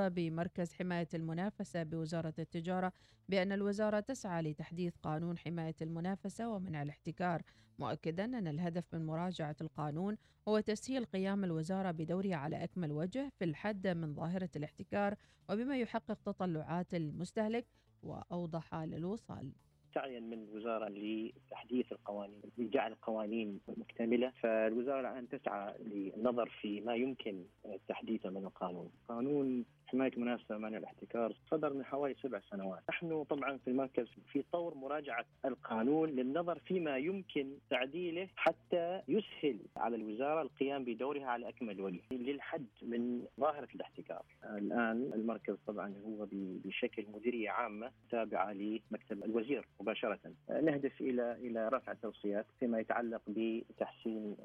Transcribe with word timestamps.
بمركز 0.00 0.74
حماية 0.74 1.08
المنافسة 1.14 1.82
بوزارة 1.82 2.34
التجارة 2.38 2.92
بأن 3.28 3.52
الوزارة 3.52 4.00
تسعى 4.00 4.42
لتحديث 4.42 4.96
قانون 4.96 5.38
حماية 5.38 5.74
المنافسة 5.82 6.48
ومنع 6.48 6.82
الاحتكار 6.82 7.42
مؤكدا 7.78 8.24
أن 8.24 8.46
الهدف 8.46 8.94
من 8.94 9.06
مراجعة 9.06 9.56
القانون 9.60 10.16
هو 10.48 10.60
تسهيل 10.60 11.04
قيام 11.04 11.44
الوزارة 11.44 11.90
بدورها 11.90 12.36
على 12.36 12.64
أكمل 12.64 12.92
وجه 12.92 13.32
في 13.38 13.44
الحد 13.44 13.86
من 13.86 14.14
ظاهرة 14.14 14.50
الاحتكار 14.56 15.14
وبما 15.50 15.78
يحقق 15.78 16.18
تطلعات 16.26 16.94
المستهلك 16.94 17.66
وأوضح 18.02 18.74
للوصال. 18.74 19.52
سعيا 19.94 20.20
من 20.20 20.42
الوزارة 20.42 20.88
لتحديث 20.88 21.92
القوانين 21.92 22.42
لجعل 22.58 22.92
القوانين 22.92 23.60
مكتملة. 23.68 24.32
فالوزارة 24.42 25.00
الآن 25.00 25.28
تسعى 25.28 25.78
للنظر 25.78 26.48
في 26.60 26.80
ما 26.80 26.94
يمكن 26.94 27.44
تحديثه 27.88 28.30
من 28.30 28.44
القانون. 28.44 28.90
قانون 29.08 29.64
حماية 29.86 30.12
المنافسة 30.12 30.56
ومنع 30.56 30.78
الاحتكار 30.78 31.32
صدر 31.50 31.72
من 31.72 31.84
حوالي 31.84 32.14
سبع 32.22 32.40
سنوات، 32.50 32.82
نحن 32.88 33.24
طبعا 33.24 33.56
في 33.56 33.68
المركز 33.68 34.06
في 34.32 34.44
طور 34.52 34.74
مراجعة 34.74 35.24
القانون 35.44 36.08
للنظر 36.08 36.58
فيما 36.58 36.96
يمكن 36.96 37.52
تعديله 37.70 38.28
حتى 38.36 39.02
يسهل 39.08 39.58
على 39.76 39.96
الوزارة 39.96 40.42
القيام 40.42 40.84
بدورها 40.84 41.26
على 41.26 41.48
أكمل 41.48 41.80
وجه 41.80 42.00
للحد 42.10 42.66
من 42.82 43.26
ظاهرة 43.40 43.68
الاحتكار. 43.74 44.22
الآن 44.44 45.10
المركز 45.14 45.56
طبعا 45.66 45.94
هو 46.06 46.26
بشكل 46.32 47.04
مديرية 47.14 47.50
عامة 47.50 47.90
تابعة 48.10 48.52
لمكتب 48.52 49.24
الوزير 49.24 49.66
مباشرة، 49.80 50.18
نهدف 50.48 51.00
إلى 51.00 51.32
إلى 51.32 51.68
رفع 51.68 51.92
التوصيات 51.92 52.46
فيما 52.60 52.80
يتعلق 52.80 53.22
بتحسين 53.28 54.36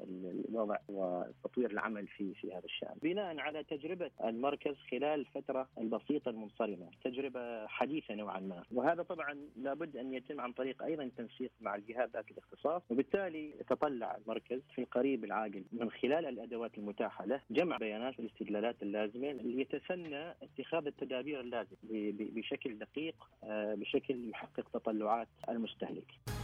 الوضع 0.48 0.76
وتطوير 0.88 1.70
العمل 1.70 2.06
في 2.06 2.34
في 2.34 2.52
هذا 2.52 2.64
الشأن. 2.64 2.94
بناء 3.02 3.38
على 3.38 3.64
تجربة 3.64 4.10
المركز 4.24 4.74
خلال 4.90 5.26
الفترة 5.36 5.68
البسيطة 5.78 6.28
المنصرمة 6.28 6.86
تجربة 7.04 7.66
حديثة 7.66 8.14
نوعا 8.14 8.40
ما. 8.40 8.62
وهذا 8.72 9.02
طبعا 9.02 9.38
لابد 9.56 9.96
أن 9.96 10.14
يتم 10.14 10.40
عن 10.40 10.52
طريق 10.52 10.82
أيضا 10.82 11.10
تنسيق 11.16 11.50
مع 11.60 11.74
الجهات 11.74 12.10
ذات 12.10 12.30
الاختصاص 12.30 12.82
وبالتالي 12.90 13.50
يتطلع 13.60 14.16
المركز 14.16 14.60
في 14.74 14.80
القريب 14.80 15.24
العاجل 15.24 15.64
من 15.72 15.90
خلال 15.90 16.26
الأدوات 16.26 16.78
المتاحة 16.78 17.24
له 17.26 17.40
جمع 17.50 17.76
بيانات 17.76 18.18
والاستدلالات 18.18 18.82
اللازمة 18.82 19.32
ليتسنى 19.32 20.30
اتخاذ 20.42 20.86
التدابير 20.86 21.40
اللازمة 21.40 21.76
بشكل 22.18 22.78
دقيق 22.78 23.14
آه، 23.44 23.74
بشكل 23.74 24.30
يحقق 24.30 24.68
تطلعات 24.72 25.28
المستهلك. 25.48 26.41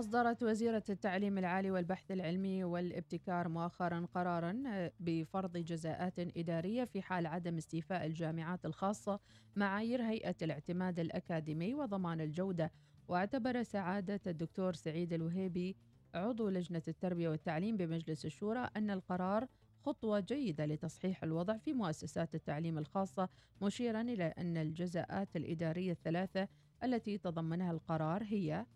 أصدرت 0.00 0.42
وزيرة 0.42 0.82
التعليم 0.90 1.38
العالي 1.38 1.70
والبحث 1.70 2.10
العلمي 2.10 2.64
والابتكار 2.64 3.48
مؤخرا 3.48 4.06
قرارا 4.14 4.62
بفرض 5.00 5.56
جزاءات 5.56 6.18
إدارية 6.18 6.84
في 6.84 7.02
حال 7.02 7.26
عدم 7.26 7.56
استيفاء 7.56 8.06
الجامعات 8.06 8.66
الخاصة 8.66 9.20
معايير 9.56 10.02
هيئة 10.02 10.36
الاعتماد 10.42 10.98
الأكاديمي 10.98 11.74
وضمان 11.74 12.20
الجودة. 12.20 12.72
واعتبر 13.08 13.62
سعادة 13.62 14.20
الدكتور 14.26 14.72
سعيد 14.72 15.12
الوهيبي 15.12 15.76
عضو 16.14 16.48
لجنة 16.48 16.82
التربية 16.88 17.28
والتعليم 17.28 17.76
بمجلس 17.76 18.26
الشورى 18.26 18.70
أن 18.76 18.90
القرار 18.90 19.46
خطوة 19.80 20.20
جيدة 20.20 20.66
لتصحيح 20.66 21.22
الوضع 21.22 21.56
في 21.56 21.72
مؤسسات 21.72 22.34
التعليم 22.34 22.78
الخاصة 22.78 23.28
مشيرا 23.62 24.00
إلى 24.00 24.24
أن 24.24 24.56
الجزاءات 24.56 25.36
الإدارية 25.36 25.92
الثلاثة 25.92 26.48
التي 26.84 27.18
تضمنها 27.18 27.70
القرار 27.72 28.22
هي 28.24 28.66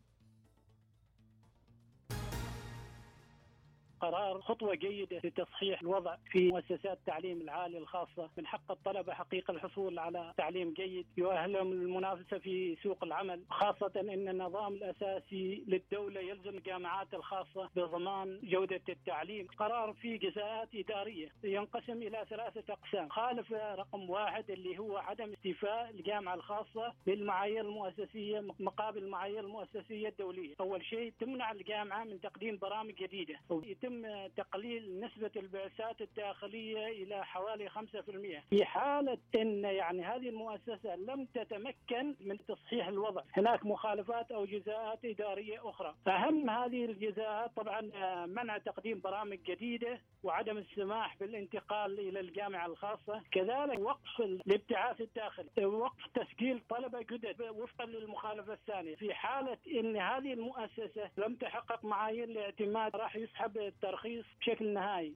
قرار 4.05 4.41
خطوة 4.41 4.75
جيدة 4.75 5.21
لتصحيح 5.25 5.81
الوضع 5.81 6.17
في 6.31 6.49
مؤسسات 6.49 6.99
التعليم 6.99 7.41
العالي 7.41 7.79
الخاصة. 7.79 8.31
من 8.37 8.47
حق 8.47 8.71
الطلبة 8.71 9.13
حقيقة 9.15 9.51
الحصول 9.51 9.99
على 9.99 10.33
تعليم 10.37 10.73
جيد. 10.73 11.07
يؤهلهم 11.17 11.73
المنافسة 11.73 12.39
في 12.39 12.77
سوق 12.83 13.05
العمل. 13.05 13.45
خاصة 13.51 13.93
أن 13.97 14.29
النظام 14.29 14.73
الأساسي 14.75 15.65
للدولة 15.69 16.21
يلزم 16.21 16.59
الجامعات 16.59 17.15
الخاصة 17.15 17.71
بضمان 17.77 18.41
جودة 18.43 18.81
التعليم. 18.89 19.47
قرار 19.59 19.93
فيه 19.93 20.19
جزاءات 20.19 20.69
إدارية 20.75 21.29
ينقسم 21.45 22.03
إلى 22.03 22.25
ثلاثة 22.31 22.73
أقسام. 22.73 23.09
خالف 23.09 23.53
رقم 23.53 24.11
واحد 24.11 24.51
اللي 24.51 24.79
هو 24.79 24.97
عدم 24.97 25.33
استيفاء 25.33 25.91
الجامعة 25.91 26.35
الخاصة 26.35 26.93
بالمعايير 27.07 27.61
المؤسسية 27.61 28.45
مقابل 28.61 29.03
المعايير 29.03 29.41
المؤسسية 29.41 30.09
الدولية. 30.09 30.55
أول 30.61 30.85
شيء 30.85 31.13
تمنع 31.21 31.53
الجامعة 31.53 32.05
من 32.05 32.21
تقديم 32.21 32.59
برامج 32.59 32.95
جديدة. 32.95 33.35
ويتم 33.51 33.94
يتم 33.95 34.27
تقليل 34.37 35.01
نسبة 35.01 35.31
البعثات 35.37 36.01
الداخلية 36.01 36.87
إلى 36.87 37.25
حوالي 37.25 37.71
5% 37.71 38.43
في 38.51 38.65
حالة 38.65 39.19
أن 39.35 39.65
يعني 39.65 40.03
هذه 40.05 40.29
المؤسسة 40.29 40.97
لم 40.97 41.25
تتمكن 41.35 42.15
من 42.21 42.39
تصحيح 42.49 42.87
الوضع. 42.87 43.23
هناك 43.37 43.67
مخالفات 43.67 44.33
أو 44.33 44.45
جزاءات 44.45 45.05
إدارية 45.05 45.69
أخرى. 45.71 45.95
أهم 46.07 46.51
هذه 46.51 46.85
الجزاءات 46.85 47.51
طبعا 47.57 47.81
منع 48.27 48.59
تقديم 48.59 49.01
برامج 49.01 49.39
جديدة 49.47 50.01
وعدم 50.23 50.59
السماح 50.59 51.17
بالانتقال 51.21 52.01
إلى 52.01 52.21
الجامعة 52.21 52.67
الخاصة. 52.67 53.23
كذلك 53.33 53.79
وقف 53.79 54.21
الابتعاث 54.21 55.01
الداخلي 55.01 55.65
وقف 55.67 56.07
تسجيل 56.15 56.61
طلبة 56.69 57.01
جدد 57.01 57.43
وفقا 57.43 57.85
للمخالفة 57.87 58.53
الثانية. 58.53 58.97
في 58.97 59.15
حالة 59.15 59.59
أن 59.81 59.97
هذه 59.97 60.33
المؤسسة 60.33 61.11
لم 61.19 61.35
تحقق 61.35 61.85
معايير 61.85 62.25
الاعتماد 62.25 62.97
راح 62.97 63.17
يسحب 63.17 63.73
الترخيص 63.75 64.25
بشكل 64.41 64.75
نهائي. 64.75 65.15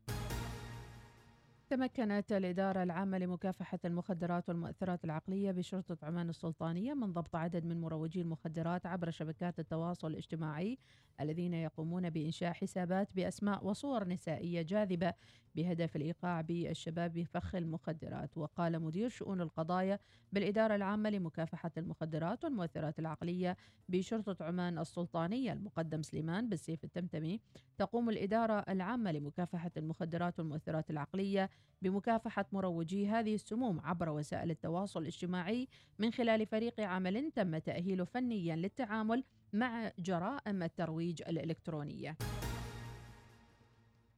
تمكنت 1.71 2.33
الإدارة 2.33 2.83
العامة 2.83 3.19
لمكافحة 3.19 3.79
المخدرات 3.85 4.49
والمؤثرات 4.49 5.05
العقلية 5.05 5.51
بشرطة 5.51 5.97
عمان 6.03 6.29
السلطانية 6.29 6.95
من 6.95 7.13
ضبط 7.13 7.37
عدد 7.37 7.65
من 7.65 7.81
مروجي 7.81 8.21
المخدرات 8.21 8.87
عبر 8.87 9.11
شبكات 9.11 9.59
التواصل 9.59 10.07
الاجتماعي 10.11 10.79
الذين 11.21 11.55
يقومون 11.55 12.11
بإنشاء 12.11 12.53
حسابات 12.53 13.09
بأسماء 13.17 13.67
وصور 13.67 14.09
نسائية 14.09 14.63
جاذبة 14.63 15.15
بهدف 15.59 15.97
الإيقاع 15.97 16.41
بالشباب 16.41 17.13
بفخ 17.13 17.55
المخدرات. 17.55 18.39
وقال 18.39 18.83
مدير 18.83 19.09
شؤون 19.09 19.41
القضايا 19.41 19.99
بالإدارة 20.33 20.75
العامة 20.75 21.11
لمكافحة 21.11 21.71
المخدرات 21.77 22.45
والمؤثرات 22.45 22.99
العقلية 22.99 23.57
بشرطة 23.89 24.45
عمان 24.45 24.79
السلطانية 24.79 25.53
المقدم 25.53 26.03
سليمان 26.03 26.49
بالسيف 26.49 26.85
التمتمي 26.85 27.41
تقوم 27.79 28.11
الإدارة 28.11 28.65
العامة 28.69 29.13
لمكافحة 29.13 29.71
المخدرات 29.77 30.39
والمؤثرات 30.39 30.91
العقلية 30.91 31.51
بمكافحة 31.83 32.47
مروجي 32.53 33.09
هذه 33.09 33.35
السموم 33.35 33.81
عبر 33.81 34.09
وسائل 34.09 34.51
التواصل 34.51 35.03
الاجتماعي 35.03 35.69
من 35.99 36.11
خلال 36.11 36.47
فريق 36.47 36.81
عمل 36.81 37.31
تم 37.31 37.59
تأهيله 37.59 38.05
فنيا 38.05 38.57
للتعامل 38.57 39.25
مع 39.53 39.93
جرائم 39.99 40.63
الترويج 40.63 41.23
الإلكترونية. 41.29 42.17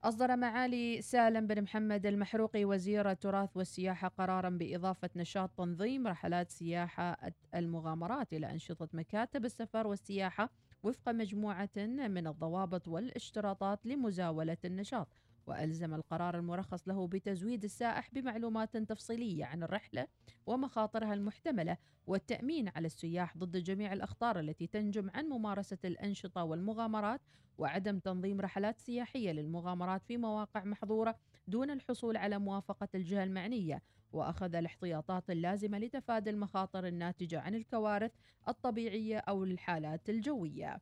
أصدر 0.05 0.37
معالي 0.37 1.03
سالم 1.03 1.47
بن 1.47 1.63
محمد 1.63 2.07
المحروقي 2.07 2.65
وزير 2.65 3.11
التراث 3.11 3.57
والسياحة 3.57 4.09
قرارا 4.09 4.49
بإضافة 4.51 5.11
نشاط 5.17 5.51
تنظيم 5.51 6.07
رحلات 6.07 6.51
سياحة 6.51 7.17
المغامرات 7.55 8.33
إلى 8.33 8.51
أنشطة 8.51 8.89
مكاتب 8.93 9.45
السفر 9.45 9.87
والسياحة 9.87 10.51
وفق 10.83 11.09
مجموعة 11.09 11.71
من 11.77 12.27
الضوابط 12.27 12.89
والاشتراطات 12.89 13.87
لمزاولة 13.87 14.57
النشاط. 14.65 15.09
وألزم 15.51 15.95
القرار 15.95 16.39
المرخص 16.39 16.89
له 16.89 17.07
بتزويد 17.07 17.65
السائح 17.65 18.11
بمعلومات 18.13 18.77
تفصيلية 18.77 19.45
عن 19.45 19.63
الرحلة 19.63 20.07
ومخاطرها 20.47 21.15
المحتملة 21.15 21.77
والتأمين 22.07 22.69
على 22.69 22.87
السياح 22.87 23.37
ضد 23.37 23.57
جميع 23.57 23.93
الأخطار 23.93 24.41
التي 24.41 24.67
تنجم 24.67 25.11
عن 25.15 25.25
ممارسة 25.25 25.79
الأنشطة 25.85 26.45
والمغامرات 26.45 27.21
وعدم 27.59 27.99
تنظيم 27.99 28.41
رحلات 28.41 28.79
سياحية 28.79 29.33
للمغامرات 29.33 30.05
في 30.05 30.17
مواقع 30.17 30.65
محظورة 30.65 31.17
دون 31.49 31.71
الحصول 31.71 32.17
على 32.17 32.39
موافقة 32.39 32.89
الجهة 32.95 33.25
المعنية 33.25 33.83
وأخذ 34.13 34.55
الاحتياطات 34.55 35.31
اللازمة 35.31 35.79
لتفادي 35.79 36.31
المخاطر 36.31 36.87
الناتجة 36.87 37.41
عن 37.41 37.55
الكوارث 37.55 38.13
الطبيعية 38.49 39.19
أو 39.19 39.45
الحالات 39.45 40.11
الجوية. 40.11 40.81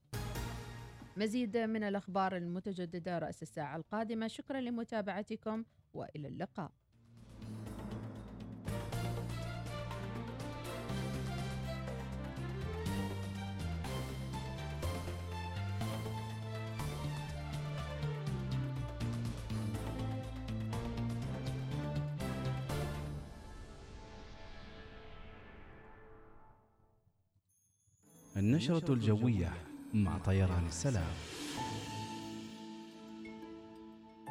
مزيد 1.19 1.57
من 1.57 1.83
الأخبار 1.83 2.37
المتجددة 2.37 3.19
رأس 3.19 3.43
الساعة 3.43 3.77
القادمة. 3.77 4.27
شكرا 4.27 4.61
لمتابعتكم 4.61 5.65
وإلى 5.95 6.29
اللقاء. 6.29 6.71
النشرة 28.37 28.93
الجوية. 28.93 29.53
مع 29.95 30.19
طيران 30.19 30.67
السلام. 30.67 31.15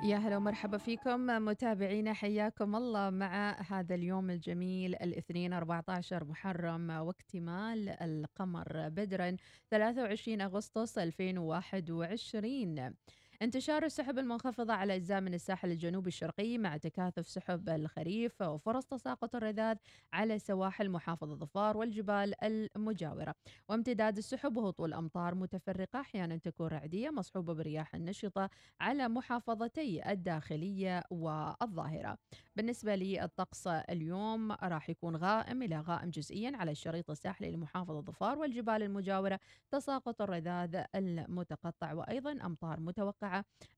يا 0.03 0.17
هلا 0.17 0.37
ومرحبا 0.37 0.77
فيكم 0.77 1.19
متابعينا 1.19 2.13
حياكم 2.13 2.75
الله 2.75 3.09
مع 3.09 3.61
هذا 3.61 3.95
اليوم 3.95 4.29
الجميل 4.29 4.95
الاثنين 4.95 5.53
14 5.53 6.23
محرم 6.23 6.89
واكتمال 6.89 7.89
القمر 7.89 8.89
بدرا 8.89 9.35
23 9.71 10.41
أغسطس 10.41 10.97
2021 10.97 12.93
انتشار 13.41 13.85
السحب 13.85 14.19
المنخفضة 14.19 14.73
على 14.73 14.95
أجزاء 14.95 15.21
من 15.21 15.33
الساحل 15.33 15.71
الجنوبي 15.71 16.07
الشرقي 16.07 16.57
مع 16.57 16.77
تكاثف 16.77 17.27
سحب 17.27 17.69
الخريف 17.69 18.41
وفرص 18.41 18.85
تساقط 18.85 19.35
الرذاذ 19.35 19.77
على 20.13 20.39
سواحل 20.39 20.89
محافظة 20.89 21.35
ظفار 21.35 21.77
والجبال 21.77 22.43
المجاورة. 22.43 23.35
وامتداد 23.69 24.17
السحب 24.17 24.57
وهطول 24.57 24.93
أمطار 24.93 25.35
متفرقة 25.35 25.99
أحيانا 25.99 26.37
تكون 26.37 26.67
رعدية 26.67 27.09
مصحوبة 27.09 27.53
برياح 27.53 27.95
نشطة 27.95 28.49
على 28.81 29.07
محافظتي 29.07 30.11
الداخلية 30.11 31.03
والظاهرة. 31.09 32.17
بالنسبة 32.55 32.95
للطقس 32.95 33.67
اليوم 33.67 34.51
راح 34.51 34.89
يكون 34.89 35.15
غائم 35.15 35.63
إلى 35.63 35.79
غائم 35.79 36.09
جزئيا 36.09 36.57
على 36.57 36.71
الشريط 36.71 37.09
الساحلي 37.09 37.51
لمحافظة 37.51 38.01
ظفار 38.01 38.37
والجبال 38.39 38.83
المجاورة. 38.83 39.39
تساقط 39.71 40.21
الرذاذ 40.21 40.83
المتقطع 40.95 41.93
وأيضا 41.93 42.31
أمطار 42.31 42.79
متوقعة 42.79 43.26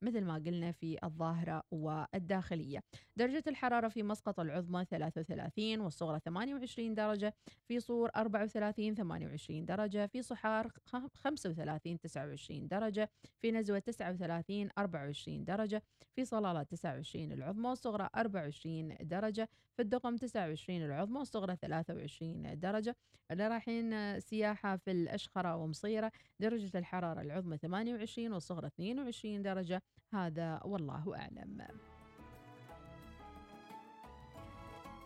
مثل 0.02 0.22
ما 0.22 0.34
قلنا 0.34 0.72
في 0.72 0.98
الظاهرة 1.04 1.64
والداخلية. 1.72 2.84
درجة 3.18 3.44
الحرارة 3.48 3.88
في 3.88 4.04
مسقط 4.04 4.40
العظمى 4.40 4.86
33 4.86 5.80
والصغرى 5.80 6.20
28 6.20 6.94
درجة 6.94 7.34
في 7.68 7.80
صور 7.80 8.10
34 8.16 8.96
28 8.96 9.66
درجة 9.66 10.06
في 10.06 10.22
صحار 10.22 10.72
35 11.14 12.00
29 12.00 12.68
درجة 12.68 13.10
في 13.42 13.52
نزوة 13.52 13.80
39 13.80 14.70
24 14.78 15.46
درجة 15.46 15.84
في 16.16 16.26
صلالة 16.26 16.64
29 16.64 17.32
العظمى 17.32 17.70
والصغرى 17.70 18.10
24 18.16 18.96
درجة 19.02 19.50
في 19.76 19.82
الدقم 19.82 20.16
29 20.16 20.82
العظمى 20.86 21.20
والصغرى 21.20 21.56
23 21.56 22.60
درجة. 22.60 22.96
اللي 23.32 23.48
رايحين 23.48 24.20
سياحة 24.20 24.78
في 24.78 24.92
الأشخرة 24.92 25.56
ومصيرة 25.56 26.12
درجة 26.40 26.78
الحرارة 26.78 27.22
العظمى 27.22 27.58
28 27.58 28.34
والصغرى 28.34 28.68
22 28.68 29.39
درجة. 29.42 29.82
هذا 30.14 30.60
والله 30.66 31.16
أعلم. 31.18 31.68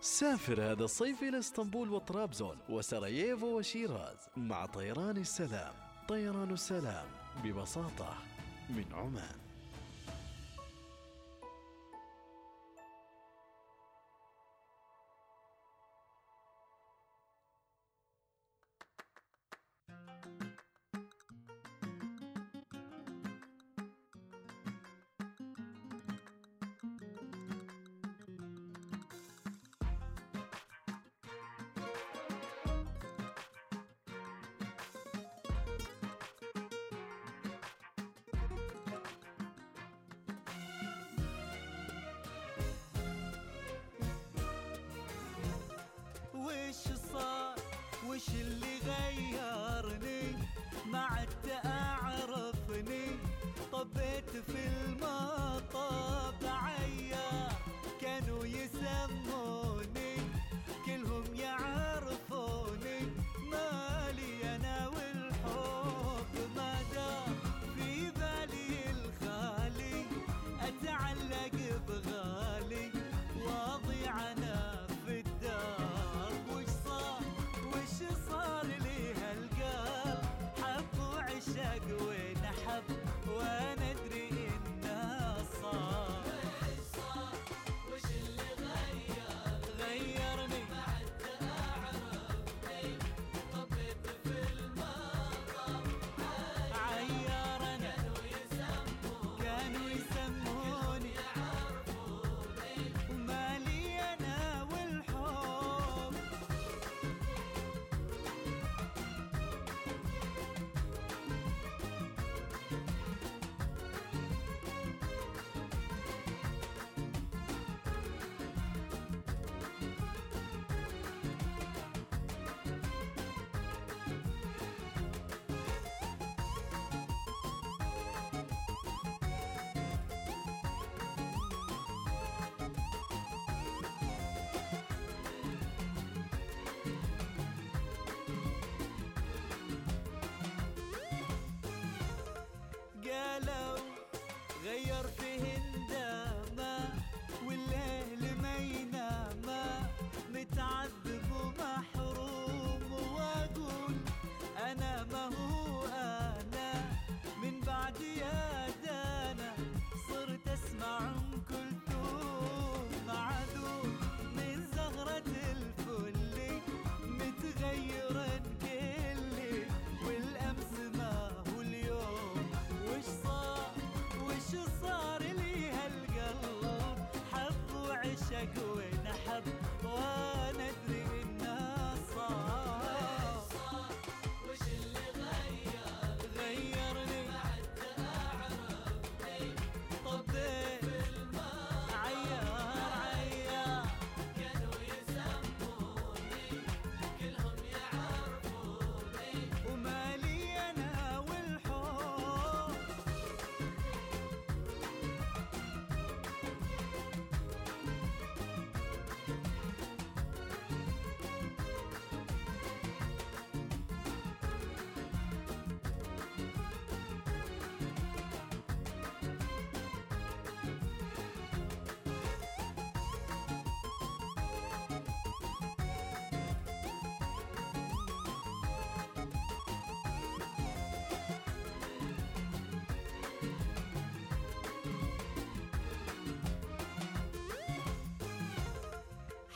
سافر 0.02 0.72
هذا 0.72 0.84
الصيف 0.84 1.24
إلى 1.24 1.40
إسطنبول 1.40 1.90
وطرابزون 1.90 2.58
وسراييفو 2.70 3.58
وشيراز 3.58 4.18
مع 4.38 4.66
طيران 4.66 5.18
السلام. 5.18 5.74
طيران 6.08 6.52
السلام 6.52 7.06
ببساطة 7.44 8.18
من 8.70 8.86
عمان. 8.94 9.53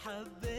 حبيت 0.08 0.57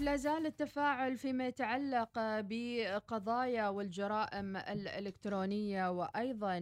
لا 0.00 0.16
زال 0.16 0.46
التفاعل 0.46 1.16
فيما 1.16 1.46
يتعلق 1.46 2.10
بقضايا 2.18 3.68
والجرائم 3.68 4.56
الإلكترونية 4.56 5.90
وأيضا 5.90 6.58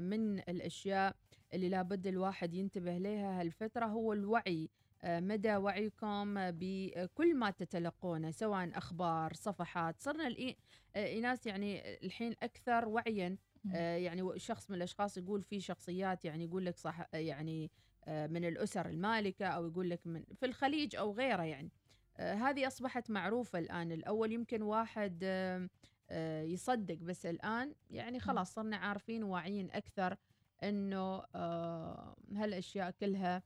من 0.00 0.38
الأشياء 0.38 1.16
اللي 1.54 1.68
لابد 1.68 2.06
الواحد 2.06 2.54
ينتبه 2.54 2.98
لها 2.98 3.40
هالفترة 3.40 3.86
هو 3.86 4.12
الوعي 4.12 4.68
مدى 5.04 5.56
وعيكم 5.56 6.34
بكل 6.50 7.36
ما 7.36 7.50
تتلقونه 7.50 8.30
سواء 8.30 8.78
أخبار 8.78 9.32
صفحات. 9.34 10.00
صرنا 10.00 10.28
الإي- 10.30 10.54
الناس 10.96 11.46
يعني 11.46 11.98
الحين 12.06 12.34
أكثر 12.42 12.88
وعيا 12.88 13.36
آه، 13.74 13.96
يعني 13.96 14.38
شخص 14.38 14.70
من 14.70 14.76
الأشخاص 14.76 15.16
يقول 15.18 15.42
في 15.42 15.60
شخصيات 15.60 16.24
يعني 16.24 16.44
يقول 16.44 16.66
لك 16.66 16.76
صح 16.78 17.06
يعني 17.14 17.70
آه، 18.04 18.26
من 18.26 18.44
الأسر 18.44 18.86
المالكة 18.86 19.46
أو 19.46 19.66
يقول 19.66 19.90
لك 19.90 20.00
من 20.06 20.24
في 20.40 20.46
الخليج 20.46 20.96
أو 20.96 21.12
غيره 21.12 21.42
يعني. 21.42 21.68
آه، 21.68 21.83
هذه 22.16 22.66
أصبحت 22.66 23.10
معروفة 23.10 23.58
الآن. 23.58 23.92
الأول 23.92 24.32
يمكن 24.32 24.62
واحد 24.62 25.20
آه، 25.22 25.68
آه، 26.10 26.42
يصدق 26.42 26.98
بس 26.98 27.26
الآن 27.26 27.74
يعني 27.90 28.20
خلاص 28.20 28.54
صرنا 28.54 28.76
عارفين 28.76 29.24
وواعيين 29.24 29.70
أكثر 29.70 30.16
إنه 30.62 31.22
آه، 31.34 32.16
هالأشياء 32.36 32.90
كلها 32.90 33.42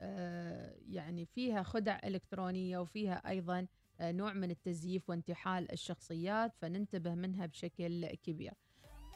آه، 0.00 0.74
يعني 0.88 1.26
فيها 1.26 1.62
خدع 1.62 1.98
إلكترونية 2.04 2.78
وفيها 2.78 3.28
أيضا 3.28 3.66
آه، 4.00 4.12
نوع 4.12 4.32
من 4.32 4.50
التزييف 4.50 5.10
وانتحال 5.10 5.72
الشخصيات 5.72 6.54
فننتبه 6.56 7.14
منها 7.14 7.46
بشكل 7.46 8.06
كبير. 8.06 8.52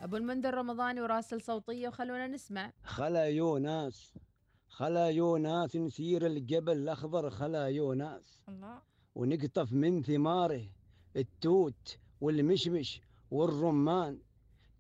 أبو 0.01 0.17
المنذر 0.17 0.55
رمضاني 0.55 1.01
وراسل 1.01 1.41
صوتية 1.41 1.89
وخلونا 1.89 2.27
نسمع. 2.27 2.73
خلا 2.85 3.25
يوناس. 3.25 4.15
خلا 4.69 5.09
يوناس 5.09 5.77
نسير 5.77 6.27
الجبل 6.27 6.73
الأخضر. 6.73 7.31
خلا 7.31 7.67
يوناس. 7.69 8.41
الله. 8.49 8.83
ونقطف 9.15 9.73
من 9.73 10.03
ثماره 10.03 10.69
التوت 11.17 11.99
والمشمش 12.21 13.01
والرمان. 13.31 14.19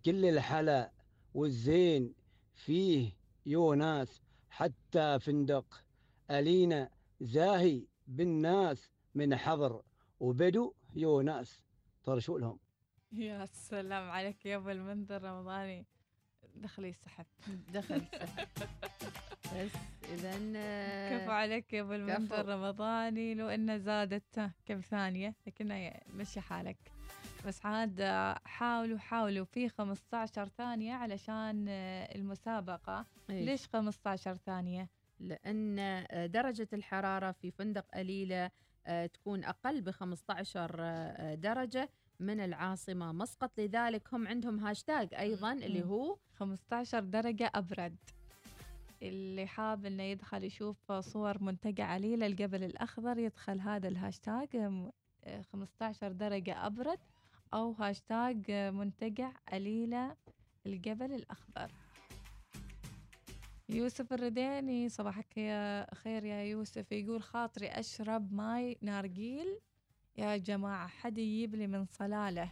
كل 0.04 0.24
الحلا 0.24 0.92
والزين 1.34 2.14
فيه 2.54 3.12
يوناس 3.46 4.22
حتى 4.50 5.18
فندق 5.20 5.84
ألينا 6.30 6.90
زاهي 7.20 7.86
بالناس 8.06 8.90
من 9.14 9.36
حضر 9.36 9.82
وبدو 10.20 10.74
يوناس 10.94 11.62
طرشوا 12.04 12.38
لهم. 12.38 12.58
يا 13.12 13.46
سلام 13.46 14.10
عليك 14.10 14.46
يا 14.46 14.56
أبو 14.56 14.70
المنذر 14.70 15.22
رمضاني. 15.22 15.86
دخلي 16.54 16.88
السحب. 16.88 17.26
دخل 17.72 18.02
بس 19.56 19.70
اذا 20.12 20.30
كفو 21.10 21.30
عليك 21.30 21.72
يا 21.72 21.80
أبو 21.80 21.92
المنذر. 21.92 22.48
رمضاني 22.48 23.34
لو 23.34 23.48
انه 23.48 23.76
زادت. 23.76 24.50
كم 24.66 24.80
ثانية؟ 24.80 25.34
لكنه 25.46 25.92
مشي 26.14 26.40
حالك. 26.40 26.76
بس 27.46 27.66
عاد 27.66 28.02
حاولوا 28.44 28.98
حاولوا 28.98 29.44
في 29.44 29.68
15 29.68 30.48
ثانية 30.48 30.94
علشان 30.94 31.66
آه، 31.68 32.14
المسابقة. 32.14 33.06
ليش 33.28 33.66
15 33.68 34.34
ثانية؟ 34.36 34.88
لأن 35.20 35.78
آه، 35.78 36.26
درجة 36.26 36.68
الحرارة 36.72 37.32
في 37.32 37.50
فندق 37.50 37.84
قليلة 37.94 38.50
آه، 38.86 39.06
تكون 39.06 39.44
أقل 39.44 39.80
ب 39.80 39.90
15 39.90 40.76
آه، 40.80 41.34
درجة 41.34 41.90
من 42.20 42.40
العاصمة 42.40 43.12
مسقط. 43.12 43.60
لذلك 43.60 44.14
هم 44.14 44.28
عندهم 44.28 44.58
هاشتاج 44.60 45.14
أيضا 45.14 45.52
اللي. 45.52 45.82
هو 45.84 46.16
15 46.34 47.00
درجة 47.00 47.50
أبرد. 47.54 47.96
اللي 49.02 49.46
حاب 49.46 49.86
إنه 49.86 50.02
يدخل 50.02 50.44
يشوف 50.44 50.92
صور 50.92 51.42
منتجع 51.42 51.84
عليلة 51.86 52.26
الجبل 52.26 52.64
الأخضر 52.64 53.18
يدخل 53.18 53.60
هذا 53.60 53.88
الهاشتاج 53.88 54.56
م- 54.56 54.90
آه، 55.24 55.42
15 55.42 56.12
درجة 56.12 56.66
أبرد 56.66 56.98
أو 57.54 57.72
هاشتاج 57.72 58.44
آه، 58.50 58.70
منتجع 58.70 59.32
عليلة 59.48 60.16
الجبل 60.66 61.12
الأخضر. 61.12 61.70
يوسف 63.68 64.12
الرديني 64.12 64.88
صباحك 64.88 65.36
يا 65.38 65.94
خير 65.94 66.24
يا 66.24 66.42
يوسف. 66.42 66.92
يقول 66.92 67.22
خاطري 67.22 67.66
أشرب 67.68 68.32
ماي 68.32 68.78
نارجيل. 68.82 69.58
يا 70.16 70.36
جماعة 70.36 70.86
حد 70.88 71.18
يجيب 71.18 71.54
لي 71.54 71.66
من 71.66 71.84
صلالة؟ 71.84 72.50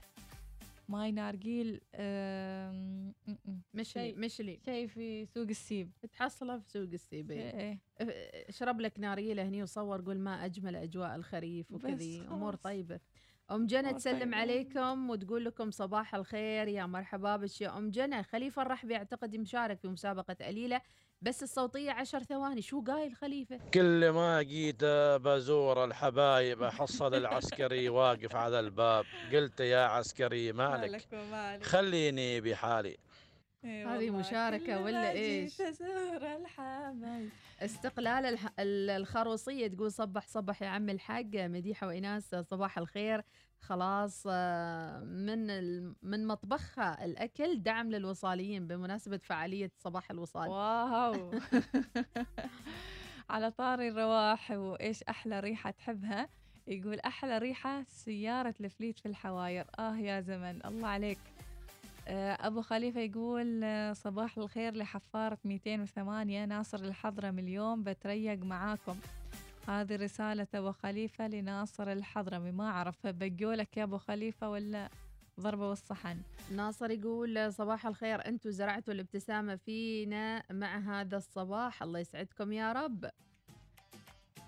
ماي 0.90 1.12
نارجيل 1.12 1.80
أم، 1.94 3.08
م- 3.26 3.32
م. 3.44 3.58
مشلي 3.74 3.84
شيء- 4.04 4.18
مشلي 4.18 4.60
شيء 4.64 4.86
في 4.86 5.26
سوق 5.26 5.46
السيب 5.48 5.90
تحصله 6.12 6.58
في 6.58 6.70
سوق 6.70 6.88
السيبي 6.92 7.34
إيه. 7.34 7.78
اشرب 8.48 8.80
لك 8.80 9.00
ناريله 9.00 9.42
هني 9.48 9.62
وصور 9.62 10.00
قول 10.04 10.18
ما 10.18 10.44
أجمل 10.44 10.76
أجواء 10.76 11.16
الخريف 11.16 11.72
وكذي 11.72 12.20
أمور. 12.20 12.54
طيبة 12.54 13.00
أم 13.50 13.66
جنى 13.66 13.92
تسلم. 13.92 14.34
عليكم 14.34 15.10
وتقول 15.10 15.44
لكم 15.44 15.70
صباح 15.70 16.14
الخير 16.14 16.68
يا 16.68 16.86
مرحبا 16.86 17.36
بك 17.36 17.60
يا 17.60 17.78
أم 17.78 17.90
جنى 17.90 18.22
خليفة 18.22 18.62
الرحبي 18.62 18.96
اعتقد 18.96 19.36
مشارك 19.36 19.78
في 19.80 19.88
مسابقة 19.88 20.36
قليله 20.46 20.80
بس 21.22 21.42
الصوتية 21.42 21.90
عشر 21.90 22.22
ثواني 22.22 22.62
شو 22.62 22.82
قايل 22.82 23.14
خليفة؟ 23.14 23.58
كل 23.74 24.10
ما 24.10 24.42
جيت 24.42 24.84
بزور 25.24 25.84
الحبايب 25.84 26.62
أحصل 26.62 27.14
العسكري 27.14 27.88
واقف 27.88 28.36
على 28.36 28.60
الباب. 28.60 29.04
قلت 29.32 29.60
يا 29.60 29.84
عسكري 29.84 30.52
مالك؟ 30.52 31.08
ومالك. 31.12 31.62
خليني 31.62 32.40
بحالي. 32.40 32.96
هذه. 33.64 34.10
مشاركة 34.10 34.82
ولا 34.82 35.12
الحبايب. 35.12 35.48
استقلال 37.60 38.26
الح... 38.26 38.48
ال- 38.58 38.90
الخروصية 38.90 39.66
تقول 39.68 39.92
صبح 39.92 40.26
صبح 40.26 40.62
يا 40.62 40.68
عم 40.68 40.90
الحاج 40.90 41.36
مديحة 41.36 41.86
وايناس 41.86 42.34
صباح 42.34 42.78
الخير. 42.78 43.22
خلاص 43.60 44.24
آه، 44.30 45.00
من. 45.00 45.40
من 46.02 46.26
مطبخها 46.26 47.04
الأكل 47.04 47.62
دعم 47.62 47.90
للوصاليين 47.90 48.66
بمناسبة 48.66 49.16
فعالية 49.16 49.70
صباح 49.78 50.10
الوصال. 50.10 50.48
واو. 50.48 51.30
على 53.30 53.50
طاري 53.50 53.88
الرواح 53.88 54.50
وإيش 54.50 55.02
أحلى 55.02 55.40
ريحة 55.40 55.70
تحبها؟ 55.70 56.28
يقول 56.66 57.00
أحلى 57.00 57.38
ريحة 57.38 57.84
سيارة 57.88 58.54
الفليت 58.60 58.98
في 58.98 59.06
الحواير. 59.06 59.66
آه 59.78 59.96
يا 59.96 60.20
زمن 60.20 60.60
الله 60.64 60.88
عليك. 60.88 61.18
آه، 62.08 62.38
أبو 62.40 62.62
خليفة 62.62 63.00
يقول 63.00 63.60
آه، 63.64 63.92
صباح 63.92 64.38
الخير 64.38 64.74
لحفارة 64.74 65.38
208 65.44 66.44
ناصر 66.44 66.78
الحضرمي 66.78 67.42
اليوم 67.42 67.82
بتريق 67.82 68.38
معاكم. 68.44 68.96
هذه 69.68 69.96
رسالة 69.96 70.46
أبو 70.54 70.72
خليفة 70.72 71.28
لناصر 71.28 71.92
الحضرمي. 71.92 72.52
ما 72.52 72.68
أعرف 72.68 73.06
بقولك 73.06 73.76
يا 73.76 73.82
أبو 73.82 73.98
خليفة 73.98 74.50
ولا 74.50 74.90
ضربة 75.40 75.68
والصحن؟ 75.68 76.16
ناصر 76.52 76.90
يقول 76.90 77.52
صباح 77.52 77.86
الخير 77.86 78.26
أنتم 78.26 78.50
زرعتوا 78.50 78.94
الابتسامة 78.94 79.56
فينا 79.56 80.42
مع 80.50 80.78
هذا 80.78 81.16
الصباح 81.16 81.82
الله 81.82 81.98
يسعدكم 81.98 82.52
يا 82.52 82.72
رب. 82.72 83.10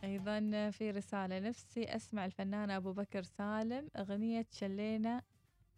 أيضا 0.05 0.71
في 0.71 0.91
رسالة 0.91 1.39
نفسي 1.39 1.85
أسمع 1.85 2.25
الفنان 2.25 2.71
أبو 2.71 2.93
بكر 2.93 3.23
سالم 3.23 3.89
أغنية 3.97 4.47
شلينا 4.51 5.23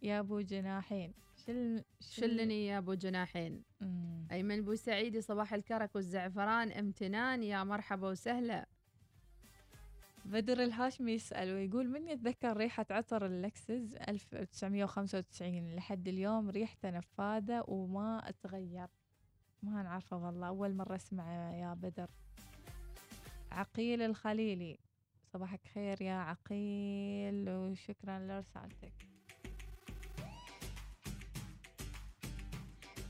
يا 0.03 0.21
أبو 0.21 0.41
جناحين. 0.41 1.15
شل 1.47 1.85
شلني 2.01 2.67
يا 2.67 2.79
أبو 2.79 2.95
جناحين. 2.95 3.63
مم. 3.81 4.27
أيمن 4.33 4.65
بوسعيدي 4.65 5.21
صباح 5.21 5.55
الكرك 5.55 5.95
والزعفران 5.95 6.73
امتنان 6.73 7.43
يا 7.43 7.65
مرحبا 7.65 8.09
وسهلا. 8.09 8.69
بدر 10.25 10.63
الهاشمي 10.63 11.13
يسأل 11.13 11.53
ويقول 11.53 11.89
من 11.89 12.09
يتذكر 12.09 12.57
ريحة 12.57 12.87
عطر 12.91 13.27
اللكسس 13.27 13.95
1995 14.09 15.75
لحد 15.75 16.09
اليوم 16.09 16.51
ريحته 16.51 16.91
نفاذة 16.91 17.65
وما 17.69 18.29
اتغير 18.29 18.87
ما 19.63 19.83
نعرفه 19.83 20.17
والله 20.17 20.49
أول 20.49 20.75
مرة 20.75 20.97
أسمعه 20.97 21.53
يا 21.53 21.75
بدر. 21.75 22.11
عقيل 23.53 24.03
الخليلي. 24.03 24.79
صباحك 25.33 25.61
خير 25.75 26.03
يا 26.03 26.15
عقيل 26.15 27.51
وشكرا 27.51 28.19
لرسالتك. 28.19 28.93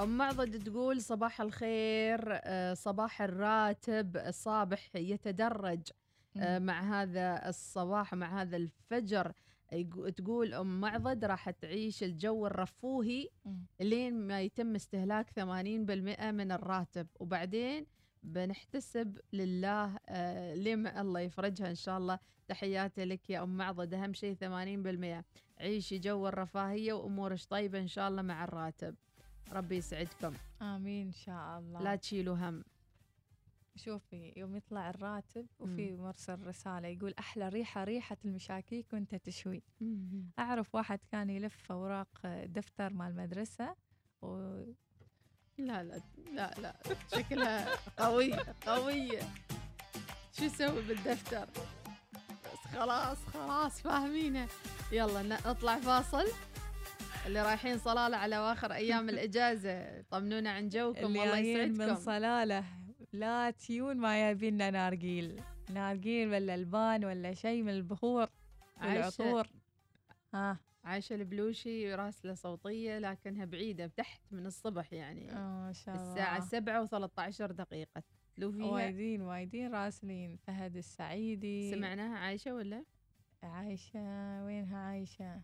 أم 0.00 0.18
معضد 0.18 0.64
تقول 0.64 1.02
صباح 1.02 1.40
الخير 1.40 2.20
آه، 2.28 2.74
صباح 2.74 3.22
الراتب 3.22 4.16
الصابح 4.16 4.96
يتدرج. 4.96 5.82
مع 6.36 7.02
هذا 7.02 7.48
الصباح 7.48 8.12
ومع 8.12 8.42
هذا 8.42 8.56
الفجر 8.56 9.32
تقول 10.16 10.54
أم 10.54 10.80
معضد 10.80 11.24
راح 11.24 11.50
تعيش 11.50 12.02
الجو 12.02 12.46
الرفوهي. 12.46 13.28
لين 13.80 14.26
ما 14.26 14.40
يتم 14.40 14.74
استهلاك 14.74 15.30
80% 15.30 15.40
من 16.30 16.52
الراتب. 16.52 17.06
وبعدين 17.20 17.86
بنحتسب 18.22 19.18
لله 19.32 19.98
آه 20.08 20.54
لما 20.54 21.00
الله 21.00 21.20
يفرجها 21.20 21.70
إن 21.70 21.74
شاء 21.74 21.98
الله. 21.98 22.18
تحياتي 22.48 23.04
لك 23.04 23.30
يا 23.30 23.42
أم 23.42 23.56
معضد 23.56 23.94
أهم 23.94 24.12
شيء 24.12 24.34
80% 24.34 25.24
عيشي 25.60 25.98
جو 25.98 26.28
الرفاهية 26.28 26.92
وامورش 26.92 27.46
طيبة 27.46 27.78
إن 27.78 27.88
شاء 27.88 28.08
الله 28.08 28.22
مع 28.22 28.44
الراتب. 28.44 28.94
ربي 29.52 29.76
يسعدكم. 29.76 30.34
آمين 30.62 31.06
إن 31.06 31.12
شاء 31.12 31.58
الله. 31.58 31.82
لا 31.82 31.96
تشيلوا 31.96 32.36
هم. 32.36 32.64
شوفي 33.76 34.32
يوم 34.36 34.56
يطلع 34.56 34.90
الراتب 34.90 35.46
وفي 35.58 35.96
مرسل 35.96 36.46
رسالة 36.46 36.88
يقول 36.88 37.14
أحلى 37.18 37.48
ريحة 37.48 37.84
ريحة 37.84 38.16
المشاكيك 38.24 38.92
وأنت 38.92 39.14
تشوي. 39.14 39.62
أعرف 40.38 40.74
واحد 40.74 41.00
كان 41.12 41.30
يلف 41.30 41.72
أوراق 41.72 42.08
دفتر 42.44 42.92
مال 42.92 43.06
المدرسة 43.10 43.74
و... 44.22 44.36
لا 45.58 45.82
لا 45.82 46.00
لا 46.32 46.54
لا 46.58 46.76
شكلها 47.14 47.68
قوية 47.98 48.38
قوية 48.66 49.20
شو 50.32 50.44
يسوي 50.44 50.82
بالدفتر؟ 50.82 51.48
بس 52.44 52.58
خلاص 52.72 53.18
خلاص 53.26 53.80
فاهمينه. 53.80 54.48
يلا 54.92 55.22
نطلع 55.22 55.80
فاصل. 55.80 56.24
اللي 57.26 57.42
رايحين 57.42 57.78
صلالة 57.78 58.16
على 58.16 58.36
اواخر 58.36 58.72
أيام 58.72 59.08
الإجازة 59.08 60.02
طمنونا 60.02 60.50
عن 60.50 60.68
جوكم 60.68 61.04
والله 61.04 61.24
جايين 61.24 61.68
من 61.68 61.74
يسعدكم. 61.74 62.04
صلالة. 62.04 62.64
لا 63.14 63.50
تيون 63.50 63.96
ما 63.96 64.30
يبينا 64.30 64.70
نارجيل. 64.70 65.42
نارجيل 65.70 66.28
ولا 66.28 66.54
البان 66.54 67.04
ولا 67.04 67.34
شيء 67.34 67.62
من 67.62 67.68
البخور 67.72 68.28
عايشة 68.76 69.24
والعطور. 69.24 69.48
ها. 70.34 70.58
عايشة 70.84 71.14
البلوشي 71.14 71.94
راسلة 71.94 72.34
صوتية 72.34 72.98
لكنها 72.98 73.44
بعيدة 73.44 73.86
تحت 73.86 74.20
من 74.30 74.46
الصبح 74.46 74.92
يعني. 74.92 75.32
آه، 75.32 75.66
ما 75.66 75.72
شاء 75.72 75.94
الله. 75.94 76.10
الساعة 76.12 76.40
سبعة 76.40 76.86
و13 76.86 77.52
دقيقة. 77.52 78.02
تلو 78.36 78.52
فيها 78.52 78.66
وايدين 78.66 79.22
وايدين 79.22 79.74
راسلين. 79.74 80.36
فهد 80.36 80.76
السعيدي. 80.76 81.70
سمعناها 81.70 82.18
عايشة 82.18 82.54
ولا؟ 82.54 82.84
عايشة. 83.42 84.44
وينها 84.44 84.78
عايشة؟ 84.78 85.24
ما 85.34 85.42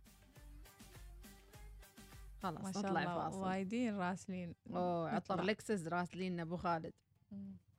خلاص 2.42 2.74
شاء 2.74 2.82
نطلع 2.86 3.02
الله. 3.02 3.14
فاصل. 3.14 3.40
وايدين 3.40 3.96
راسلين. 3.96 4.54
أوه 4.70 5.10
عطر. 5.10 5.42
لكسس 5.42 5.86
راسلين 5.86 6.40
أبو 6.40 6.56
خالد. 6.56 6.92
مم. 7.32 7.69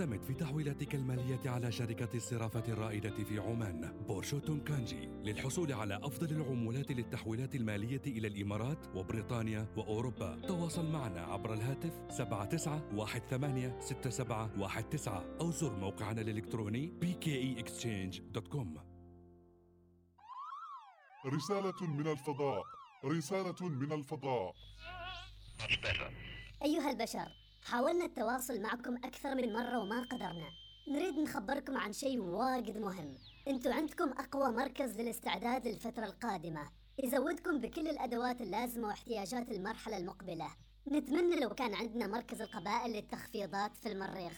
اعتمد 0.00 0.22
في 0.22 0.34
تحويلاتك 0.34 0.94
المالية 0.94 1.50
على 1.50 1.72
شركة 1.72 2.08
الصرافة 2.14 2.64
الرائدة 2.68 3.24
في 3.24 3.38
عمان. 3.38 4.04
بورشو 4.08 4.38
تومكانجي 4.38 5.06
للحصول 5.06 5.72
على 5.72 5.96
أفضل 5.96 6.30
العمولات 6.30 6.92
للتحويلات 6.92 7.54
المالية 7.54 8.00
إلى 8.06 8.28
الإمارات 8.28 8.86
وبريطانيا 8.94 9.66
وأوروبا. 9.76 10.40
تواصل 10.48 10.92
معنا 10.92 11.20
عبر 11.20 11.54
الهاتف 11.54 11.92
79186719 12.10 15.08
أو 15.40 15.50
زر 15.50 15.76
موقعنا 15.76 16.20
الإلكتروني 16.20 16.92
bkeexchange.com 17.02 18.66
رسالة 21.26 21.86
من 21.86 22.06
الفضاء. 22.06 22.64
رسالة 23.04 23.68
من 23.68 23.92
الفضاء. 23.92 24.54
أيها 26.62 26.90
البشر 26.90 27.28
حاولنا 27.64 28.04
التواصل 28.04 28.60
معكم 28.60 28.96
أكثر 28.96 29.34
من 29.34 29.52
مرة 29.52 29.78
وما 29.78 30.02
قدرنا. 30.02 30.50
نريد 30.88 31.18
نخبركم 31.18 31.76
عن 31.76 31.92
شيء 31.92 32.20
واجد 32.20 32.78
مهم. 32.78 33.14
أنتوا 33.48 33.74
عندكم 33.74 34.10
أقوى 34.10 34.52
مركز 34.52 35.00
للاستعداد 35.00 35.68
للفترة 35.68 36.04
القادمة. 36.04 36.70
يزودكم 37.04 37.60
بكل 37.60 37.88
الأدوات 37.88 38.40
اللازمة 38.40 38.88
واحتياجات 38.88 39.50
المرحلة 39.50 39.96
المقبلة 39.96 40.48
نتمنى 40.92 41.40
لو 41.40 41.50
كان 41.50 41.74
عندنا 41.74 42.06
مركز 42.06 42.40
القبائل 42.40 42.92
للتخفيضات 42.92 43.76
في 43.76 43.92
المريخ 43.92 44.32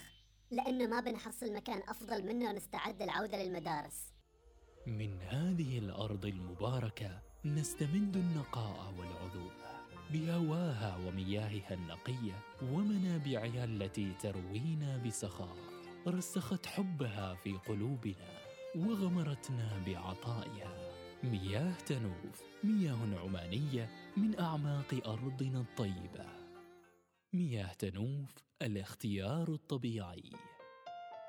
لأنه 0.50 0.86
ما 0.86 1.00
بنحصل 1.00 1.52
مكان 1.52 1.82
أفضل 1.88 2.26
منه 2.26 2.50
ونستعد 2.50 3.02
للعودة 3.02 3.42
للمدارس. 3.42 4.12
من 4.86 5.20
هذه 5.20 5.78
الأرض 5.78 6.26
المباركة 6.26 7.18
نستمد 7.44 8.16
النقاء 8.16 8.94
والعذوبة 8.98 9.61
بهواها 10.10 10.96
ومياهها 10.96 11.74
النقية 11.74 12.44
ومنابعها 12.62 13.64
التي 13.64 14.12
تروينا 14.12 14.96
بسخاء 14.96 15.56
رسخت 16.08 16.66
حبها 16.66 17.34
في 17.34 17.52
قلوبنا 17.52 18.38
وغمرتنا 18.76 19.82
بعطائها. 19.86 20.92
مياه 21.24 21.74
تنوف 21.86 22.42
مياه 22.64 23.18
عمانية 23.24 23.90
من 24.16 24.38
أعماق 24.40 25.08
أرضنا 25.08 25.60
الطيبة. 25.60 26.26
مياه 27.32 27.72
تنوف 27.72 28.34
الاختيار 28.62 29.48
الطبيعي. 29.48 30.30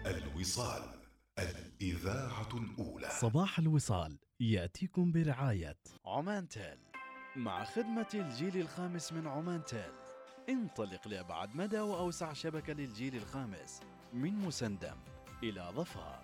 الوصال 0.06 0.82
الإذاعة 1.38 2.48
الأولى. 2.54 3.08
صباح 3.10 3.58
الوصال 3.58 4.18
يأتيكم 4.40 5.12
برعاية 5.12 5.78
عمان 6.06 6.48
تيل 6.48 6.78
مع 7.36 7.64
خدمة 7.64 8.08
الجيل 8.14 8.56
الخامس 8.56 9.12
من 9.12 9.26
عمان 9.26 9.64
تيل 9.64 9.92
انطلق 10.48 11.08
لأبعد 11.08 11.56
مدى 11.56 11.80
وأوسع 11.80 12.32
شبكة 12.32 12.72
للجيل 12.72 13.16
الخامس 13.16 13.80
من 14.12 14.34
مسندم 14.34 14.96
إلى 15.42 15.72
ظفار. 15.74 16.21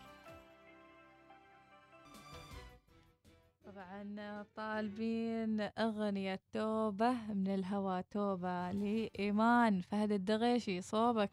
طبعا 3.78 4.44
طالبين 4.56 5.60
أغنية 5.78 6.40
توبة 6.52 7.12
من 7.12 7.48
الهوى 7.48 8.02
توبة 8.10 8.72
لإيمان. 8.72 9.80
فهد 9.80 10.12
الدغيشي 10.12 10.80
صوبك. 10.80 11.30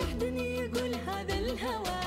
لحدني 0.00 0.56
يقول 0.56 0.94
هذا 0.94 1.34
الهوى. 1.38 2.01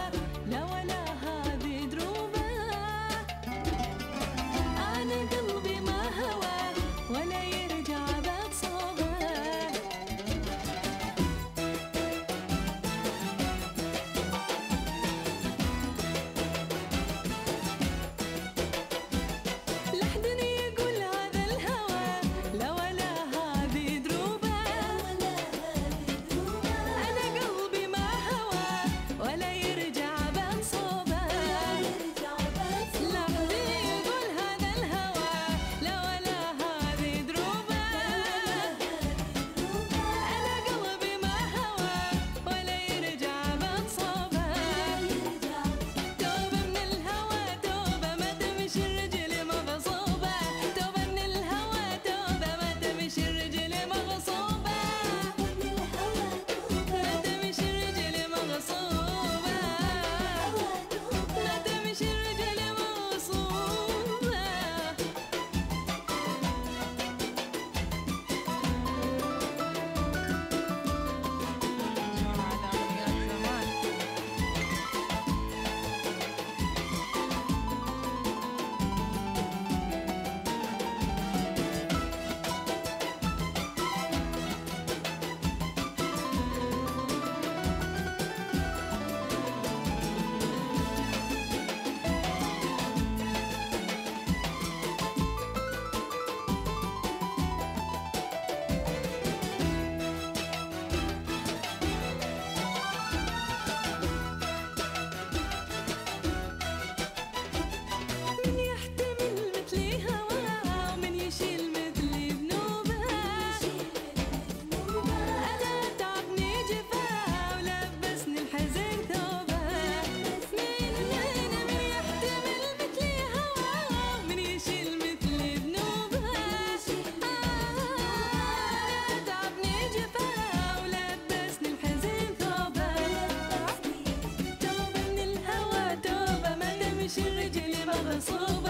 الرجل 138.05 138.15
مغصوبة 138.15 138.45
توبة 138.45 138.64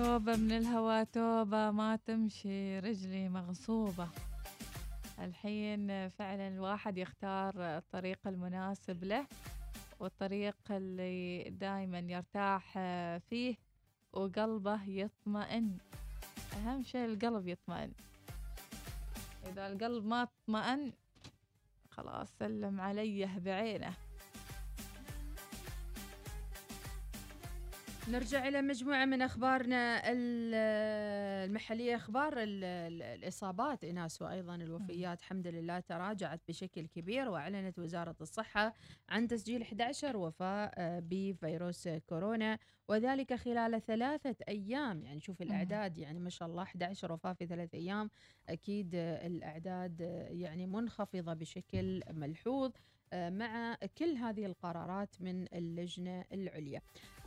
توبة 0.00 0.36
من 0.36 0.52
الهوى 0.52 1.04
توبة 1.04 1.70
ما 1.70 1.96
تمشي 1.96 2.78
رجلي 2.78 3.28
مغصوبة. 3.28 4.08
الحين 5.18 6.08
فعلا 6.08 6.48
الواحد 6.48 6.98
يختار 6.98 7.54
الطريق 7.56 8.18
المناسب 8.26 9.04
له 9.04 9.26
والطريق 10.00 10.56
اللي 10.70 11.50
دايما 11.50 11.98
يرتاح 11.98 12.78
فيه 13.28 13.56
وقلبه 14.12 14.82
يطمئن. 14.84 15.78
أهم 16.56 16.82
شيء 16.82 17.04
القلب 17.04 17.48
يطمئن. 17.48 17.92
إذا 19.46 19.66
القلب 19.66 20.06
ما 20.06 20.22
اطمئن 20.22 20.92
خلاص 21.90 22.28
سلم 22.38 22.80
عليه 22.80 23.38
بعينه. 23.38 23.92
نرجع 28.10 28.48
إلى 28.48 28.62
مجموعة 28.62 29.04
من 29.04 29.22
أخبارنا. 29.22 30.10
ال- 30.12 30.54
المحلية 31.50 31.96
أخبار 31.96 32.32
ال- 32.38 32.64
ال- 32.64 33.02
الإصابات. 33.02 33.84
إناس 33.84 34.22
وأيضا 34.22 34.54
الوفيات 34.54 35.18
الحمد 35.20 35.46
لله 35.46 35.80
تراجعت 35.80 36.40
بشكل 36.48 36.86
كبير 36.86 37.28
وأعلنت 37.28 37.78
وزارة 37.78 38.16
الصحة 38.20 38.74
عن 39.08 39.28
تسجيل 39.28 39.62
11 39.62 40.16
وفاة 40.16 40.70
آه، 40.74 41.02
بفيروس 41.10 41.88
كورونا 41.88 42.58
وذلك 42.88 43.34
خلال 43.34 43.82
ثلاثة 43.86 44.36
أيام. 44.48 45.02
يعني 45.02 45.20
شوف 45.20 45.42
الأعداد 45.42 45.98
يعني 45.98 46.18
ما 46.18 46.30
شاء 46.30 46.48
الله 46.48 46.62
11 46.62 47.12
وفاة 47.12 47.32
في 47.32 47.46
ثلاثة 47.46 47.78
أيام 47.78 48.10
أكيد 48.48 48.90
الأعداد 48.94 50.02
آه، 50.02 50.28
يعني 50.28 50.66
منخفضة 50.66 51.34
بشكل 51.34 52.02
ملحوظ. 52.10 52.70
مع 53.14 53.74
كل 53.98 54.16
هذه 54.16 54.46
القرارات 54.46 55.22
من 55.22 55.46
اللجنة 55.54 56.24
العليا. 56.32 56.80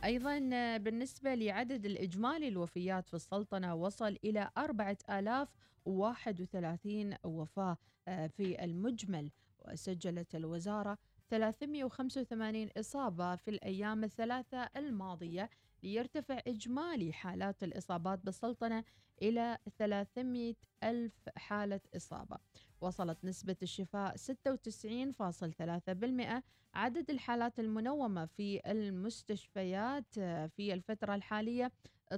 أيضا 0.04 0.50
آه، 0.52 0.76
بالنسبة 0.76 1.34
لعدد 1.34 1.86
الإجمالي 1.86 2.48
الوفيات 2.48 3.08
في 3.08 3.14
السلطنة 3.14 3.74
وصل 3.74 4.16
إلى 4.24 4.50
4031 4.58 7.14
وفاة 7.24 7.76
آه، 8.08 8.26
في 8.26 8.64
المجمل. 8.64 9.30
وسجلت 9.58 10.34
الوزارة 10.34 10.98
385 11.30 12.68
إصابة 12.78 13.36
في 13.36 13.50
الأيام 13.50 14.04
الثلاثة 14.04 14.68
الماضية 14.76 15.50
ليرتفع 15.82 16.38
إجمالي 16.46 17.12
حالات 17.12 17.62
الإصابات 17.64 18.18
بالسلطنة 18.24 18.84
إلى 19.22 19.58
300 19.78 20.54
ألف 20.84 21.28
حالة 21.36 21.80
إصابة. 21.96 22.38
وصلت 22.84 23.24
نسبة 23.24 23.56
الشفاء 23.62 24.16
96.3% 24.16 26.42
عدد 26.74 27.10
الحالات 27.10 27.60
المنومة 27.60 28.26
في 28.26 28.60
المستشفيات 28.66 30.18
آه، 30.18 30.46
في 30.46 30.74
الفترة 30.74 31.14
الحالية 31.14 31.72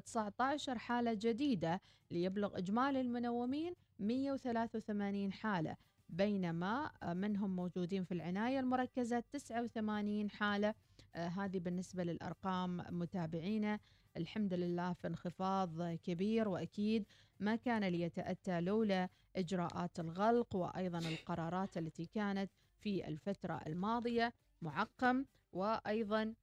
19 0.05 0.79
حالة 0.79 1.15
جديدة 1.15 1.81
ليبلغ 2.11 2.59
إجمالي 2.59 3.01
المنومين 3.01 3.75
183 3.99 5.33
حالة 5.33 5.77
بينما 6.09 6.91
آه، 7.03 7.15
منهم 7.15 7.57
موجودين 7.57 8.05
في 8.05 8.13
العناية 8.13 8.61
المركزة 8.61 9.21
89 9.33 10.31
حالة. 10.31 10.75
آه، 11.15 11.29
هذه 11.29 11.59
بالنسبة 11.59 12.05
للأرقام 12.05 12.77
متابعينا. 12.91 13.79
الحمد 14.17 14.55
لله 14.55 14.93
في 14.93 15.07
انخفاض 15.07 15.83
كبير 15.93 16.49
وأكيد 16.49 17.05
ما 17.41 17.57
كان 17.57 17.85
ليتأتى 17.85 18.61
لولا 18.61 19.09
إجراءات 19.37 20.01
الغلق 20.01 20.57
وأيضا 20.57 20.99
القرارات 20.99 21.79
التي 21.79 22.07
كانت 22.07 22.51
في 22.79 23.09
الفترة 23.09 23.61
الماضية 23.67 24.33
معقم 24.63 25.25
وأيضا 25.53 26.35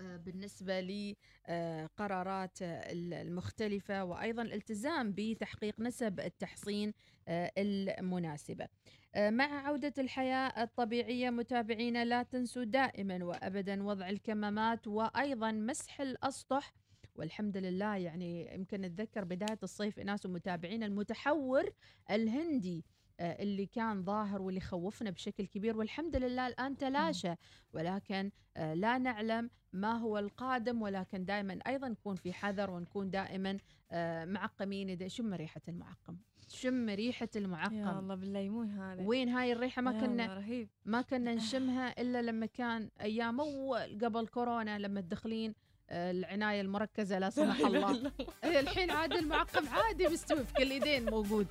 آه، 0.00 0.16
بالنسبة 0.16 0.80
لقرارات 0.80 2.58
المختلفة 2.62 4.04
وأيضا 4.04 4.42
الالتزام 4.42 5.12
بتحقيق 5.16 5.80
نسب 5.80 6.20
التحصين 6.20 6.94
آه، 7.28 7.52
المناسبة. 7.58 8.68
آه، 9.14 9.30
مع 9.30 9.66
عودة 9.66 9.92
الحياة 9.98 10.62
الطبيعية 10.62 11.30
متابعينا 11.30 12.04
لا 12.04 12.22
تنسوا 12.22 12.64
دائما 12.64 13.24
وأبدا 13.24 13.82
وضع 13.82 14.08
الكمامات 14.08 14.86
وأيضا 14.86 15.52
مسح 15.52 16.00
الأسطح 16.00 16.72
والحمد 17.14 17.56
لله 17.56 17.96
يعني 17.96 18.54
يمكن 18.54 18.80
نتذكر 18.80 19.24
بداية 19.24 19.58
الصيف 19.62 19.98
ناس 19.98 20.26
ومتابعينا 20.26 20.86
المتحور 20.86 21.64
الهندي 22.10 22.84
آه، 23.20 23.42
اللي 23.42 23.66
كان 23.66 24.02
ظاهر 24.02 24.42
واللي 24.42 24.60
خوفنا 24.60 25.10
بشكل 25.10 25.46
كبير 25.46 25.76
والحمد 25.76 26.16
لله 26.16 26.46
الآن 26.46 26.76
تلاشى. 26.76 27.34
ولكن 27.72 28.30
آه، 28.56 28.74
لا 28.74 28.98
نعلم 28.98 29.50
ما 29.72 29.92
هو 29.98 30.18
القادم 30.18 30.82
ولكن 30.82 31.24
دائما 31.24 31.58
أيضا 31.66 31.88
نكون 31.88 32.16
في 32.16 32.32
حذر 32.32 32.70
ونكون 32.70 33.10
دائما 33.10 33.58
آه، 33.92 34.24
معقمين 34.24 34.98
إذا- 34.98 35.06
شم 35.06 35.34
ريحة 35.34 35.60
المعقم. 35.68 36.16
شم 36.48 36.88
ريحة 36.88 37.28
المعقم. 37.36 37.74
يا 37.74 37.98
الله 37.98 38.14
بالليمون 38.14 38.70
هذا. 38.70 39.02
وين 39.02 39.28
هاي 39.28 39.52
الريحة؟ 39.52 39.82
ما 39.82 40.00
كنا 40.00 40.34
رهيب. 40.34 40.68
ما 40.84 41.02
كنا 41.02 41.34
نشمها 41.34 42.00
إلا 42.00 42.22
لما 42.22 42.46
كان 42.46 42.90
أيام 43.00 43.40
أول 43.40 43.98
قبل 44.04 44.26
كورونا 44.26 44.78
لما 44.78 45.00
تدخلين 45.00 45.54
العناية 45.90 46.60
المركزة 46.60 47.18
لا 47.18 47.30
سمح 47.40 47.58
الله. 47.60 48.12
إيه، 48.44 48.60
الحين 48.60 48.90
عاد 48.90 49.12
المعقم 49.12 49.68
عادي 49.68 50.08
مستوي 50.08 50.44
في 50.44 50.52
كل 50.54 50.70
إيدين 50.70 51.10
موجود. 51.10 51.46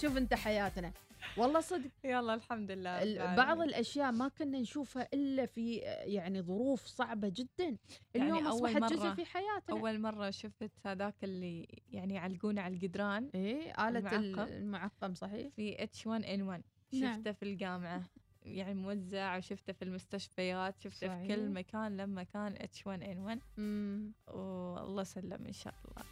شوف 0.00 0.16
أنت 0.16 0.34
حياتنا. 0.34 0.92
والله 1.36 1.60
صدق. 1.60 1.90
يلا 2.04 2.34
الحمد 2.34 2.70
لله 2.70 3.34
بعض. 3.36 3.60
الأشياء 3.60 4.12
ما 4.12 4.28
كنا 4.28 4.58
نشوفها 4.60 5.08
إلا 5.14 5.46
في 5.46 5.86
آه، 5.86 6.02
يعني 6.04 6.42
ظروف 6.42 6.86
صعبة 6.86 7.28
جدا. 7.28 7.76
اليوم 8.16 8.36
يعني 8.36 8.48
أصبحت 8.48 8.92
جزء 8.92 9.14
في 9.14 9.24
حياتنا. 9.24 9.76
أول 9.80 10.00
مرة 10.00 10.30
شفت 10.30 10.70
هذاك 10.86 11.14
اللي 11.24 11.68
يعني 11.92 12.14
يعلقونه 12.14 12.62
على 12.62 12.74
الجدران 12.74 13.30
إيه 13.34 13.88
آلة 13.88 13.98
ال- 13.98 14.14
المعقم. 14.14 14.52
المعقم 14.52 15.14
صحيح. 15.14 15.48
في 15.56 15.82
H1N1 15.82 16.62
نعم. 16.94 17.16
شفته 17.16 17.32
في 17.32 17.42
الجامعة. 17.42 18.02
يعني 18.56 18.74
موزع 18.74 19.36
وشفته 19.36 19.72
في 19.72 19.82
المستشفيات 19.82 20.80
شفته 20.80 21.18
في. 21.18 21.28
كل 21.28 21.48
مكان 21.50 21.96
لما 21.96 22.22
كان 22.22 22.54
H1N1 22.58 23.40
مم. 23.56 24.12
والله 24.26 25.02
سلم 25.02 25.46
إن 25.46 25.52
شاء 25.52 25.74
الله. 25.84 26.04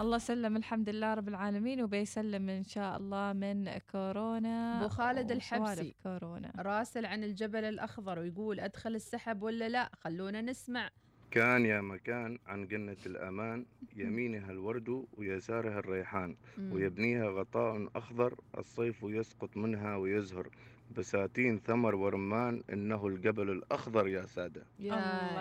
الله 0.00 0.18
سلم 0.18 0.56
الحمد 0.56 0.88
لله 0.88 1.14
رب 1.14 1.28
العالمين 1.28 1.82
وبيسلم 1.82 2.48
إن 2.50 2.64
شاء 2.64 2.96
الله 2.96 3.32
من 3.32 3.78
كورونا. 3.78 4.78
أبو 4.80 4.88
خالد 4.88 5.30
الحبسي. 5.30 5.94
كورونا. 6.02 6.52
راسل 6.58 7.06
عن 7.06 7.24
الجبل 7.24 7.64
الأخضر 7.64 8.18
ويقول 8.18 8.60
أدخل 8.60 8.94
السحب 8.94 9.42
ولا 9.42 9.68
لا؟ 9.68 9.90
خلونا 10.00 10.40
نسمع. 10.40 10.90
كان 11.30 11.66
يا 11.66 11.80
مكان 11.80 12.38
عن 12.46 12.66
جنة 12.66 12.96
الأمان 13.06 13.66
يمينها 13.96 14.50
الورد 14.50 15.06
ويسارها 15.12 15.78
الريحان. 15.78 16.36
ويبنيها 16.58 17.28
غطاء 17.30 17.88
أخضر 17.96 18.40
الصيف 18.58 19.02
يسقط 19.02 19.56
منها 19.56 19.96
ويزهر. 19.96 20.48
بساتين 20.90 21.58
ثمر 21.58 21.94
ورمان 21.94 22.62
إنه 22.72 23.06
الجبل 23.06 23.50
الأخضر 23.50 24.08
يا 24.08 24.26
سادة 24.26 24.66
يا 24.78 24.94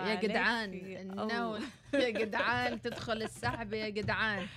يا 0.07 0.15
جدعان 0.15 0.73
الله. 0.73 1.59
يا 1.93 2.09
جدعان 2.09 2.81
تدخل 2.81 3.21
السحب 3.21 3.73
يا 3.73 3.89
جدعان 3.89 4.47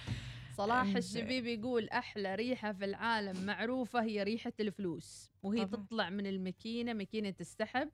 صلاح. 0.57 0.97
الشبيب 0.97 1.47
يقول 1.47 1.89
أحلى 1.89 2.35
ريحة 2.35 2.73
في 2.73 2.85
العالم 2.85 3.47
معروفة 3.47 4.03
هي 4.03 4.23
ريحة 4.23 4.53
الفلوس 4.61 5.31
وهي 5.43 5.65
طبعاً. 5.67 5.85
تطلع 5.87 6.11
من 6.11 6.27
الماكينة 6.27 6.93
ماكينة 6.93 7.35
السحب. 7.41 7.89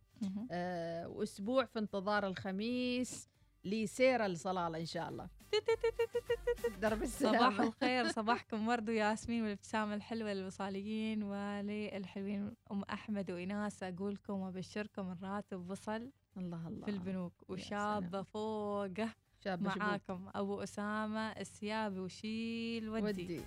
آه 0.51 1.09
وأسبوع 1.09 1.65
في 1.65 1.79
انتظار 1.79 2.27
الخميس 2.27 3.29
لسيره 3.65 4.27
الصلاله 4.27 4.79
إن 4.79 4.87
شاء 4.87 5.09
الله 5.09 5.29
درب 6.81 6.99
صباح 6.99 7.03
السلامه 7.03 7.63
الخير 7.63 8.09
صباحكم 8.09 8.69
ورد 8.69 8.89
وياسمين 8.91 9.43
والابتسامة 9.43 9.95
الحلوة 9.95 10.33
للوصاليين 10.33 11.23
وللحلوين 11.23 12.55
أم 12.73 12.83
أحمد 12.83 13.31
وإناس 13.31 13.83
أقولكم 13.83 14.33
وأبشركم 14.41 15.13
الراتب 15.13 15.71
وصل 15.71 16.11
الله 16.37 16.69
الله 16.69 16.85
في 16.85 16.91
البنوك 16.91 17.33
وشابة. 17.49 18.23
فوقه 18.23 19.09
شبوك. 19.45 19.77
معاكم 19.77 20.29
أبو 20.35 20.63
أسامة 20.63 21.21
السيابي 21.31 21.99
وشيل 22.01 22.89
ودي, 22.89 23.23
ودي 23.25 23.41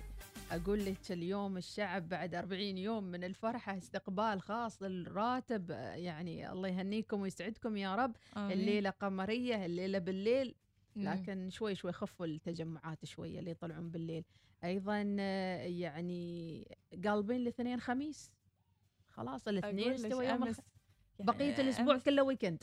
أقول 0.52 0.84
لك 0.84 1.12
اليوم 1.12 1.56
الشعب 1.56 2.08
بعد 2.08 2.34
40 2.34 2.78
يوم 2.78 3.04
من 3.04 3.24
الفرحة 3.24 3.78
استقبال 3.78 4.40
خاص 4.42 4.82
للراتب 4.82 5.70
يعني 5.94 6.52
الله 6.52 6.68
يهنيكم 6.68 7.20
ويسعدكم 7.20 7.76
يا 7.76 7.94
رب 7.94 8.16
آمين. 8.36 8.52
الليلة 8.52 8.90
قمرية 8.90 9.64
الليلة 9.66 9.98
بالليل. 9.98 10.54
لكن 10.96 11.50
شوي 11.50 11.74
شوي 11.74 11.92
خفوا 11.92 12.26
التجمعات 12.26 13.04
شوية 13.04 13.38
اللي 13.38 13.50
يطلعون 13.50 13.90
بالليل. 13.90 14.24
أيضا 14.64 15.16
آه، 15.20 15.62
يعني 15.62 16.64
قالبين 17.04 17.36
الاثنين 17.36 17.80
خميس. 17.80 18.32
خلاص 19.08 19.48
الاثنين 19.48 19.92
استوى 19.92 20.26
يوم 20.26 20.44
الخ... 20.44 20.58
بقية 21.20 21.50
يعني 21.50 21.60
الأسبوع 21.60 21.94
أمس 21.94 22.02
كله 22.02 22.22
weekend 22.22 22.62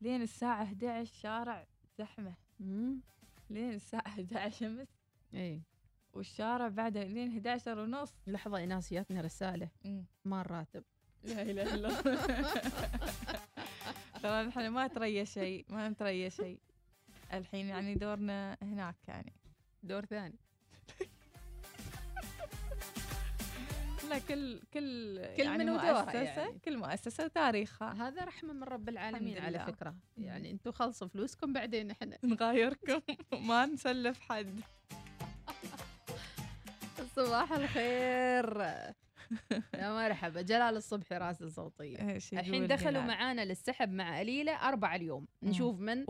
لين 0.00 0.22
الساعة 0.22 0.62
11 0.62 1.14
شارع 1.14 1.66
زحمة. 1.98 2.34
مم. 2.60 3.00
لين 3.50 3.72
الساعة 3.72 4.06
11 4.06 4.66
أمس. 4.66 4.88
إي. 5.34 5.62
والشارع 6.12 6.68
بعده 6.68 7.04
لين 7.04 7.30
11 7.30 7.78
ونص. 7.78 8.14
لحظة 8.26 8.56
إيناس 8.56 8.92
جاتني 8.94 9.20
رسالة. 9.20 9.68
مم. 9.84 10.04
ما 10.24 10.40
الراتب 10.40 10.84
لا 11.24 11.42
إله 11.42 11.74
إلا 11.74 11.74
الله. 11.74 12.02
ترى 14.22 14.48
إحنا 14.48 14.70
ما 14.70 14.86
تريا 14.86 15.24
شيء 15.24 15.64
ما 15.68 15.88
نتريا 15.88 16.28
شيء. 16.28 16.60
الحين 17.38 17.68
يعني 17.68 17.94
دورنا 17.94 18.56
هناك 18.62 18.96
يعني. 19.08 19.32
دور 19.82 20.04
ثاني. 20.04 20.38
لا 24.10 24.18
كل 24.18 24.60
كل 24.74 25.18
كل 25.36 25.42
يعني 25.42 25.64
من 25.64 25.72
مؤسسة 25.72 26.12
يعني. 26.12 26.58
كل 26.64 26.78
مؤسسة 26.78 27.24
وتاريخها. 27.24 27.92
هذا 28.08 28.24
رحمة 28.24 28.52
من 28.52 28.62
رب 28.64 28.88
العالمين 28.88 29.38
على. 29.38 29.58
فكرة. 29.58 29.94
يعني 30.18 30.50
أنتم 30.50 30.72
خلصوا 30.72 31.08
فلوسكم 31.08 31.52
بعدين 31.52 31.90
إحنا 31.90 32.18
نغايركم. 32.24 33.00
ما 33.48 33.66
نسلف 33.66 34.20
حد. 34.20 34.60
صباح 37.16 37.52
الخير. 37.52 38.64
يا 39.80 39.92
مرحبا. 39.92 40.42
جلال 40.42 40.76
الصبحي 40.76 41.18
راسل 41.18 41.52
صوتية. 41.52 42.10
إيش 42.10 42.32
الحين 42.32 42.66
دخلوا 42.66 42.90
جلال؟ 42.90 43.06
معانا 43.06 43.44
للسحب 43.44 43.88
مع 43.88 44.20
أليلة 44.20 44.52
أربعة 44.52 44.96
اليوم. 44.96 45.26
نشوف 45.42 45.80
من 45.80 46.04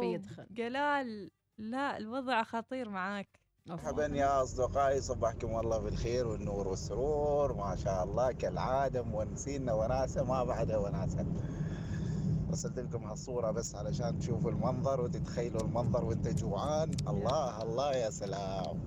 بيدخل. 0.00 0.46
جلال 0.50 1.30
لا 1.58 1.96
الوضع 1.96 2.42
خطير 2.42 2.88
معاك. 2.88 3.38
مرحبا 3.66 4.06
يا 4.06 4.42
أصدقائي. 4.42 5.00
صبحكم 5.00 5.58
الله 5.58 5.78
بالخير 5.78 6.26
والنور 6.26 6.68
والسرور. 6.68 7.52
ما 7.56 7.76
شاء 7.76 8.04
الله 8.04 8.32
كالعادة 8.32 9.02
مونسينا 9.02 9.72
وناسة 9.72 10.24
ما 10.24 10.44
بعدها 10.44 10.76
وناسة. 10.76 11.26
رسلت 12.50 12.78
لكم 12.78 13.04
هالصورة 13.04 13.50
بس 13.50 13.74
علشان 13.74 14.18
تشوفوا 14.18 14.50
المنظر 14.50 15.00
وتتخيلوا 15.00 15.60
المنظر 15.60 16.04
وانت 16.04 16.28
جوعان. 16.28 16.90
الله 17.08 17.62
الله 17.62 17.92
يا 17.92 18.10
سلام. 18.10 18.80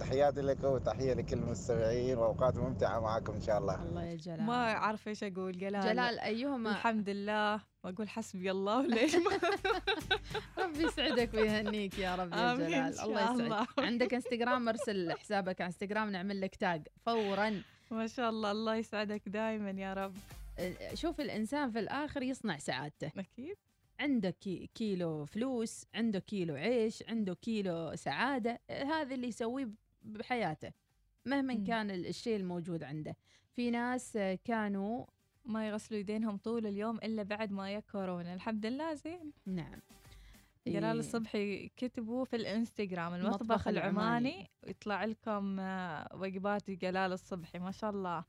تحياتي 0.00 0.40
لكم 0.40 0.64
وتحية 0.68 1.12
لكل 1.14 1.36
المستمعين 1.38 2.18
وأوقات 2.18 2.56
ممتعة 2.56 3.00
معكم 3.00 3.32
إن 3.32 3.40
شاء 3.40 3.58
الله. 3.58 3.82
الله 3.82 4.04
يا 4.04 4.14
جلال. 4.16 4.42
ما 4.42 4.72
أعرف 4.72 5.08
إيش 5.08 5.24
أقول. 5.24 5.58
جلال 5.58 5.82
جلال 5.84 6.18
أيهما؟ 6.20 6.70
الحمد 6.70 7.08
لله. 7.08 7.60
واقول 7.84 8.08
حسبي 8.08 8.50
الله 8.50 8.78
وليش 8.78 9.14
ما 9.14 9.30
ربي 10.64 10.82
يسعدك 10.84 11.34
ويهنيك 11.34 11.98
يا 11.98 12.14
رب 12.16 12.32
يا 12.32 12.54
جلال. 12.54 12.94
شاء 12.96 13.06
الله 13.06 13.22
يسعدك. 13.22 13.40
الله. 13.40 13.66
عندك 13.78 14.14
إنستغرام؟ 14.14 14.68
أرسل 14.68 15.12
حسابك 15.12 15.60
على 15.60 15.66
إنستغرام 15.66 16.10
نعمل 16.10 16.40
لك 16.40 16.56
تاج 16.56 16.88
فورا. 17.06 17.62
ما 17.90 18.06
شاء 18.06 18.30
الله 18.30 18.50
الله 18.50 18.74
يسعدك 18.76 19.22
دائما 19.28 19.70
يا 19.70 19.94
رب. 19.94 20.14
شوف 20.94 21.20
الإنسان 21.20 21.70
في 21.70 21.78
الآخر 21.78 22.22
يصنع 22.22 22.58
سعادته. 22.58 23.12
أكيد. 23.16 23.56
عنده 24.00 24.30
كي- 24.30 24.70
كيلو 24.74 25.24
فلوس 25.24 25.86
عنده 25.94 26.18
كيلو 26.18 26.54
عيش 26.54 27.04
عنده 27.08 27.34
كيلو 27.34 27.92
سعادة. 27.96 28.60
هذا 28.70 29.14
اللي 29.14 29.28
يسويه 29.28 29.68
بحياته 30.06 30.72
مهما 31.24 31.54
مم. 31.54 31.64
كان 31.64 31.90
ال- 31.90 32.06
الشيء 32.06 32.36
الموجود 32.36 32.82
عنده. 32.82 33.16
في 33.52 33.70
ناس 33.70 34.16
آه، 34.16 34.38
كانوا 34.44 35.06
ما 35.44 35.68
يغسلوا 35.68 36.00
يدينهم 36.00 36.36
طول 36.36 36.66
اليوم 36.66 36.96
إلا 36.96 37.22
بعد 37.22 37.52
ما 37.52 37.70
يا 37.70 37.80
كورونا 37.80 38.34
الحمد 38.34 38.66
لله 38.66 38.94
زين. 38.94 39.32
نعم. 39.46 39.80
جلال. 40.66 40.98
الصبحي 40.98 41.68
كتبوا 41.76 42.24
في 42.24 42.36
الإنستغرام 42.36 43.14
المطبخ 43.14 43.68
العماني. 43.68 43.90
العماني. 43.98 44.50
يطلع 44.66 45.04
لكم 45.04 45.60
آه، 45.60 46.08
وجبات 46.16 46.70
جلال 46.70 47.12
الصبحي 47.12 47.58
ما 47.58 47.70
شاء 47.70 47.90
الله. 47.90 48.24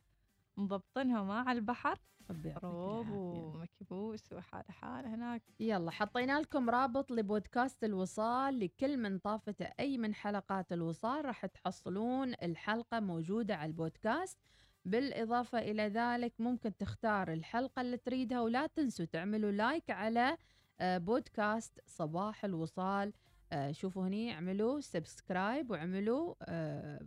مضبطينها 0.58 1.24
مع 1.24 1.52
البحر. 1.52 2.00
ربي 2.30 2.54
روب. 2.64 3.08
ومكبوس 3.10 4.34
وحال 4.34 4.72
حال 4.72 5.06
هناك. 5.06 5.44
يلا 5.60 5.92
حطينا 5.92 6.40
لكم 6.40 6.70
رابط 6.70 7.12
لبودكاست 7.12 7.84
الوصال 7.84 8.60
لكل 8.60 8.98
من 8.98 9.20
طافته 9.20 9.70
أي 9.80 9.98
من 9.98 10.14
حلقات 10.16 10.74
الوصال. 10.74 11.26
راح 11.26 11.46
تحصلون 11.46 12.34
الحلقة 12.34 13.00
موجودة 13.00 13.56
على 13.56 13.70
البودكاست. 13.70 14.38
بالإضافة 14.86 15.60
إلى 15.60 15.88
ذلك 15.88 16.34
ممكن 16.40 16.78
تختار 16.78 17.34
الحلقة 17.34 17.82
اللي 17.82 17.98
تريدها 17.98 18.42
ولا 18.42 18.68
تنسوا 18.68 19.06
تعملوا 19.06 19.52
like 19.52 19.90
على 19.90 20.38
آه، 20.80 20.98
بودكاست 20.98 21.80
صباح 21.86 22.46
الوصال. 22.46 23.14
آه، 23.52 23.72
شوفوا 23.72 24.08
هني 24.08 24.34
اعملوا 24.34 24.80
subscribe 24.80 25.72
واعملوا 25.72 26.36
آه، 26.42 27.00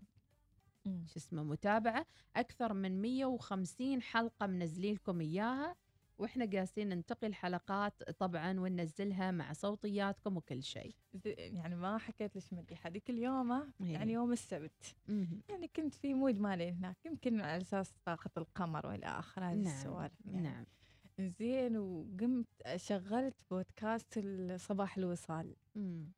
شو 1.07 1.17
اسمه 1.17 1.43
متابعة 1.43 2.07
أكثر 2.37 2.73
من 2.73 3.03
150 3.03 4.03
حلقة 4.03 4.47
منزلين 4.47 4.95
لكم 4.95 5.21
إياها 5.21 5.77
وإحنا 6.19 6.45
قاسين 6.45 6.89
ننتقي 6.89 7.27
الحلقات 7.27 8.11
طبعا 8.11 8.61
وننزلها 8.61 9.31
مع 9.31 9.53
صوتياتكم 9.53 10.37
وكل 10.37 10.63
شيء 10.63 10.95
يعني 11.25 11.77
ما 11.77 11.99
حكيت 11.99 12.35
ليش 12.35 12.53
مدي 12.53 12.77
هذيك 12.83 13.11
اليوم 13.11 13.53
إيه. 13.53 13.67
يعني 13.81 14.13
يوم 14.13 14.33
السبت. 14.33 14.97
يعني 15.49 15.69
كنت 15.77 15.95
في 15.95 16.15
mood 16.15 16.39
مالي 16.39 16.71
هناك 16.71 16.97
يمكن 17.07 17.41
على 17.41 17.63
أساس 17.63 17.93
طاقة 18.05 18.31
القمر 18.37 18.87
والى 18.87 19.07
اخره 19.07 19.45
هذه 19.45 19.55
نعم، 19.55 19.67
السوالف 19.67 20.27
يعني. 20.27 20.43
نعم 20.43 20.65
زين 21.21 21.77
وقمت 21.77 22.47
شغلت 22.77 23.35
بودكاست 23.51 24.25
صباح 24.57 24.97
الوصال 24.97 25.55
مم. 25.75 26.13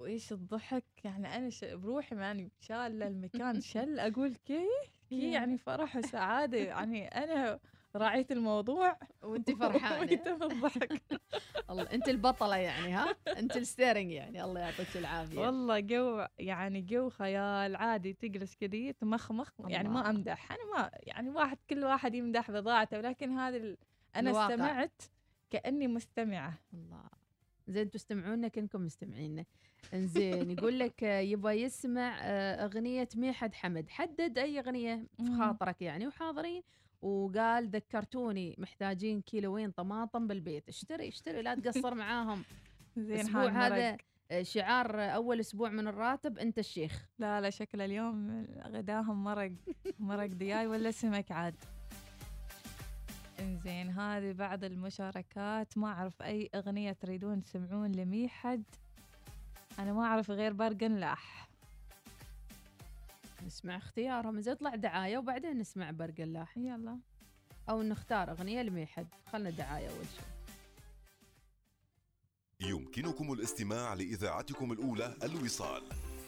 وإيش 0.00 0.32
الضحك؟ 0.32 0.84
يعني 1.04 1.36
أنا 1.36 1.50
ش... 1.50 1.64
بروحي 1.64 2.14
ماني 2.14 2.50
شاله 2.60 3.06
المكان 3.06 3.60
شل 3.72 3.98
أقول 3.98 4.34
كي 4.34 4.68
كي 5.08 5.32
يعني 5.32 5.58
فرح 5.58 5.96
وسعادة. 5.96 6.58
يعني 6.58 7.08
أنا 7.08 7.60
راعيت 7.96 8.32
الموضوع 8.32 8.98
وانت 9.22 9.50
فرحانة. 9.60 10.00
وانت 10.00 10.28
بالضحك 10.28 11.02
الله 11.70 11.82
أنت 11.82 12.08
البطلة 12.08 12.56
يعني 12.56 12.92
ها؟ 12.92 13.16
أنت 13.38 13.56
ال 13.56 13.62
starring 13.62 14.10
يعني. 14.10 14.44
الله 14.44 14.60
يعطيك 14.60 14.96
العافية. 14.96 15.38
والله 15.38 15.80
جو 15.80 16.26
يعني 16.38 16.80
جو 16.80 17.08
خيال 17.10 17.76
عادي 17.76 18.12
تجلس 18.12 18.56
كذي 18.56 18.92
تمخمخ. 18.92 19.50
يعني 19.68 19.88
ما. 19.88 20.10
أمدح. 20.10 20.52
أنا 20.52 20.60
ما 20.76 20.90
يعني 20.98 21.30
واحد 21.30 21.58
كل 21.70 21.84
واحد 21.84 22.14
يمدح 22.14 22.50
بضاعته. 22.50 22.98
ولكن 22.98 23.30
هذا 23.30 23.56
ال... 23.56 23.76
أنا 24.16 24.30
الواقع. 24.30 24.54
استمعت 24.54 25.02
كأني 25.50 25.88
مستمعة. 25.88 26.58
الله. 26.74 27.02
زين 27.68 27.90
تستمعونا 27.90 28.48
كنكم 28.48 28.80
مستمعينا 28.80 29.44
إنزين 29.94 30.50
يقول 30.50 30.78
لك 30.78 31.04
آه، 31.04 31.20
يبغى 31.20 31.62
يسمع 31.62 32.18
آه، 32.20 32.64
أغنية 32.64 33.08
ميحد 33.16 33.54
حمد. 33.54 33.90
حدد 33.90 34.38
أي 34.38 34.58
أغنية 34.60 35.06
في. 35.20 35.38
خاطرك 35.38 35.82
يعني 35.82 36.06
وحاضرين. 36.06 36.62
وقال 37.02 37.68
ذكرتوني 37.68 38.54
محتاجين 38.58 39.20
كيلوين 39.20 39.70
طماطم 39.70 40.26
بالبيت. 40.26 40.68
اشتري 40.68 41.08
اشتري 41.08 41.42
لا 41.42 41.54
تقصر 41.54 41.94
معاهم. 41.94 42.44
زين 42.96 43.14
الأسبوع 43.14 43.48
هذا. 43.48 43.96
آه، 44.30 44.42
شعار 44.42 45.14
أول 45.14 45.40
أسبوع 45.40 45.68
من 45.68 45.88
الراتب 45.88 46.38
أنت 46.38 46.58
الشيخ. 46.58 47.08
لا 47.18 47.40
لا 47.40 47.50
شكل 47.50 47.80
اليوم 47.80 48.46
غداهم 48.66 49.24
مرق 49.24 49.52
مرق 49.98 50.26
دياي 50.26 50.66
ولا 50.66 50.90
سمك 50.90 51.32
عاد. 51.32 51.54
إنزين 53.40 53.90
هذه 53.90 54.32
بعض 54.32 54.64
المشاركات. 54.64 55.78
ما 55.78 55.86
أعرف 55.86 56.22
أي 56.22 56.50
أغنية 56.54 56.92
تريدون 56.92 57.42
تسمعون 57.42 57.92
لميحد. 57.92 58.62
أنا 59.78 59.92
ما 59.92 60.04
أعرف 60.04 60.30
غير 60.30 60.52
برقن 60.52 60.92
لاح. 60.96 61.48
نسمع 63.46 63.76
اختيارهم. 63.76 64.40
زين 64.40 64.52
يطلع 64.52 64.74
دعاية 64.74 65.18
وبعدين 65.18 65.58
نسمع 65.58 65.90
برقلاح 65.90 66.58
يلا. 66.58 66.98
أو 67.70 67.82
نختار 67.82 68.30
أغنية 68.30 68.62
لميحد. 68.62 69.06
خلنا 69.32 69.50
دعاية 69.50 69.88
أول 69.88 70.04
شيء 70.16 70.28
يمكنكم 72.60 73.32
الاستماع 73.32 73.94
لإذاعتكم 73.94 74.72
الأولى 74.72 75.14
الوصال 75.22 75.82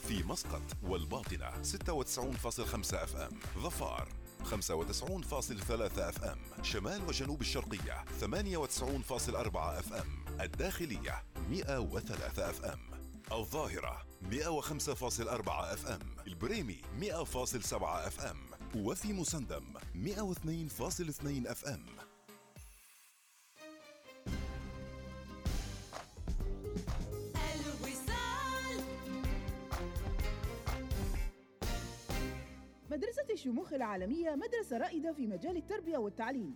في 0.08 0.22
مسقط 0.22 0.62
والباطنة 0.82 1.62
96.5 1.62 2.94
FM. 2.94 3.38
ظفار 3.58 4.08
95.3 4.44 6.08
FM. 6.08 6.38
شمال 6.62 7.02
وجنوب 7.08 7.40
الشرقية 7.40 8.04
98.4 8.20 9.78
FM. 9.78 10.40
الداخلية 10.40 11.22
103 11.50 12.50
FM. 12.50 12.89
الظاهرة 13.32 14.02
105.4 14.30 15.48
FM 15.72 15.98
البريمي 16.26 16.80
100.7 17.00 17.82
FM 18.06 18.36
وفي 18.76 19.12
مسندم 19.12 19.64
102.2 19.94 21.46
FM. 21.46 21.86
الوصال. 27.54 28.84
مدرسة 32.90 33.26
الشموخ 33.32 33.72
العالمية 33.72 34.34
مدرسة 34.34 34.78
رائدة 34.78 35.12
في 35.12 35.26
مجال 35.26 35.56
التربية 35.56 35.98
والتعليم 35.98 36.54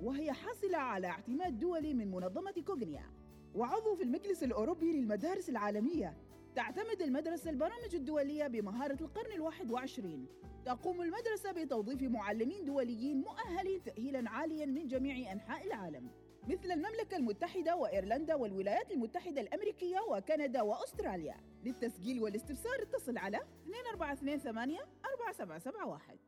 وهي 0.00 0.32
حاصلة 0.32 0.78
على 0.78 1.06
اعتماد 1.06 1.58
دولي 1.58 1.94
من 1.94 2.10
منظمة 2.10 2.54
كوغنيا. 2.66 3.25
وعضو 3.56 3.94
في 3.94 4.02
المجلس 4.02 4.42
الأوروبي 4.42 4.92
للمدارس 4.92 5.48
العالمية. 5.48 6.16
تعتمد 6.54 7.02
المدرسة 7.02 7.50
البرامج 7.50 7.94
الدولية 7.94 8.46
بمهارة 8.46 8.98
القرن 9.00 9.32
الواحد 9.32 9.70
وعشرين. 9.70 10.26
تقوم 10.64 11.02
المدرسة 11.02 11.52
بتوظيف 11.52 12.02
معلمين 12.02 12.64
دوليين 12.64 13.20
مؤهلين 13.20 13.82
تأهيلا 13.82 14.30
عاليا 14.30 14.66
من 14.66 14.86
جميع 14.88 15.32
أنحاء 15.32 15.66
العالم. 15.66 16.10
مثل 16.48 16.72
المملكة 16.72 17.16
المتحدة 17.16 17.76
وإيرلندا 17.76 18.34
والولايات 18.34 18.90
المتحدة 18.90 19.40
الأمريكية 19.40 20.00
وكندا 20.00 20.62
وأستراليا. 20.62 21.36
للتسجيل 21.64 22.22
والاستفسار 22.22 22.82
اتصل 22.82 23.18
على 23.18 23.40
2428 23.66 24.78
4771 25.04 26.18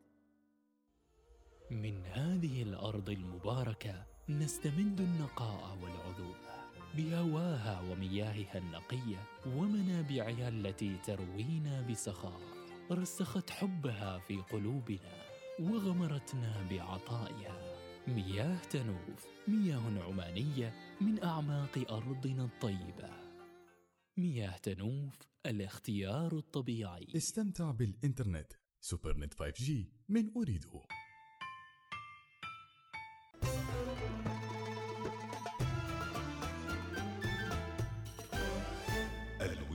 من 1.70 2.04
هذه 2.04 2.62
الأرض 2.62 3.10
المباركة 3.10 4.06
نستمد 4.28 5.00
النقاء 5.00 5.78
والعذوبة 5.82 6.57
بهواها 6.96 7.80
ومياهها 7.80 8.58
النقية 8.58 9.26
ومنابعها 9.46 10.48
التي 10.48 10.96
تروينا 10.96 11.80
بسخاء 11.82 12.40
رسخت 12.92 13.50
حبها 13.50 14.18
في 14.18 14.36
قلوبنا 14.36 15.24
وغمرتنا 15.60 16.66
بعطائها. 16.70 17.78
مياه 18.08 18.58
تنوف 18.58 19.26
مياه 19.48 20.02
عمانية 20.02 20.74
من 21.00 21.24
أعماق 21.24 21.92
أرضنا 21.92 22.44
الطيبة. 22.44 23.10
مياه 24.16 24.56
تنوف 24.56 25.18
الاختيار 25.46 26.38
الطبيعي. 26.38 27.06
استمتع 27.16 27.70
بالإنترنت. 27.70 28.52
سوبرنت 28.80 29.34
5G 29.34 29.72
من 30.08 30.30
أريدو 30.36 30.82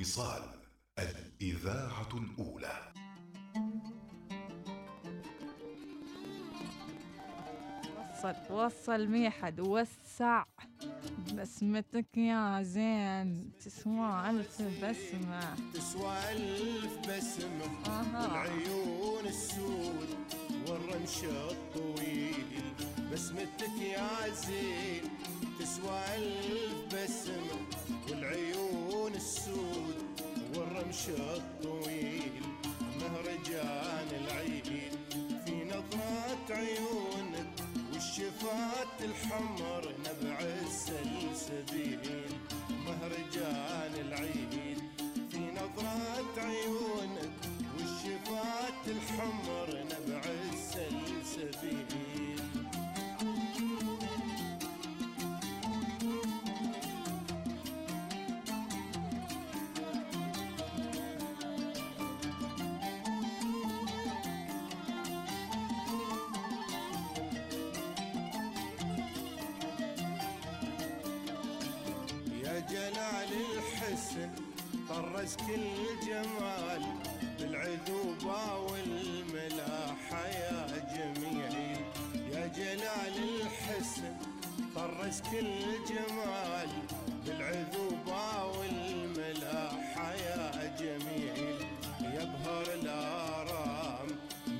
الوصال 0.03 0.43
الإذاعة 0.99 2.09
الأولى. 2.13 2.93
وصل 8.11 8.53
وصل 8.53 9.07
ميحد 9.07 9.59
وسع 9.59 10.43
بسمتك 11.33 12.17
يا 12.17 12.63
زين. 12.63 13.51
تسوى 13.65 14.29
ألف 14.29 14.61
بسمة. 14.61 15.55
تسوى 15.73 16.17
ألف 16.31 16.97
بسمة. 17.09 18.25
العيون 18.25 19.25
السود 19.25 20.09
والرمش 20.67 21.23
الطويل. 21.23 22.63
بسمتك 23.11 23.77
يا 23.81 24.29
زين 24.29 25.03
تسوى 25.59 25.99
ألف 26.15 26.95
بسمة. 26.95 27.67
والعيون 28.09 28.62
السود 29.43 29.95
والرمش 30.55 31.09
الطويل 31.09 32.33
مهرجان 32.99 34.07
العيد. 34.21 34.69
في 35.45 35.55
نظرات 35.63 36.47
عيونك 36.51 37.53
والشفات 37.93 38.97
الحمر 39.01 39.83
نبع 39.99 40.37
السلسبيل 40.39 42.21
مهرجان 42.69 43.93
العيد. 44.05 44.79
في 45.31 45.39
نظرات 45.39 46.37
عيونك 46.37 47.39
والشفات 47.77 48.83
الحمر 48.87 49.67
نبع 49.85 50.21
السلسبيل. 50.53 52.32
مسك 75.33 75.49
الجمال 75.49 76.83
بالعذوبة 77.39 78.57
والملاحة 78.57 80.27
يا 80.27 80.67
جميل. 80.95 81.77
يا 82.31 82.47
جلال 82.47 83.41
الحسن 83.41 84.15
طرس 84.75 85.21
كل 85.21 85.85
جمال 85.89 86.69
بالعذوبة 87.25 88.45
والملاحة 88.45 90.13
يا 90.13 90.75
جميل. 90.79 91.55
يبهر 92.01 92.65
الآرام 92.73 94.07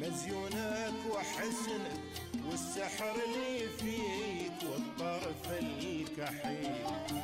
مزيونك 0.02 0.94
وحسنك 1.12 2.02
والسحر 2.50 3.16
اللي 3.26 3.70
فيك 3.70 4.70
والطرف 4.70 5.52
الكحيل. 5.62 7.23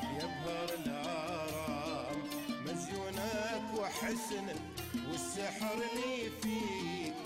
وحسنك 4.09 4.55
والسحر 5.11 5.73
اللي 5.73 6.29
فيك. 6.41 7.18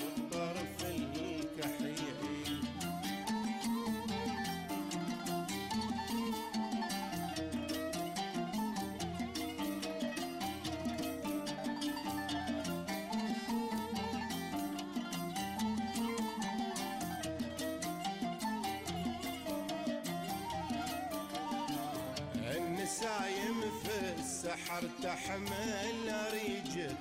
في 24.54 24.60
السحر 24.60 24.84
تحمل 25.04 26.14
ريجك 26.34 26.96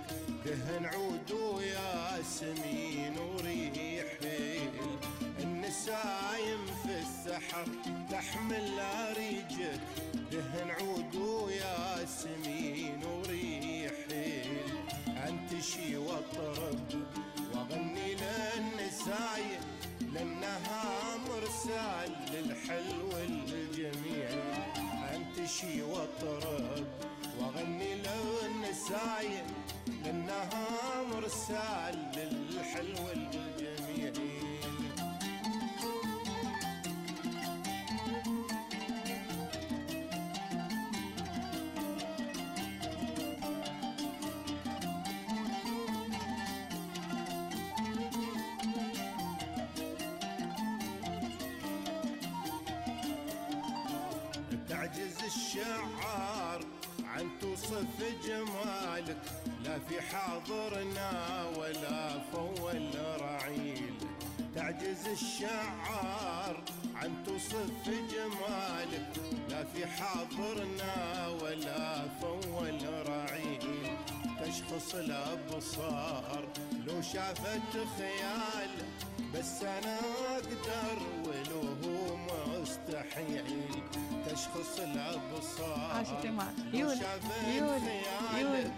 دهن 0.44 0.86
عود 0.86 1.30
وياسمين 1.32 3.18
وريحيل 3.18 4.70
النسايم 5.40 6.66
في 6.82 6.98
السحر 7.00 7.66
تحمل 8.10 8.80
ريجك 9.16 9.80
دهن 10.32 10.70
عود 10.70 11.14
وياسمين 11.16 13.04
وريحيل 13.04 14.58
انتشي 15.28 15.96
واطرب 15.96 16.88
واغني 17.54 18.14
للنسايم 18.14 19.60
لانها 20.14 21.16
مرسال 21.28 22.12
للحلو 22.32 23.10
الجميل. 23.16 24.42
انتشي 25.14 25.82
واطرب 25.82 26.86
وأغني 27.40 27.94
للنسايم 27.94 29.46
لانها 30.04 31.02
مرسال 31.12 31.96
للحلو 32.16 33.08
الجميل 33.08 34.12
تعجز 54.68 55.16
الشعار 55.26 56.31
عن 57.72 57.86
توصف 57.98 58.26
جمالك 58.26 59.16
لا 59.64 59.78
في 59.78 60.00
حاضرنا 60.00 61.44
ولا 61.58 62.18
فأول 62.32 62.90
رعيل. 63.20 63.94
تعجز 64.54 65.06
الشعار 65.06 66.62
عن 66.94 67.24
توصف 67.26 67.88
جمالك 67.88 69.08
لا 69.50 69.64
في 69.64 69.86
حاضرنا 69.86 71.28
ولا 71.42 72.08
فأول 72.20 73.08
رعيل. 73.08 73.96
تشخص 74.40 74.94
الأبصار 74.94 76.44
لو 76.86 77.02
شافت 77.02 77.72
خيال 77.98 78.70
بس 79.34 79.62
أنا 79.62 79.98
أقدر 80.34 80.98
ولو 81.24 81.60
هو 81.84 82.16
مستحيل 82.92 83.44
تشخص 84.26 84.80
الأبصار. 84.80 86.04
يول، 86.74 86.96
يول، 87.56 87.80
يول. 88.38 88.70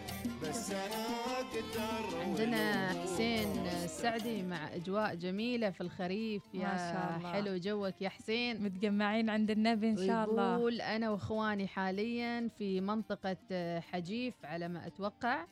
بس 0.43 0.71
أنا 0.71 1.07
أقدر 1.39 2.21
عندنا 2.21 2.89
حسين 2.89 3.67
السعدي 3.67 4.43
مع 4.43 4.75
أجواء 4.75 5.15
جميلة 5.15 5.71
في 5.71 5.81
الخريف. 5.81 6.43
يا 6.55 6.61
ما 6.61 6.77
شاء 6.77 7.17
الله. 7.17 7.33
حلو 7.33 7.57
جوك 7.57 8.03
يا 8.03 8.09
حسين. 8.09 8.63
متجمعين 8.63 9.31
عند 9.31 9.51
النبي 9.51 9.91
إن 9.91 10.07
شاء 10.07 10.31
الله. 10.31 10.59
يقول 10.59 10.81
أنا 10.81 11.11
وإخواني 11.11 11.67
حاليا 11.67 12.49
في 12.59 12.81
منطقة 12.81 13.81
حجيف 13.81 14.35
على 14.45 14.69
ما 14.69 14.87
أتوقع. 14.87 15.47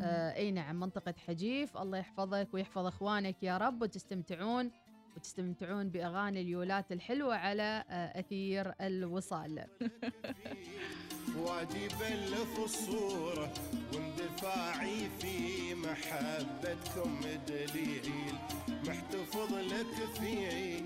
آه 0.00 0.34
أي 0.36 0.50
نعم 0.50 0.80
منطقة 0.80 1.14
حجيف. 1.26 1.76
الله 1.76 1.98
يحفظك 1.98 2.48
ويحفظ 2.52 2.86
إخوانك 2.86 3.42
يا 3.42 3.56
رب 3.56 3.82
وتستمتعون. 3.82 4.70
وتستمتعون 5.16 5.88
بأغاني 5.88 6.40
اليولات 6.40 6.92
الحلوة 6.92 7.34
على 7.34 7.84
آه 7.90 8.20
أثير 8.20 8.74
الوصال. 8.80 9.64
وادي 11.38 11.88
بلف 11.88 12.78
واندفاعي 13.92 15.08
في 15.20 15.74
محبتكم 15.74 17.20
دليل. 17.48 18.34
محتفظ 18.68 19.54
لك 19.54 20.08
في 20.20 20.82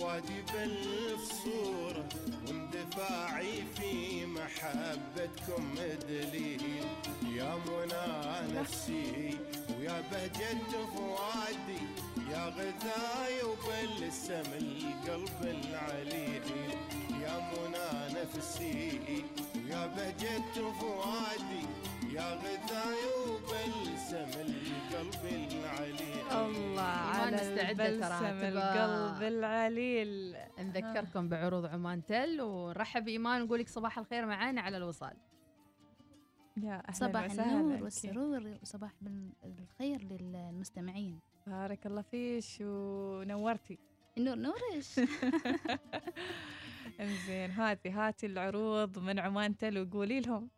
وادي 0.00 0.42
بلف 0.54 1.32
صورة 1.44 2.08
واندفاعي 2.48 3.62
في 3.76 4.26
محبتكم 4.26 5.74
دليل. 6.08 6.84
يا 7.36 7.54
منى 7.66 8.60
نفسي 8.60 9.38
ويا 9.78 10.00
بهجة 10.10 10.86
فؤادي 10.94 11.82
يا 12.32 12.44
غذاي 12.48 13.36
وبلسم 13.48 14.48
القلب 14.62 15.40
العليل 15.42 16.42
يا 17.22 17.36
منى 17.50 18.20
نفسي 18.20 19.00
ويا 19.54 19.86
بهجة 19.86 20.54
فؤادي 20.80 21.64
يا 22.12 22.28
غذاي 22.34 23.02
وبلسم 23.28 24.30
القلب 24.40 25.24
العليل 25.24 26.26
الله 26.32 26.82
على 26.82 27.36
مستعدة 27.36 27.84
ترى 27.84 28.30
البلسم 28.30 28.58
القلب 28.58 29.22
العليل. 29.22 30.36
نذكركم 30.58 31.28
بعروض 31.28 31.66
عمان 31.66 32.06
تل 32.06 32.40
ونرحب 32.40 33.04
بايمان 33.04 33.42
نقول 33.42 33.60
لك 33.60 33.68
صباح 33.68 33.98
الخير 33.98 34.26
معانا 34.26 34.60
على 34.60 34.76
الوصال. 34.76 35.16
يا 36.56 36.74
أهلا 36.74 36.92
صباح 36.92 37.24
النور. 37.24 37.82
والسرور 37.82 38.58
وصباح 38.62 38.92
الخير 39.44 40.02
للمستمعين. 40.02 41.20
بارك 41.46 41.86
الله 41.86 42.02
فيش 42.02 42.58
ونورتي. 42.60 43.78
النور 44.18 44.36
نورش. 44.36 44.98
إنزين 47.00 47.50
هاتي 47.50 47.90
هاتي 47.90 48.26
العروض 48.26 48.98
من 48.98 49.18
عمان 49.18 49.56
تل 49.56 49.78
وقولي 49.78 50.20
لهم. 50.20 50.50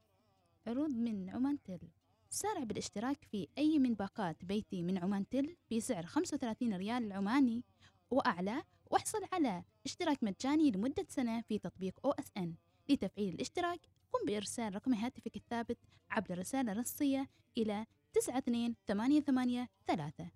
عروض 0.67 0.91
من 0.91 1.31
عمان 1.31 1.63
تل. 1.63 1.79
سارع 2.31 2.65
بالاشتراك 2.65 3.25
في 3.25 3.49
أي 3.59 3.79
من 3.79 3.95
باقات 3.95 4.45
بيتي 4.45 4.83
من 4.83 4.99
عمان 4.99 5.29
تل 5.29 5.57
بسعر 5.73 6.07
35 6.07 6.75
ريال 6.75 7.13
عماني 7.13 7.65
وأعلى 8.11 8.63
واحصل 8.91 9.21
على 9.33 9.65
اشتراك 9.87 10.25
مجاني 10.25 10.71
لمدة 10.71 11.07
سنة 11.09 11.41
في 11.41 11.59
تطبيق 11.59 12.01
OSN 12.07 12.49
لتفعيل 12.89 13.35
الاشتراك 13.35 13.81
قم 14.13 14.27
بإرسال 14.27 14.75
رقم 14.75 14.95
هاتفك 14.95 15.37
الثابت 15.37 15.79
عبر 16.11 16.39
رسالة 16.39 16.73
نصية 16.73 17.31
إلى 17.59 17.87
92883 18.15 20.31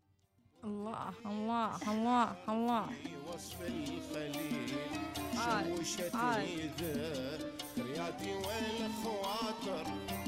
الله 0.64 1.12
الله 1.26 1.92
الله 1.92 2.36
الله. 2.48 2.86
وصف 3.28 3.62
الخليل 3.62 4.68
شوشتني. 5.34 6.70
ذكرياتي 7.78 8.32
والخواطر 8.34 9.86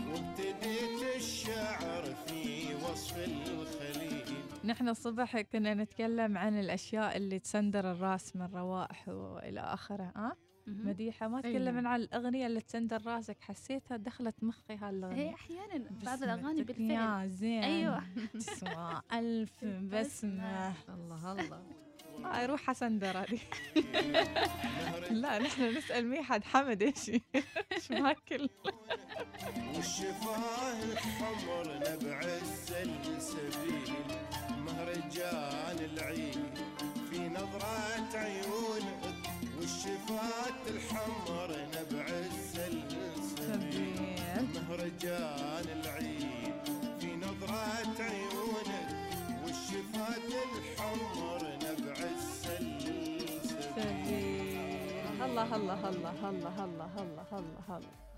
وابتديت 0.08 1.16
الشعر 1.16 2.14
في 2.26 2.74
وصف 2.74 3.16
الخليل. 3.16 4.34
نحن 4.64 4.88
الصبح 4.88 5.40
كنا 5.40 5.74
نتكلم 5.74 6.38
عن 6.38 6.60
الأشياء 6.60 7.16
اللي 7.16 7.38
تسندر 7.38 7.92
الرأس 7.92 8.36
من 8.36 8.46
روائح 8.54 9.08
وإلى 9.08 9.60
آخره 9.60 10.12
ها 10.16 10.36
مديحة 10.66 11.28
ما 11.28 11.40
تكلم 11.40 11.74
نعم. 11.74 11.86
عن 11.86 12.00
الأغنية 12.00 12.46
اللي 12.46 12.60
تسندر 12.60 13.02
راسك 13.06 13.36
حسيتها 13.40 13.96
دخلت 13.96 14.34
مخي 14.42 14.76
هالأغنية. 14.76 15.16
هي 15.30 15.34
أحيانا 15.34 15.84
بعض 16.04 16.18
بسمة 16.18 16.34
الأغاني 16.34 16.62
بالفعل. 16.62 16.90
يا 16.90 17.26
زين 17.26 17.62
أيوة. 17.64 18.02
تسوى 18.34 19.02
ألف 19.12 19.64
بسمة. 19.64 20.72
الله 20.88 21.32
الله. 21.32 21.62
هاي 22.24 22.46
روح 22.46 22.72
سندر 22.72 23.18
هذه. 23.18 23.38
لا 25.22 25.38
نحن 25.38 25.76
نسأل 25.76 26.06
ميحد 26.08 26.44
حمد 26.44 26.82
إيش 26.82 27.10
إيش 27.72 27.90
ماكل 27.90 28.48
والشفاه 29.74 30.82
الحمر 30.92 31.74
نبع 31.76 32.20
السلسبيل 32.20 33.92
مهرجان 34.50 35.78
العيد 35.92 36.58
في 37.10 37.28
نظرة 37.28 38.18
عيونك 38.18 38.99
والشفات 39.60 40.60
الحمر 40.68 41.48
نبع 41.76 42.04
السلسبيل 42.08 43.96
مهرجان 44.54 45.64
العيد 45.80 46.54
في 47.00 47.16
نظرة 47.16 48.02
عيونك 48.02 48.88
والشفات 49.44 50.24
الحمر 50.56 51.42
نبع 51.56 51.96
السلسبيل 52.16 53.26
الله 55.24 55.56
الله 55.56 55.56
الله 55.56 55.88
الله 55.88 56.28
الله 56.30 56.64
الله 56.64 56.86
هلا 56.96 57.22
هلا 57.34 57.60
هاي 57.68 58.09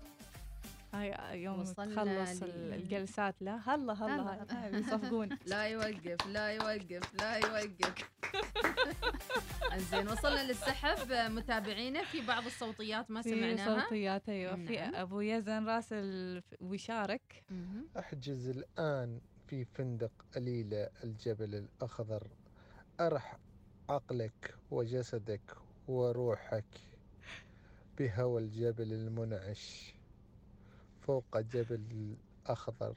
يوم 1.33 1.59
وصلنا 1.59 2.23
تخلص 2.23 2.43
الجلسات. 2.43 3.35
لا 3.41 3.59
هلا 3.65 3.93
هلا 3.93 4.69
بيصفقون. 4.69 5.29
لا 5.45 5.63
يوقف 5.63 6.27
لا 6.27 6.47
يوقف 6.49 7.13
لا 7.21 7.35
يوقف. 7.37 8.09
انزين 9.73 10.07
وصلنا 10.07 10.43
للسحب. 10.43 11.11
متابعينا 11.31 12.03
في 12.03 12.21
بعض 12.27 12.45
الصوتيات 12.45 13.11
ما 13.11 13.21
في 13.21 13.29
سمعناها. 13.29 13.81
صوتيات 13.81 14.29
أيوه. 14.29 14.55
في 14.55 14.75
نعم. 14.75 14.95
أبو 14.95 15.21
يزن 15.21 15.65
راسل 15.65 16.41
ويشارك. 16.61 17.43
أحجز 17.99 18.49
الآن 18.49 19.21
في 19.47 19.65
فندق 19.65 20.11
أليلة 20.37 20.89
الجبل 21.03 21.55
الأخضر. 21.55 22.27
أرح 22.99 23.37
عقلك 23.89 24.55
وجسدك 24.71 25.57
وروحك 25.87 26.65
بهوى 27.97 28.41
الجبل 28.41 28.93
المنعش. 28.93 29.92
فوق 31.07 31.37
جبل 31.39 32.15
الأخضر. 32.45 32.95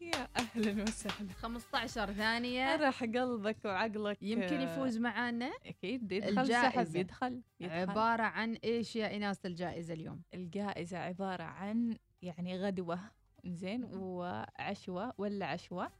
يا 0.00 0.28
أهلا 0.36 0.82
وسهلا. 0.82 1.32
15 1.32 2.12
ثانية. 2.12 2.76
فرح 2.76 3.04
قلبك 3.04 3.64
وعقلك. 3.64 4.22
يمكن 4.22 4.60
يفوز 4.60 4.98
معانا؟ 4.98 5.52
أكيد 5.66 6.12
يدخل 6.12 6.46
سحب 6.46 6.78
الجائزة 6.78 6.98
يدخل, 7.00 7.42
يدخل. 7.60 7.74
عبارة 7.74 8.22
عن 8.22 8.54
إيش 8.64 8.96
يا 8.96 9.08
ايناس 9.08 9.46
الجائزة 9.46 9.94
اليوم؟ 9.94 10.22
الجائزة 10.34 10.98
عبارة 10.98 11.42
عن 11.42 11.96
يعني 12.22 12.58
غدوة 12.58 12.98
زين 13.44 13.84
وعشوة 13.94 15.12
ولا 15.18 15.46
عشوة 15.46 15.90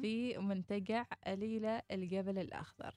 في 0.00 0.38
منتجع 0.38 1.06
أليلة 1.26 1.82
الجبل 1.90 2.38
الأخضر. 2.38 2.94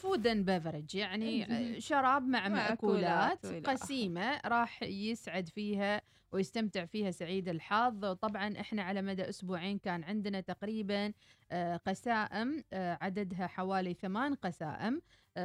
food 0.00 0.26
and 0.26 0.50
beverage 0.50 0.94
يعني 0.94 1.44
إنزين. 1.46 1.80
شراب 1.80 2.22
مع 2.22 2.48
مأكولات 2.48 3.46
قسيمة 3.46 4.40
راح 4.44 4.82
يسعد 4.82 5.48
فيها 5.48 6.02
ويستمتع 6.32 6.84
فيها 6.84 7.10
سعيد 7.10 7.48
الحظ. 7.48 8.04
طبعا 8.04 8.60
إحنا 8.60 8.82
على 8.82 9.02
مدى 9.02 9.28
أسبوعين 9.28 9.78
كان 9.78 10.04
عندنا 10.04 10.40
تقريبا 10.40 11.12
آه، 11.52 11.76
قسائم 11.76 12.64
آه، 12.72 12.98
عددها 13.00 13.46
حوالي 13.46 13.94
ثمان 13.94 14.34
قسائم 14.34 15.00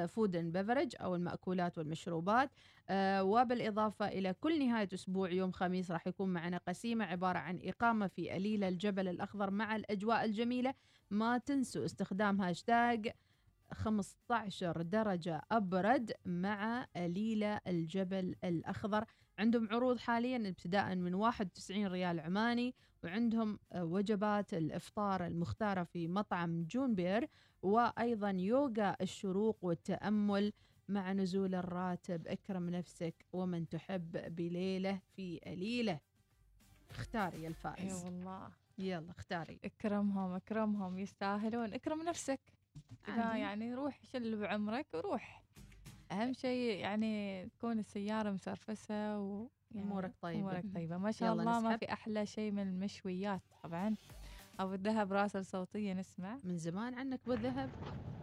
food 0.07 0.35
and 0.35 0.57
beverage 0.57 0.95
أو 1.01 1.15
المأكولات 1.15 1.77
والمشروبات 1.77 2.49
آه، 2.89 3.23
وبالإضافة 3.23 4.07
إلى 4.07 4.33
كل 4.33 4.67
نهاية 4.67 4.89
أسبوع 4.93 5.31
يوم 5.31 5.51
خميس 5.51 5.91
راح 5.91 6.07
يكون 6.07 6.29
معنا 6.33 6.57
قسيمة 6.67 7.05
عبارة 7.05 7.37
عن 7.37 7.59
إقامة 7.63 8.07
في 8.07 8.35
أليلة 8.37 8.67
الجبل 8.67 9.07
الأخضر 9.07 9.51
مع 9.51 9.75
الأجواء 9.75 10.25
الجميلة. 10.25 10.73
ما 11.09 11.37
تنسوا 11.37 11.85
استخدام 11.85 12.41
هاشتاج 12.41 13.11
15 13.73 14.81
درجة 14.81 15.41
أبرد 15.51 16.11
مع 16.25 16.87
أليلة 16.97 17.59
الجبل 17.67 18.35
الأخضر. 18.43 19.05
عندهم 19.39 19.69
عروض 19.71 19.97
حاليا 19.99 20.49
ابتداء 20.49 20.95
من 20.95 21.13
91 21.13 21.87
ريال 21.87 22.19
عماني 22.19 22.75
وعندهم 23.03 23.59
آه، 23.71 23.83
وجبات 23.83 24.53
الإفطار 24.53 25.25
المختارة 25.27 25.83
في 25.83 26.07
مطعم 26.07 26.63
جونيبر 26.63 27.29
وأيضا 27.61 28.29
يوغا 28.29 28.95
الشروق 29.01 29.57
والتأمل 29.61 30.53
مع 30.89 31.13
نزول 31.13 31.55
الراتب. 31.55 32.27
اكرم 32.27 32.69
نفسك 32.69 33.25
ومن 33.33 33.69
تحب 33.69 34.35
بليلة 34.35 34.99
في 35.15 35.39
أليلة 35.47 35.99
اختاري 36.89 37.37
يا 37.37 37.41
إي 37.41 37.47
الفائز 37.47 38.05
والله. 38.05 38.51
يلا 38.77 39.11
اختاري. 39.11 39.59
اكرمهم 39.65 40.31
اكرمهم 40.31 40.97
يستاهلون. 40.97 41.73
اكرم 41.73 42.01
نفسك. 42.01 42.39
لا. 43.07 43.35
يعني 43.35 43.73
روح 43.73 43.99
شل 44.13 44.35
بعمرك 44.41 44.85
وروح. 44.93 45.41
أهم 46.11 46.33
شيء 46.33 46.79
يعني 46.79 47.45
تكون 47.45 47.79
السيارة 47.79 48.31
مسرفسة 48.31 49.19
و 49.19 49.47
يعني 49.71 49.87
أمورك 49.87 50.11
طيبة. 50.21 50.39
أمورك 50.39 50.63
طيبة. 50.75 50.97
ما 50.97 51.11
شاء 51.11 51.33
الله 51.33 51.43
ما 51.43 51.59
نسحب. 51.59 51.79
في 51.79 51.93
أحلى 51.93 52.25
شيء 52.25 52.51
من 52.51 52.61
المشويات 52.67 53.41
طبعا. 53.63 53.95
أبو 54.59 54.73
الذهب 54.73 55.13
راسل 55.13 55.45
صوتيه 55.45 55.93
نسمع 55.93 56.37
من 56.43 56.57
زمان 56.57 56.93
عنك 56.93 57.19
بالذهب 57.27 57.69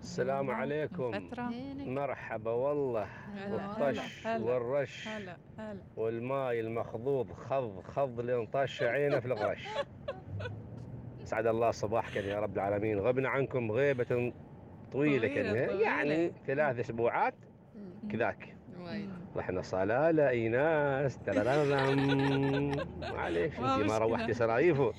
السلام 0.02 0.36
والله، 0.38 0.52
من 0.54 0.60
عليكم. 0.60 1.28
فترة. 1.28 1.48
مرحبا 1.84 2.50
والله. 2.50 3.04
هلا، 3.04 3.68
والطش 3.68 4.26
هلا، 4.26 4.44
والرش. 4.44 5.08
هلا 5.08 5.36
هلا. 5.58 5.82
والماي 5.96 6.60
المخضوض 6.60 7.32
خض 7.32 7.80
خض 7.82 8.20
لين 8.20 8.46
طش 8.46 8.82
عينه 8.82 9.20
في 9.20 9.26
الغرش. 9.26 9.66
سعد 11.32 11.46
الله 11.46 11.70
صباحكم 11.70 12.20
يا 12.20 12.40
رب 12.40 12.54
العالمين. 12.54 12.98
غبنا 12.98 13.28
عنكم 13.28 13.72
غيبة 13.72 14.04
طويلة 14.04 14.32
طويلة، 14.92 15.28
كنا. 15.28 15.72
يعني 15.82 16.32
ثلاث 16.46 16.78
أسبوعات 16.80 17.34
كذاك. 18.10 18.54
رحنا 19.36 19.62
صلالة 19.62 20.28
ايناس 20.28 21.18
ترررم 21.18 22.72
معليش 23.16 23.58
انت 23.58 23.90
ما. 23.90 23.98
روحتي 23.98 24.32
سرايفه. 24.34 24.92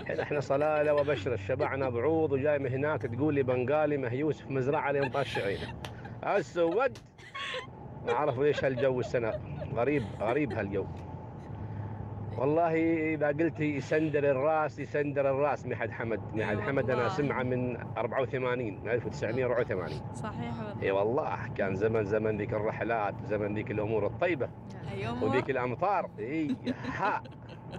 الحين 0.00 0.20
إحنا 0.20 0.40
صلالة 0.40 0.94
وبشر 0.94 1.36
شبعنا 1.36 1.88
بعوض 1.88 2.32
وجاي 2.32 2.58
من 2.58 2.72
هناك 2.72 3.02
تقول 3.02 3.34
لي 3.34 3.42
بنغالي 3.42 3.96
مه 3.96 4.12
يوسف 4.14 4.50
مزرعة 4.50 4.90
لين 4.92 5.10
طش 5.10 5.38
عينه 5.38 5.74
السود 6.36 6.98
ما 8.06 8.12
أعرف 8.12 8.38
ليش 8.38 8.64
هالجو 8.64 9.00
السنة. 9.00 9.32
غريب 9.74 10.02
غريب 10.20 10.52
هالجو. 10.52 10.86
والله 12.38 12.74
إذا 13.14 13.26
قلتي 13.26 13.64
يسندر 13.64 14.30
الراس 14.30 14.78
يسندر 14.78 15.30
الراس 15.30 15.66
ميحد 15.66 15.90
حمد. 15.90 16.20
ميحد 16.34 16.60
حمد 16.60 16.90
أنا. 16.90 17.08
سمعه 17.08 17.42
من 17.42 17.76
84 17.76 18.80
من 18.80 18.88
1984 18.90 20.14
صحيح 20.14 20.58
والله. 20.58 20.82
إي 20.82 20.90
والله 20.90 21.48
كان 21.56 21.74
زمن 21.74 22.04
زمن 22.04 22.36
ذيك 22.38 22.52
الرحلات 22.52 23.14
زمن 23.24 23.54
ذيك 23.54 23.70
الأمور 23.70 24.06
الطيبة. 24.06 24.48
يوم 24.96 25.22
وذيك 25.22 25.50
الأمطار. 25.50 26.10
إي 26.18 26.56
ها 26.86 27.22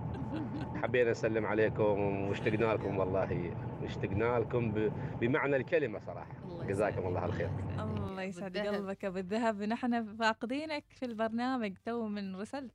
حبينا 0.83 1.11
نسلم 1.11 1.45
عليكم 1.45 2.27
واشتقنا 2.27 2.65
لكم 2.73 2.97
والله 2.97 3.53
اشتقنا 3.83 4.39
لكم 4.39 4.89
بمعنى 5.21 5.55
الكلمة 5.55 5.99
صراحة. 5.99 6.35
جزاكم 6.67 7.07
الله 7.07 7.25
الخير. 7.25 7.49
الله 7.79 8.21
يسعد 8.23 8.51
بالذهب. 8.51 8.75
قلبك 8.75 9.05
ابو 9.05 9.17
الذهب 9.17 9.61
نحن 9.61 10.15
فاقدينك 10.15 10.83
في 10.89 11.05
البرنامج 11.05 11.73
تو 11.85 12.07
من 12.07 12.35
رسلت 12.35 12.71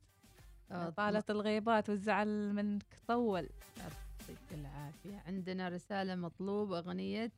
طالت 0.69 1.31
الغيبات 1.31 1.89
والزعل 1.89 2.53
منك. 2.53 2.85
طول. 3.07 3.49
يعطيك 3.77 4.39
العافية. 4.51 5.23
عندنا 5.27 5.69
رسالة 5.69 6.15
مطلوب 6.15 6.73
أغنية 6.73 7.31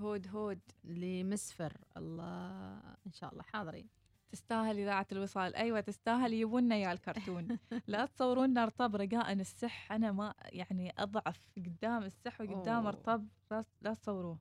هود 0.00 0.28
هود 0.28 0.60
لمسفر. 0.84 1.72
الله 1.96 2.78
إن 3.06 3.12
شاء 3.12 3.32
الله 3.32 3.42
حاضرين. 3.42 3.88
تستاهل 4.32 4.78
إذاعة 4.78 5.06
الوصال. 5.12 5.56
أيوة 5.56 5.80
تستاهل. 5.80 6.32
يبونا 6.32 6.76
يا 6.76 6.92
الكرتون. 6.92 7.58
لا 7.86 8.06
تصورونا 8.06 8.64
رطب 8.64 8.96
رجاء 8.96 9.32
السح. 9.32 9.92
أنا 9.92 10.12
ما 10.12 10.34
يعني 10.44 10.94
أضعف 10.98 11.40
قدام 11.56 12.02
السح 12.02 12.40
وقدام. 12.40 12.86
رطب 12.86 13.28
لا, 13.50 13.64
لا 13.82 13.94
تصوروه. 13.94 14.38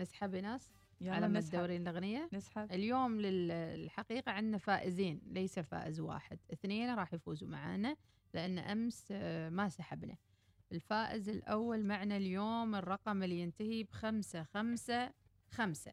نسحب 0.00 0.34
ناس؟ 0.34 0.70
يلا 1.00 1.14
على 1.14 1.28
ما 1.28 1.38
نسحب. 1.38 1.52
تدورين 1.52 1.82
الأغنية. 1.82 2.28
نسحب. 2.32 2.72
اليوم 2.72 3.20
للحقيقة 3.20 4.32
عندنا 4.32 4.58
فائزين 4.58 5.20
ليس 5.26 5.58
فائز 5.58 6.00
واحد. 6.00 6.38
اثنين 6.52 6.94
راح 6.94 7.14
يفوزوا 7.14 7.48
معانا 7.48 7.96
لأن 8.34 8.58
أمس 8.58 9.08
آه، 9.10 9.48
ما 9.48 9.68
سحبنا. 9.68 10.16
الفائز 10.72 11.28
الأول 11.28 11.84
معنا 11.84 12.16
اليوم 12.16 12.74
الرقم 12.74 13.22
اللي 13.22 13.40
ينتهي 13.40 13.84
بخمسة 13.84 14.42
خمسة 14.42 15.12
خمسة. 15.50 15.92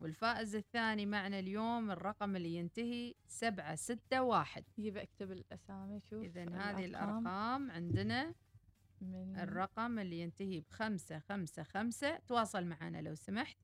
والفائز 0.00 0.56
الثاني 0.56 1.06
معنا 1.06 1.38
اليوم 1.38 1.90
الرقم 1.90 2.36
اللي 2.36 2.56
ينتهي 2.56 3.14
سبعة 3.28 3.74
ستة 3.74 4.22
واحد. 4.22 4.64
يبقى 4.78 5.02
أكتب 5.02 5.32
الأسامي 5.32 6.00
شوف 6.00 6.24
إذا 6.24 6.42
هذه 6.42 6.84
الأرقام 6.84 7.70
عندنا. 7.70 8.34
من 9.00 9.38
الرقم 9.38 9.98
اللي 9.98 10.20
ينتهي 10.20 10.60
بخمسة 10.60 11.18
خمسة 11.18 11.62
خمسة. 11.62 12.18
تواصل 12.18 12.64
معنا 12.64 13.02
لو 13.02 13.14
سمحت. 13.14 13.56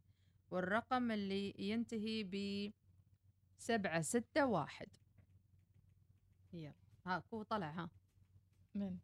والرقم 0.51 1.11
اللي 1.11 1.55
ينتهي 1.59 2.25
ب 2.25 2.73
سبعة 3.59 4.01
ستة 4.01 4.47
واحد. 4.47 4.89
يلا 6.53 6.73
ها 7.07 7.23
هو 7.35 7.43
طلع 7.43 7.71
ها. 7.71 7.91
من؟ 8.75 8.97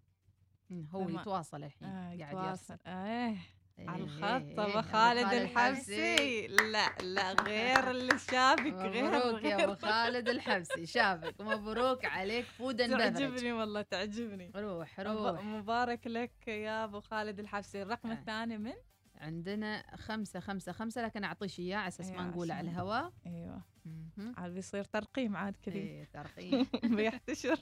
هو 0.91 1.09
يتواصل 1.09 1.65
الحين 1.65 1.89
آه 1.89 2.19
قاعد 2.19 2.33
يتواصل. 2.33 2.75
يرسل. 2.75 2.79
إيه. 2.87 3.37
على 3.79 3.97
إيه، 3.97 4.05
الخط 4.05 4.23
إيه، 4.23 4.53
أبو 4.53 4.63
أبو 4.63 4.83
خالد 4.83 5.33
الحبسي. 5.33 6.47
لا 6.47 6.97
لا 7.03 7.33
غير 7.33 7.91
اللي 7.91 8.19
شافك 8.19 8.73
غير 8.73 9.05
مبروك 9.05 9.45
يا 9.45 9.65
أبو 9.65 9.75
خالد 9.75 10.29
الحبسي. 10.29 10.87
شافك. 10.87 11.41
مبروك 11.41 12.05
عليك. 12.05 12.45
food 12.45 12.81
and 12.81 12.95
beverage 12.95 13.13
تعجبني 13.13 13.53
والله 13.53 13.83
تعجبني. 13.83 14.53
روح 14.57 15.01
روح. 15.01 15.45
مبارك 15.45 16.07
لك 16.07 16.49
يا 16.49 16.85
أبو 16.85 17.01
خالد 17.01 17.41
الحبسي. 17.41 17.83
الرقم 17.83 18.11
آه. 18.11 18.15
الثاني 18.15 18.59
من؟ 18.59 18.75
عندنا 19.17 19.97
خمسة 19.97 20.41
خمسة 20.41 20.73
خمسة 20.73 21.03
لكن 21.05 21.25
أعطيش 21.25 21.61
إياه 21.61 21.77
على 21.77 21.89
أساس 21.89 22.11
ما 22.11 22.19
أيوة، 22.21 22.27
نقول 22.31 22.51
على 22.51 22.71
الهواء. 22.71 23.13
أيوه. 23.27 23.63
مهم. 23.85 24.35
عاد 24.37 24.55
بيصير 24.55 24.85
ترقيم 24.85 25.37
عاد 25.37 25.57
كذي. 25.63 25.79
إيه 25.79 26.05
ترقيم. 26.05 26.67
بيحتشر. 26.97 27.57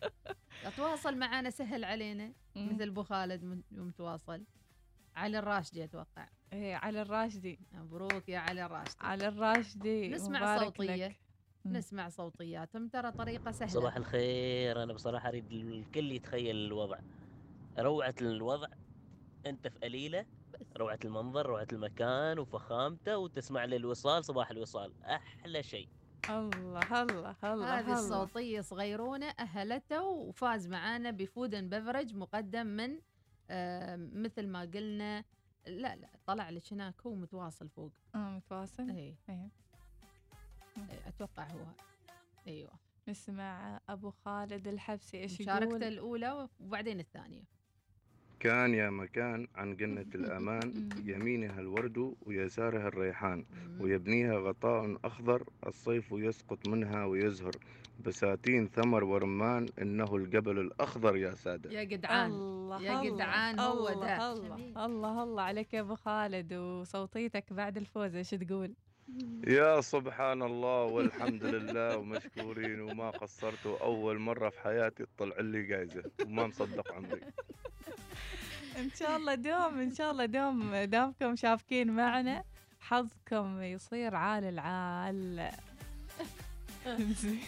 تواصل 0.76 1.16
معنا 1.16 1.50
سهل 1.50 1.84
علينا. 1.84 2.32
مثل 2.56 2.88
أبو 2.88 3.02
خالد 3.02 3.62
متواصل. 3.70 4.44
علي 5.16 5.38
الراشدي 5.38 5.84
أتوقع. 5.84 6.28
إيه 6.52 6.76
علي 6.76 7.02
الراشدي. 7.02 7.58
مبروك 7.72 8.28
يا 8.28 8.38
علي 8.38 8.66
الراشدي. 8.66 8.96
علي 9.00 9.28
الراشدي 9.28 10.08
نسمع 10.08 10.58
صوتية. 10.58 11.06
لك. 11.06 11.16
نسمع 11.66 12.08
صوتياتهم. 12.08 12.88
ترى 12.88 13.12
طريقة 13.12 13.50
سهلة. 13.50 13.70
صباح 13.70 13.96
الخير. 13.96 14.82
أنا 14.82 14.92
بصراحة 14.92 15.28
أريد 15.28 15.52
الكل 15.52 16.12
يتخيل 16.12 16.56
الوضع. 16.56 16.98
روعة 17.78 18.14
الوضع. 18.20 18.68
أنت 19.46 19.68
في 19.68 19.78
قليلة. 19.78 20.26
روعة 20.76 20.98
المنظر 21.04 21.46
روعة 21.46 21.66
المكان 21.72 22.38
وفخامته 22.38 23.18
وتسمع 23.18 23.64
للوصال 23.64 24.24
صباح 24.24 24.50
الوصال. 24.50 25.04
أحلى 25.04 25.62
شيء. 25.62 25.88
الله 26.30 27.02
الله 27.02 27.36
الله 27.44 27.78
هذه. 27.78 27.92
الصوتية 27.92 28.60
صغيرونة 28.60 29.26
أهلته 29.38 30.02
وفاز 30.02 30.68
معانا 30.68 31.10
بفود 31.10 31.54
اند 31.54 31.74
بفرج 31.74 32.14
مقدم 32.14 32.66
من 32.66 33.00
آه 33.50 33.96
مثل 33.96 34.46
ما 34.46 34.60
قلنا 34.60 35.24
لا 35.66 35.96
لا 35.96 36.08
طلع 36.26 36.50
لك 36.50 36.72
هناك 36.72 36.94
هو 37.06 37.14
متواصل 37.14 37.68
فوق. 37.68 37.92
آه 38.14 38.18
متواصل؟ 38.30 38.90
اي 38.90 39.16
إيه. 39.28 39.50
أتوقع 41.06 41.46
هو. 41.50 41.66
أيوه. 42.46 42.72
نسمع 43.08 43.80
أبو 43.88 44.10
خالد 44.10 44.68
الحبسي 44.68 45.20
إيش 45.20 45.40
مشاركته 45.40 45.68
يقول 45.68 45.84
الأولى 45.84 46.48
وبعدين 46.60 47.00
الثانية. 47.00 47.57
كان 48.40 48.74
يا 48.74 48.90
مكان 48.90 49.46
عن 49.56 49.76
جنة 49.76 50.06
الأمان 50.14 50.88
يمينها 51.04 51.60
الورد 51.60 52.14
ويسارها 52.26 52.88
الريحان 52.88 53.44
ويبنيها 53.80 54.38
غطاء 54.38 54.96
أخضر 55.04 55.42
الصيف 55.66 56.12
يسقط 56.12 56.68
منها 56.68 57.04
ويزهر. 57.04 57.52
بساتين 58.06 58.68
ثمر 58.68 59.04
ورمان 59.04 59.66
إنه 59.82 60.16
الجبل 60.16 60.58
الأخضر 60.58 61.16
يا 61.16 61.34
سادة. 61.34 61.70
يا 61.72 61.84
جدعان 61.84 62.30
الله 62.30 62.82
يا 62.82 63.00
الله، 63.00 63.14
جدعان 63.16 63.60
هو 63.60 63.88
الله 63.88 64.06
ده. 64.06 64.32
الله 64.32 64.86
الله 64.86 65.22
الله 65.22 65.42
عليك 65.42 65.74
يا 65.74 65.80
أبو 65.80 65.94
خالد 65.94 66.52
وصوتيتك 66.54 67.52
بعد 67.52 67.76
الفوز 67.76 68.16
إيش 68.16 68.30
تقول؟ 68.30 68.74
يا 69.58 69.80
سبحان 69.80 70.42
الله 70.42 70.84
والحمد 70.84 71.44
لله 71.44 71.96
ومشكورين 71.96 72.80
وما 72.80 73.10
قصرتوا 73.10 73.78
أول 73.82 74.18
مرة 74.18 74.48
في 74.48 74.60
حياتي 74.60 75.04
تطلع 75.06 75.40
لي 75.40 75.62
جايزة 75.62 76.02
وما 76.26 76.46
مصدق 76.46 76.92
عمري. 76.92 77.20
إن 78.78 78.90
شاء 78.98 79.16
الله 79.16 79.34
دوم 79.34 79.80
إن 79.80 79.94
شاء 79.94 80.10
الله 80.10 80.26
دوم 80.26 80.76
دامكم 80.76 81.36
شابكين 81.36 81.90
معنا. 81.90 82.44
حظكم 82.80 83.62
يصير 83.62 84.14
عال 84.14 84.44
العال. 84.44 85.50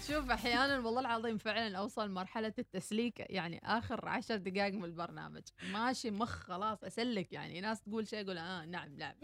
شوف 0.09 0.31
أحيانا 0.31 0.79
والله 0.79 1.01
العظيم 1.01 1.39
فعلا 1.39 1.79
أوصل 1.79 2.11
مرحلة 2.11 2.53
التسليك 2.59 3.21
يعني 3.21 3.61
آخر 3.65 4.09
عشر 4.09 4.37
دقائق 4.37 4.75
من 4.75 4.85
البرنامج. 4.85 5.43
ماشي 5.73 6.11
مخ 6.11 6.29
خلاص 6.29 6.85
أسلك 6.85 7.33
يعني 7.33 7.61
ناس 7.61 7.83
تقول 7.83 8.09
شيء 8.09 8.25
أقول 8.25 8.39
آه 8.39 8.65
نعم 8.65 8.97
نعم. 8.97 9.15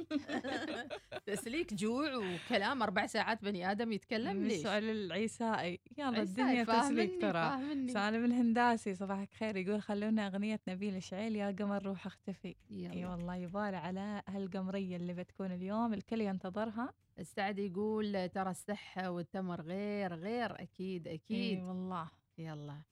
تسليك 1.26 1.74
جوع 1.74 2.16
وكلام 2.16 2.82
أربع 2.82 3.06
ساعات 3.06 3.44
بني 3.44 3.70
آدم 3.70 3.92
يتكلم 3.92 4.44
ليش؟ 4.44 4.58
السؤال 4.58 4.84
العيسائي. 4.84 5.80
يلا 5.98 6.22
الدنيا 6.22 6.64
تسليك 6.64 7.20
ترى. 7.20 7.60
سالم 7.88 8.24
الهنداسي 8.24 8.94
صباحك 8.94 9.32
خير. 9.32 9.56
يقول 9.56 9.82
خلونا 9.82 10.26
أغنية 10.26 10.60
نبيل 10.68 11.02
شعيل 11.02 11.36
يا 11.36 11.56
قمر 11.58 11.86
روح 11.86 12.06
اختفي. 12.06 12.54
إي 12.70 13.06
والله 13.06 13.36
يبالي 13.36 13.76
على 13.76 14.22
هالقمرية 14.28 14.96
اللي 14.96 15.14
بتكون 15.14 15.52
اليوم 15.52 15.94
الكل 15.94 16.20
ينتظرها. 16.20 16.92
السعد 17.18 17.58
يقول 17.58 18.28
ترى 18.28 18.50
الصحة 18.50 19.10
والتمر 19.10 19.60
غير 19.60 20.14
غير 20.14 20.62
أكيد 20.62 21.08
أكيد 21.08 21.58
إي 21.58 21.62
والله 21.64 22.10
يلا؟ 22.38 22.82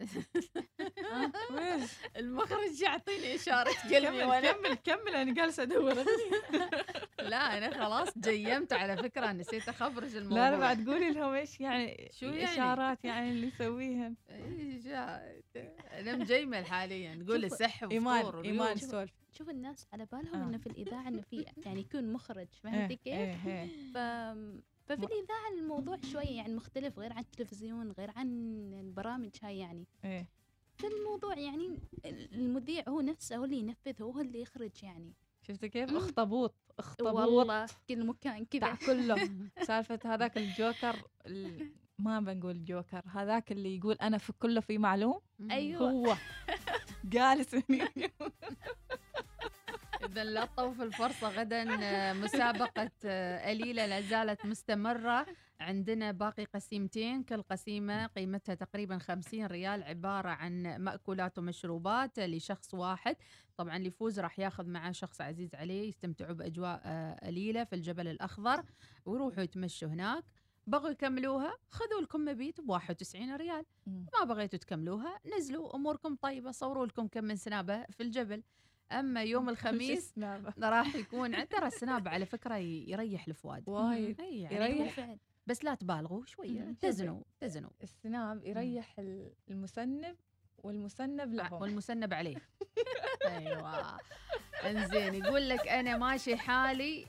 المخرج 2.16 2.80
يعطيني 2.82 3.34
إشارة 3.34 3.70
قلبي 3.92 4.00
كمل 4.00 4.24
وأنا 4.24 4.52
كمل 4.52 4.74
كمل 4.74 5.14
أنا 5.14 5.34
جالسة 5.34 5.62
أدور 5.62 5.94
لا 7.30 7.58
أنا 7.58 7.84
خلاص 7.84 8.18
جيمت 8.18 8.72
على 8.72 8.96
فكرة 8.96 9.32
نسيت 9.32 9.68
أخبرج 9.68 10.16
الموضوع 10.16 10.38
لا 10.48 10.50
لا 10.50 10.58
بعد 10.58 10.88
قولي 10.88 11.10
لهم 11.10 11.32
إيش 11.34 11.60
يعني 11.60 12.10
شو 12.12 12.26
يعني؟ 12.26 12.38
الإشارات 12.44 13.04
يعني 13.04 13.30
اللي 13.30 13.46
يسويهن 13.46 14.14
إيش 14.30 14.86
أنا 15.92 16.16
مجيمل 16.16 16.66
حاليا 16.66 17.14
نقول 17.14 17.44
السح 17.44 17.84
إيمان- 17.84 17.92
وفطور 17.92 18.44
إيمان. 18.44 18.76
سولف. 18.76 19.10
شوف 19.32 19.50
الناس 19.50 19.86
على 19.92 20.06
بالهم 20.12 20.42
آه. 20.42 20.48
إنه 20.48 20.58
في 20.58 20.66
الإذاعة 20.66 21.08
إنه 21.08 21.22
في 21.22 21.46
يعني 21.64 21.80
يكون 21.80 22.12
مخرج 22.12 22.38
إيه، 22.38 22.46
فهمتي 22.72 22.96
كيف؟ 22.96 23.96
إيه، 24.90 24.96
إيه. 24.96 25.06
ففي 25.06 25.06
الإذاعة 25.14 25.50
الموضوع 25.58 25.98
شوية 26.12 26.36
يعني 26.36 26.54
مختلف 26.54 26.98
غير 26.98 27.12
عن 27.12 27.18
التلفزيون 27.22 27.92
غير 27.92 28.10
عن 28.16 28.28
البرامج 28.80 29.30
هاي 29.42 29.58
يعني. 29.58 29.86
إيه. 30.04 30.28
في 30.76 30.86
الموضوع 30.86 31.38
يعني 31.38 31.80
المذيع 32.32 32.84
هو 32.88 33.00
نفسه 33.00 33.36
هو 33.36 33.44
اللي 33.44 33.58
ينفذ 33.58 34.02
هو 34.02 34.20
اللي 34.20 34.40
يخرج 34.40 34.82
يعني. 34.82 35.12
شفت 35.42 35.64
كيف؟ 35.64 35.94
اخطبوط 35.94 36.54
اخطبوط. 36.78 37.14
والله 37.14 37.66
كل 37.88 38.06
مكان 38.06 38.44
كذا. 38.44 38.74
كله 38.86 39.30
سالفة 39.66 39.98
هذاك 40.04 40.38
الجوكر 40.38 40.96
ال- 41.26 41.72
ما 41.98 42.20
بنقول 42.20 42.64
جوكر 42.64 43.02
هذاك 43.06 43.52
اللي 43.52 43.76
يقول 43.76 43.94
أنا 43.94 44.18
في 44.18 44.32
كله 44.32 44.60
في 44.60 44.78
معلوم؟ 44.78 45.20
أيوة. 45.50 45.90
هو. 45.90 46.16
جالس 47.04 47.54
إذا 50.06 50.24
لا 50.24 50.44
تطوف 50.44 50.80
الفرصة 50.82 51.28
غدا 51.28 51.84
آه، 51.84 52.12
مسابقة 52.12 52.90
آه، 53.04 53.52
أليلة 53.52 53.86
لا 53.86 54.00
زالت 54.00 54.46
مستمرة. 54.46 55.26
عندنا 55.60 56.12
باقي 56.12 56.44
قسيمتين 56.44 57.22
كل 57.22 57.42
قسيمة 57.42 58.06
قيمتها 58.06 58.54
تقريبا 58.54 58.98
50 58.98 59.46
ريال 59.46 59.82
عبارة 59.82 60.28
عن 60.28 60.76
مأكولات 60.78 61.38
ومشروبات 61.38 62.18
لشخص 62.18 62.74
واحد. 62.74 63.16
طبعا 63.56 63.76
اللي 63.76 63.88
يفوز 63.88 64.20
راح 64.20 64.38
ياخذ 64.38 64.66
معاه 64.66 64.92
شخص 64.92 65.20
عزيز 65.20 65.54
عليه 65.54 65.88
يستمتعوا 65.88 66.32
بأجواء 66.32 66.80
آه، 66.84 67.28
أليلة 67.28 67.64
في 67.64 67.74
الجبل 67.74 68.08
الأخضر 68.08 68.64
ويروحوا 69.06 69.42
يتمشوا 69.42 69.88
هناك. 69.88 70.24
بغوا 70.66 70.90
يكملوها؟ 70.90 71.56
خذوا 71.70 72.00
لكم 72.00 72.20
مبيت 72.24 72.60
ب 72.60 72.68
91 72.70 73.36
ريال. 73.36 73.64
ما 73.86 74.24
بغيتوا 74.24 74.58
تكملوها 74.58 75.20
نزلوا 75.38 75.76
أموركم 75.76 76.14
طيبة 76.16 76.50
صوروا 76.50 76.86
لكم 76.86 77.06
كم 77.08 77.24
من 77.24 77.36
سنابة 77.36 77.84
في 77.84 78.02
الجبل. 78.02 78.42
أما 78.92 79.22
يوم 79.22 79.48
الخميس؟ 79.54 80.14
راح 80.62 80.94
يكون 80.96 81.34
عند- 81.34 81.48
ترى 81.48 81.66
السناب 81.66 82.08
على 82.08 82.26
فكرة 82.26 82.56
يريح 82.56 83.28
الفؤاد. 83.28 83.64
وايد. 83.66 84.20
يعني 84.20 84.54
يريح. 84.80 85.16
بس 85.46 85.64
لا 85.64 85.74
تبالغوا 85.74 86.24
شوية. 86.26 86.74
تزنوا 86.80 87.22
تزنوا. 87.40 87.70
السناب 87.82 88.44
يريح 88.44 88.98
ال- 88.98 89.32
المسنب 89.50 90.16
والمسنب 90.58 91.34
له 91.34 91.54
والمسنب 91.54 92.14
عليه. 92.14 92.36
أيوه. 93.26 93.98
انزين 94.64 95.14
يقول 95.14 95.48
لك 95.48 95.68
أنا 95.68 95.96
ماشي 95.96 96.36
حالي 96.36 97.06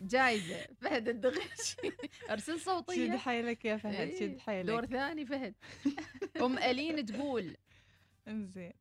جايزة. 0.00 0.66
فهد 0.80 1.08
الدغش 1.08 1.76
أرسل 2.30 2.60
صوتية. 2.60 3.10
شد 3.10 3.16
حيلك 3.16 3.64
يا 3.64 3.76
فهد 3.76 3.94
إيه، 3.94 4.20
شد 4.20 4.38
حيلك. 4.38 4.66
دور 4.68 4.86
ثاني 4.86 5.26
فهد. 5.26 5.54
أم 6.40 6.58
ألين 6.58 7.06
تقول 7.06 7.56
انزين. 8.28 8.72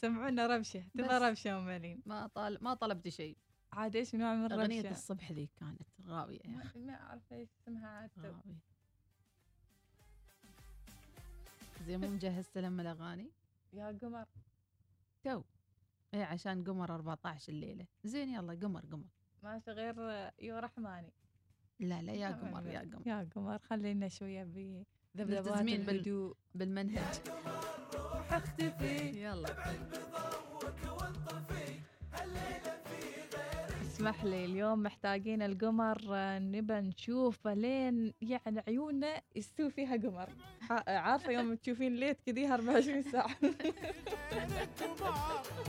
سمعونا 0.00 0.46
ربشة 0.46 0.84
تبغى 0.94 1.16
بس. 1.16 1.22
ربشة 1.22 1.58
أم 1.58 1.68
الين 1.68 2.02
ما 2.06 2.26
طال 2.26 2.58
ما 2.64 2.74
طلبت 2.74 3.08
شيء 3.08 3.36
عاد 3.72 3.96
إيش 3.96 4.14
نوع 4.14 4.34
من 4.34 4.44
الربشه 4.44 4.62
اغنيه 4.62 4.90
الصبح 4.90 5.32
ذيك 5.32 5.50
كانت 5.56 5.82
غاوية 6.06 6.40
يا 6.44 6.62
أخي. 6.62 6.78
ما 6.78 6.94
أعرف 6.94 7.32
إيش 7.32 7.48
اسمها 7.62 7.88
عاد 7.88 8.10
غاوية. 8.18 8.58
زي 11.86 11.96
مو 11.96 12.08
مجهزت 12.08 12.58
لهم 12.58 12.80
الأغاني؟ 12.80 13.30
يا 13.72 13.98
قمر. 14.02 14.26
تو. 15.24 15.42
إيه 16.14 16.24
عشان 16.24 16.64
قمر 16.64 16.94
14 16.94 17.52
الليلة. 17.52 17.86
زين 18.04 18.28
يلا 18.28 18.58
قمر 18.62 18.80
قمر. 18.80 19.06
ماشي 19.42 19.70
غير 19.70 20.00
يا 20.38 20.60
رحماني. 20.60 21.12
لا 21.80 22.02
لا 22.02 22.12
يا 22.12 22.28
قمر 22.28 22.66
يا 22.66 22.80
قمر. 22.80 23.06
يا 23.06 23.28
قمر 23.34 23.58
خلينا 23.58 24.08
شوية 24.08 24.44
بذبذبات 24.44 25.60
الهدوء. 25.60 26.36
بالمنهج. 26.54 27.14
اختفي. 28.38 29.22
يلا. 29.24 29.48
اسمح 33.82 34.24
لي 34.24 34.44
اليوم 34.44 34.82
محتاجين 34.82 35.42
القمر 35.42 35.98
آه، 36.12 36.38
نبى 36.38 36.74
نشوفه 36.74 37.54
لين 37.54 38.14
يعني 38.20 38.62
عيوننا 38.68 39.20
يستوي 39.36 39.70
فيها 39.70 39.96
قمر. 39.96 40.28
عارفة 40.88 41.32
يوم 41.32 41.54
تشوفين 41.54 41.94
ليت 41.96 42.20
كذي 42.26 42.52
24 42.54 43.02
ساعة. 43.02 43.30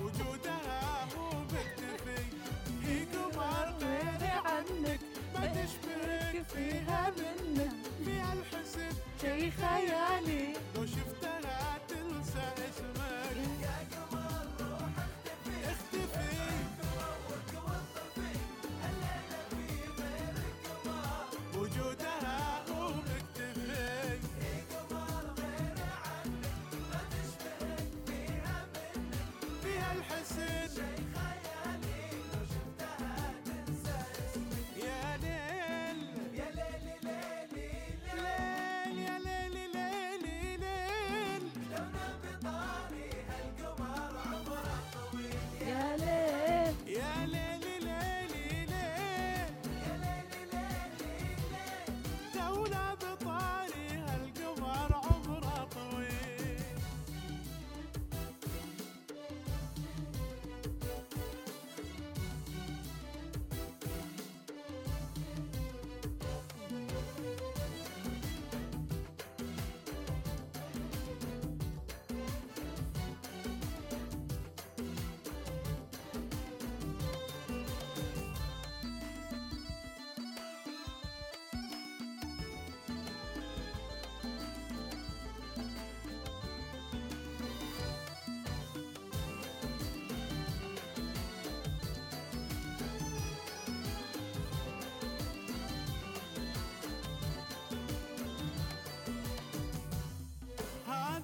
وجودها 0.02 1.06
مو 1.16 1.42
مكتفي. 1.42 2.22
هي 2.84 3.06
قمر 3.06 3.74
غير 3.82 4.24
عنك. 4.46 5.00
ما 5.40 5.48
تشبهك 5.48 6.46
فيها 6.56 7.12
منك 7.18 7.72
فيها 8.06 8.34
الحسن 8.34 8.90
شي 9.22 9.52
خيالي 9.52 10.54
لو 10.76 10.86
شفتها 10.86 11.78
تنسى 11.90 12.48
اسمك 12.58 13.19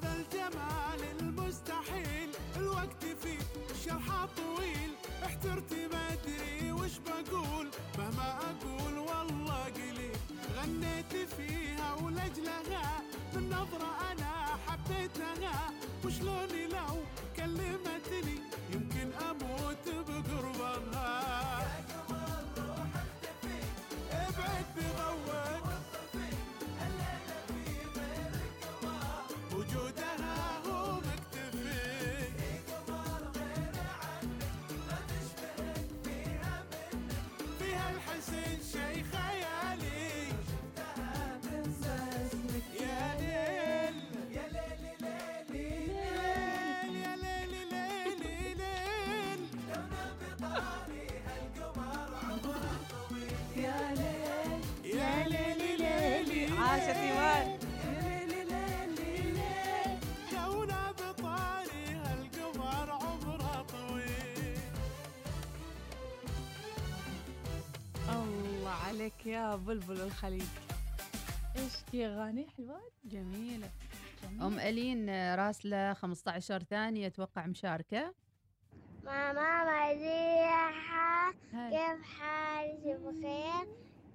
هذا 0.06 0.22
الجمال 0.22 1.20
المستحيل. 1.20 2.30
الوقت 2.58 3.06
فيه 3.24 3.40
شرحه 3.86 4.26
طويل. 4.38 4.92
احترت 5.26 5.74
ما 5.92 6.14
أدري 6.14 6.72
وش 6.72 6.92
بقول. 6.98 7.68
مهما 7.98 8.40
أقول 8.50 8.98
والله 8.98 9.64
قليل. 9.64 10.18
غنيت 10.58 11.30
فيها 11.38 11.94
ولاجلها 11.94 13.02
من 13.34 13.50
نظرة 13.50 14.12
أنا 14.12 14.32
حبيتها. 14.68 15.72
وشلوني 16.06 16.45
عليك 69.06 69.26
يا 69.26 69.56
بلبل 69.56 70.02
الخليج. 70.02 70.44
إيش 71.56 71.74
في 71.92 72.06
أغاني 72.06 72.48
حلوات 72.58 72.92
جميلة. 73.04 73.70
أم 74.42 74.60
ألين 74.60 75.10
آه، 75.10 75.36
راسلة 75.36 75.94
15 75.94 76.64
ثانية 76.64 77.08
أتوقع 77.08 77.46
مشاركة. 77.46 78.14
ماما 79.04 79.64
مديحة 79.94 81.32
كيف 81.52 82.02
حالك؟ 82.20 83.00
بخير؟ 83.00 83.68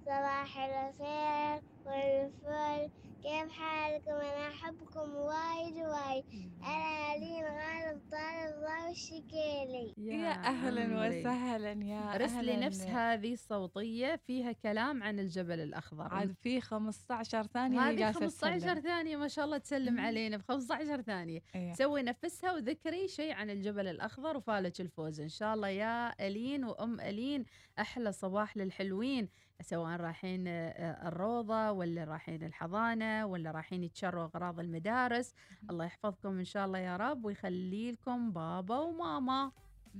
صباح 0.05 0.57
الخير 0.57 1.61
والفل 1.85 2.91
كيف 3.31 3.51
حالكم؟ 3.51 4.11
أنا 4.11 4.47
أحبكم 4.47 5.15
وايد 5.15 5.75
وايد. 5.75 6.25
أنا 6.63 7.15
ألين 7.15 7.43
غالب 7.43 8.01
طالب 8.11 8.55
الله 8.55 8.87
والشكيلي. 8.87 9.93
يا 9.97 10.31
أهلا 10.31 10.83
عمري. 10.83 11.19
وسهلا 11.19 11.71
يا 11.71 12.17
رسلي 12.17 12.53
أهلاً. 12.53 12.65
نفس 12.65 12.81
هذه 12.81 13.33
الصوتية 13.33 14.15
فيها 14.15 14.51
كلام 14.51 15.03
عن 15.03 15.19
الجبل 15.19 15.59
الأخضر. 15.59 16.13
عاد 16.13 16.35
في 16.41 16.61
15 16.61 17.43
ثانية 17.43 17.79
هي 17.79 17.89
هذه 17.93 17.99
جالسة 17.99 18.19
15 18.19 18.59
تسلم. 18.59 18.79
ثانية 18.81 19.17
ما 19.17 19.27
شاء 19.27 19.45
الله 19.45 19.57
تسلم 19.57 19.99
علينا 19.99 20.37
ب 20.37 20.41
15 20.41 21.01
ثانية. 21.01 21.41
إيه. 21.55 21.73
سوي 21.73 22.03
نفسها 22.03 22.53
وذكري 22.53 23.07
شيء 23.07 23.33
عن 23.33 23.49
الجبل 23.49 23.87
الأخضر 23.87 24.37
وفالك 24.37 24.81
الفوز. 24.81 25.21
إن 25.21 25.29
شاء 25.29 25.53
الله 25.53 25.67
يا 25.67 26.27
ألين 26.27 26.63
وأم 26.65 26.99
ألين 26.99 27.45
أحلى 27.79 28.11
صباح 28.11 28.57
للحلوين. 28.57 29.29
سواء 29.61 29.95
رايحين 30.01 30.47
آه، 30.47 31.07
الروضة 31.07 31.71
ولا 31.71 32.03
رايحين 32.03 32.43
الحضانة 32.43 33.25
ولا 33.25 33.51
رايحين 33.51 33.83
يتشروا 33.83 34.23
أغراض 34.23 34.59
المدارس. 34.59 35.33
الله 35.69 35.85
يحفظكم 35.85 36.37
إن 36.39 36.45
شاء 36.45 36.65
الله 36.65 36.79
يا 36.79 36.97
رب 36.97 37.25
ويخلي 37.25 37.91
لكم 37.91 38.31
بابا 38.31 38.77
وماما. 38.79 39.51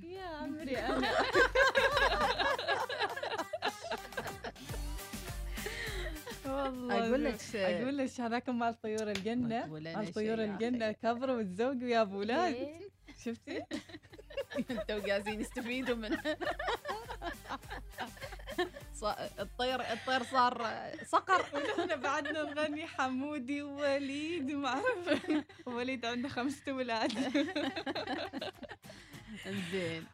يا 0.03 0.25
عمري. 0.41 0.77
أنا 0.77 1.07
والله 6.45 7.07
أقول 7.07 7.23
لك 7.23 7.55
أقول 7.55 7.97
لك 7.97 8.21
هذاك 8.21 8.49
مال 8.49 8.81
طيور 8.81 9.11
الجنة. 9.11 9.63
أنا 9.65 9.97
مال 9.97 10.13
طيور 10.13 10.43
الجنة 10.43 10.91
كبروا 10.91 11.35
وتزوجوا 11.39 11.87
يا 11.89 12.01
أبو 12.01 12.15
أولاد 12.15 12.53
إيه. 12.53 12.79
شفتي؟ 13.25 13.63
أنتوا 14.71 14.99
قاعدين 15.07 15.41
يستفيدوا 15.41 15.95
منها. 15.95 16.35
ص- 18.90 18.90
الطير 19.39 19.81
الطير 19.81 20.23
صار 20.23 20.67
صقر 21.05 21.45
ونحن 21.55 22.01
بعدنا 22.01 22.43
نغني 22.43 22.87
حمودي 22.87 23.61
ووليد 23.61 24.51
ما 24.51 24.67
أعرف. 24.67 25.21
وليد 25.75 26.05
عنده 26.05 26.29
خمسة 26.29 26.71
أولاد 26.71 27.11
زين 29.71 30.05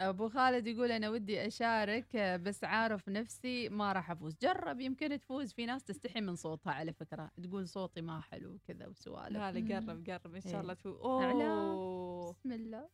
أبو 0.00 0.28
خالد 0.28 0.66
يقول 0.66 0.92
أنا 0.92 1.10
ودي 1.10 1.46
أشارك 1.46 2.16
آه، 2.16 2.36
بس 2.36 2.64
عارف 2.64 3.08
نفسي 3.08 3.68
ما 3.68 3.92
راح 3.92 4.10
أفوز. 4.10 4.36
جرب 4.42 4.80
يمكن 4.80 5.20
تفوز. 5.20 5.52
في 5.52 5.66
ناس 5.66 5.84
تستحي 5.84 6.20
من 6.20 6.36
صوتها 6.36 6.72
على 6.72 6.92
فكرة. 6.92 7.30
تقول 7.42 7.68
صوتي 7.68 8.00
ما 8.00 8.20
حلو 8.20 8.58
كذا 8.68 8.86
وسوالف. 8.86 9.36
لا 9.36 9.52
لا 9.52 9.76
قرب 9.76 10.10
قرب 10.10 10.34
إن 10.34 10.40
شاء 10.40 10.60
الله 10.60 10.72
إيه. 10.72 10.78
تفوز 10.78 11.22
أعلى. 11.22 11.44
اوه 11.44 12.32
بسم 12.32 12.52
الله. 12.52 12.88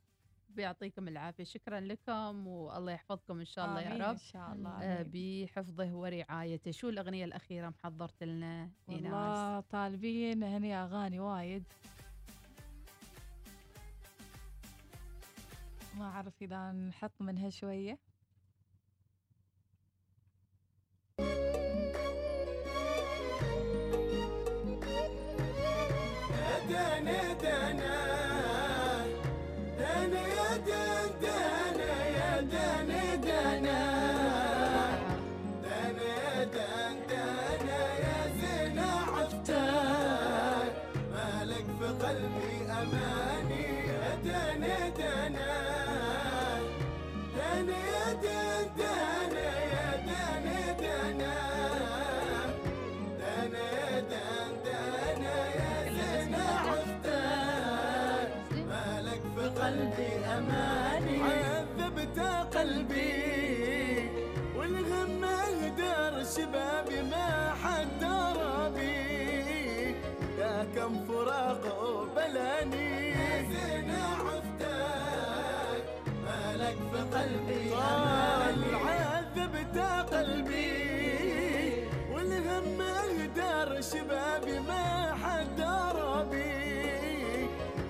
بيعطيكم 0.57 1.09
العافية. 1.09 1.45
شكرا 1.45 1.81
لكم 1.81 2.47
والله 2.47 2.93
يحفظكم 2.93 3.39
إن 3.39 3.45
شاء 3.45 3.65
الله 3.67 3.87
آمين 3.87 4.01
يا 4.01 4.07
رب. 4.07 4.13
إن 4.13 4.19
شاء 4.19 4.53
الله، 4.53 4.71
آه، 4.71 5.01
آمين. 5.03 5.47
بحفظه 5.47 5.95
ورعايته. 5.95 6.71
شو 6.71 6.89
الأغنية 6.89 7.25
الأخيرة 7.25 7.69
محضرت 7.69 8.23
لنا 8.23 8.71
ايناس 8.89 9.13
والله 9.13 9.61
طالبين 9.61 10.43
هني 10.43 10.77
أغاني 10.77 11.21
وايد. 11.21 11.65
ما 15.95 16.05
أعرف 16.05 16.43
إذا 16.43 16.73
نحط 16.73 17.13
منها 17.21 17.51
شوية. 17.51 17.99
دانا 26.69 27.33
دانا 27.43 28.06
عذبت 78.87 79.79
قلبي 80.13 80.77
والهم 82.13 82.81
اهدر 82.81 83.81
شبابي 83.81 84.59
ما 84.69 85.15
حد 85.23 85.57
درى 85.57 86.17
بي 86.31 86.53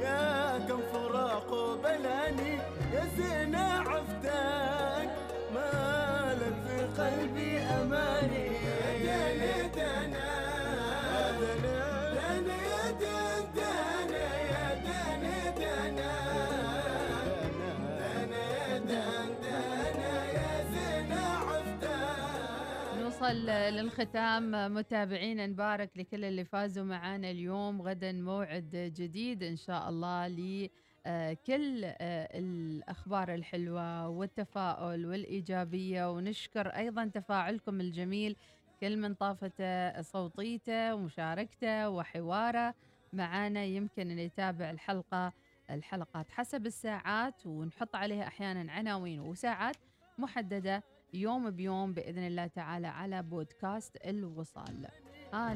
يا 0.04 0.58
كم 0.68 0.80
فراق 0.92 1.52
وبلاني 1.52 2.54
يا 2.94 3.04
زينة 3.16 3.66
عفتك 3.90 5.10
مالك 5.54 6.54
في 6.66 6.76
قلبي 7.02 7.58
أماني. 7.58 8.35
للختام 23.44 24.74
متابعينا 24.74 25.46
نبارك 25.46 25.90
لكل 25.96 26.24
اللي 26.24 26.44
فازوا 26.44 26.84
معنا 26.84 27.30
اليوم. 27.30 27.82
غدا 27.82 28.12
موعد 28.12 28.92
جديد 28.96 29.42
إن 29.42 29.56
شاء 29.56 29.88
الله 29.88 30.28
ل 30.28 30.68
آه، 31.06 31.36
آه، 31.50 32.28
الأخبار 32.38 33.34
الحلوة 33.34 34.08
والتفاؤل 34.08 35.06
والإيجابية. 35.06 36.12
ونشكر 36.12 36.68
أيضا 36.68 37.04
تفاعلكم 37.04 37.80
الجميل 37.80 38.36
كل 38.80 38.96
من 38.96 39.14
طافته 39.14 40.02
صوتيته 40.02 40.94
ومشاركته 40.94 41.88
وحواره 41.88 42.74
معانا. 43.12 43.64
يمكن 43.64 44.10
أن 44.10 44.18
يتابع 44.18 44.70
الحلقة 44.70 45.32
الحلقات 45.70 46.30
حسب 46.30 46.66
الساعات 46.66 47.46
ونحط 47.46 47.96
عليها 47.96 48.26
أحيانا 48.26 48.72
عناوين 48.72 49.20
وساعات 49.20 49.76
محددة 50.18 50.82
يوم 51.14 51.50
بيوم 51.50 51.92
بإذن 51.94 52.26
الله 52.26 52.46
تعالى 52.46 52.86
على 52.86 53.22
بودكاست 53.22 53.96
الوصال. 53.96 54.86
آه 55.34 55.52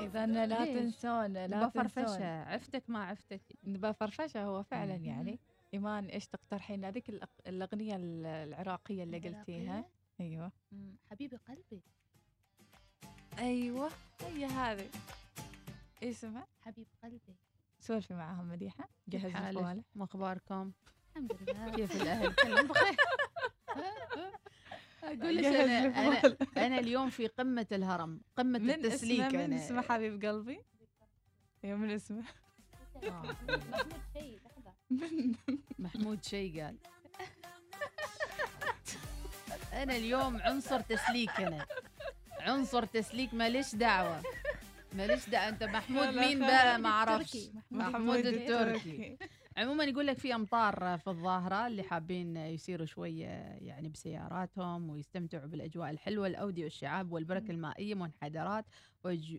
إذا 0.00 0.26
لا؟ 0.26 0.64
تنسون 0.64 1.32
لا 1.32 1.68
فرفشة. 1.68 2.42
عفتك 2.42 2.82
ما 2.90 3.04
عفتك. 3.04 3.42
نبغى 3.64 3.92
فرفشة 3.94 4.42
هو 4.44 4.62
فعلا. 4.62 4.94
يعني. 4.94 5.38
إيمان 5.74 6.04
إيش 6.04 6.26
تقترحين 6.26 6.84
هذيك 6.84 7.10
الأق- 7.10 7.46
الأغنية 7.46 7.96
ال- 7.96 8.26
العراقية 8.26 9.02
اللي 9.02 9.18
قلتيها. 9.18 9.84
مم، 10.72 10.96
حبيبي 11.10 11.36
قلبي. 11.36 11.82
أيوة 13.38 13.90
هي 14.20 14.44
هذه. 14.44 14.88
اسمها؟ 16.02 16.46
حبيب 16.60 16.86
قلبي. 17.02 17.36
سولفي 17.80 18.14
معاهم 18.14 18.48
مديحة. 18.48 18.88
جهز 19.08 19.30
حالك؟ 19.32 19.84
ما 19.94 20.04
أخباركم 20.04 20.72
الحمد 21.10 21.32
لله. 21.42 21.70
كيف 21.70 22.02
الأهل؟ 22.02 22.34
كلهم 22.34 22.66
بخير. 22.66 22.96
أقول 25.04 25.36
لك 25.36 25.44
أنا, 25.44 25.64
أنا, 25.64 25.86
الفوالة. 25.86 26.36
أنا 26.56 26.78
اليوم 26.78 27.10
في 27.10 27.26
قمة 27.26 27.66
الهرم 27.72 28.20
قمة 28.36 28.58
من 28.58 28.70
التسليك 28.70 29.20
اسمه 29.20 29.38
من 29.38 29.40
أنا. 29.40 29.56
اسمه 29.56 29.82
حبيب 29.82 30.24
قلبي؟ 30.24 30.60
أيوة 31.64 31.78
من 31.78 31.90
اسمه 31.90 32.22
محمود 32.98 33.34
شيء 34.14 34.40
لحظة 34.44 34.74
محمود 35.78 36.24
شي 36.24 36.60
قال. 36.60 36.76
أنا 39.72 39.96
اليوم 39.96 40.42
عنصر 40.42 40.80
تسليك 40.80 41.40
أنا. 41.40 41.66
عنصر 42.40 42.84
تسليك 42.84 43.34
ماليش 43.34 43.74
دعوة. 43.74 44.22
ماليش 44.92 45.28
دعوة. 45.28 45.48
أنت 45.48 45.62
محمود 45.62 46.08
مين. 46.08 46.38
بقى؟ 46.38 46.78
ما 46.78 46.88
أعرفش. 46.88 47.34
التركي. 47.34 47.52
محمود 47.70 48.26
التركي. 48.26 49.18
عموما 49.56 49.84
يقول 49.84 50.06
لك 50.06 50.18
في 50.18 50.34
أمطار 50.34 50.98
في 50.98 51.10
الظاهرة 51.10 51.66
اللي 51.66 51.82
حابين 51.82 52.36
يسيروا 52.36 52.86
شوية 52.86 53.26
يعني 53.60 53.88
بسياراتهم 53.88 54.90
ويستمتعوا 54.90 55.46
بالأجواء 55.46 55.90
الحلوة 55.90 56.26
الاوديه 56.26 56.64
والشعاب 56.64 57.12
والبركه 57.12 57.50
المائية 57.50 57.94
منحدرات 57.94 58.64